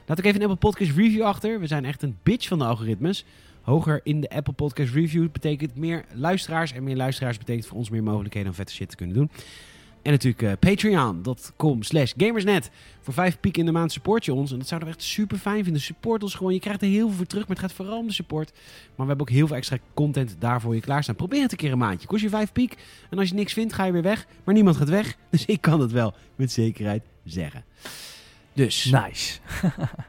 [0.05, 1.59] Laat ook even een Apple Podcast review achter.
[1.59, 3.25] We zijn echt een bitch van de algoritmes.
[3.61, 6.73] Hoger in de Apple Podcast review betekent meer luisteraars.
[6.73, 9.29] En meer luisteraars betekent voor ons meer mogelijkheden om vette shit te kunnen doen.
[10.05, 12.69] En natuurlijk eh, patreon.com slash gamersnet.
[13.01, 14.51] Voor vijf piek in de maand support je ons.
[14.51, 15.81] En dat zouden we echt super fijn vinden.
[15.81, 16.53] Support ons gewoon.
[16.53, 17.47] Je krijgt er heel veel voor terug.
[17.47, 18.51] Maar het gaat vooral om de support.
[18.53, 18.61] Maar
[18.95, 21.15] we hebben ook heel veel extra content daar voor je klaarstaan.
[21.15, 22.07] Probeer het een keer een maandje.
[22.07, 22.75] Kost je vijf piek.
[23.09, 24.25] En als je niks vindt, ga je weer weg.
[24.43, 25.17] Maar niemand gaat weg.
[25.29, 27.63] Dus ik kan het wel met zekerheid zeggen.
[28.53, 29.39] Dus, Nice.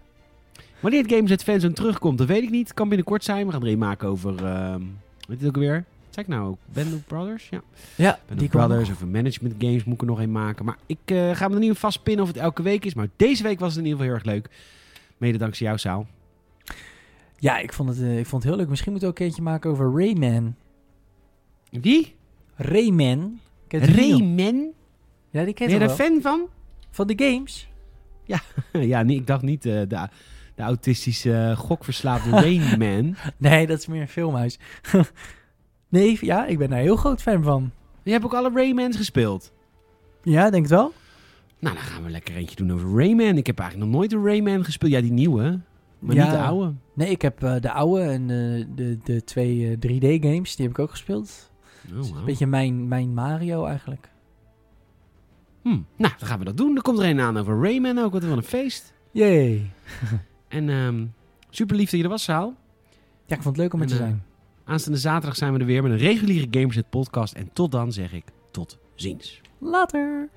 [0.81, 2.75] wanneer het Games at Fanzone terugkomt, dat weet ik niet.
[2.75, 3.47] Kan binnenkort zijn.
[3.47, 4.45] We gaan er een maken over...
[4.45, 4.81] ehm
[5.29, 5.85] weet je het ook weer?
[6.17, 6.59] Ik nou ook?
[6.73, 7.49] Band Brothers?
[7.49, 7.63] Ja.
[7.95, 10.65] Ja, Band die Brothers een management games moet ik er nog een maken.
[10.65, 12.95] Maar ik eh, ga me er niet vast pinnen of het elke week is.
[12.95, 14.51] Maar deze week was het in ieder geval heel erg leuk.
[15.17, 16.07] Mede dankzij jou, Saal.
[17.39, 18.71] Ja, ik vond, het, eh, ik vond het heel leuk.
[18.71, 20.55] Misschien moeten we ook een eentje maken over Rayman.
[21.71, 22.15] Wie?
[22.55, 23.41] Rayman?
[23.69, 24.73] Rayman?
[25.31, 26.49] Ja, die Ben kent je je daar fan van?
[26.91, 27.69] Van de games?
[28.73, 30.09] ja, nee, ik dacht niet eh, de,
[30.55, 33.17] de autistische uh, gokverslaafde Rayman.
[33.37, 34.59] Nee, dat is meer een filmhuis.
[35.89, 37.71] nee, ja, ik ben daar heel groot fan van.
[38.03, 39.53] Je hebt ook alle Raymans gespeeld.
[40.23, 40.93] Ja, denk het wel.
[41.59, 43.37] Nou, dan gaan we lekker eentje doen over Rayman.
[43.37, 44.93] Ik heb eigenlijk nog nooit een Rayman gespeeld.
[44.93, 45.61] Ja, die nieuwe.
[45.99, 46.23] Maar Ja.
[46.23, 46.73] niet de oude.
[46.95, 50.79] Nee, ik heb eh, de oude en de, de, de twee 3D-games, die heb ik
[50.79, 51.51] ook gespeeld.
[51.93, 52.17] Oh, wow.
[52.19, 54.09] Een beetje mijn, mijn Mario eigenlijk.
[55.63, 55.69] Hm.
[55.69, 56.77] Nou, dan gaan we dat doen.
[56.77, 58.13] Er komt er een aan over Rayman ook.
[58.13, 58.95] Wat een feest.
[59.11, 59.71] Yay.
[60.49, 61.05] En ehm
[61.51, 62.55] super lief dat je er was, Saal.
[63.27, 64.25] Ja, ik vond het leuk om er te eh, zijn.
[64.69, 67.35] Aanstaande zaterdag zijn we er weer met een reguliere Gamersnet podcast.
[67.35, 69.41] En tot dan zeg ik tot ziens.
[69.59, 70.29] Later!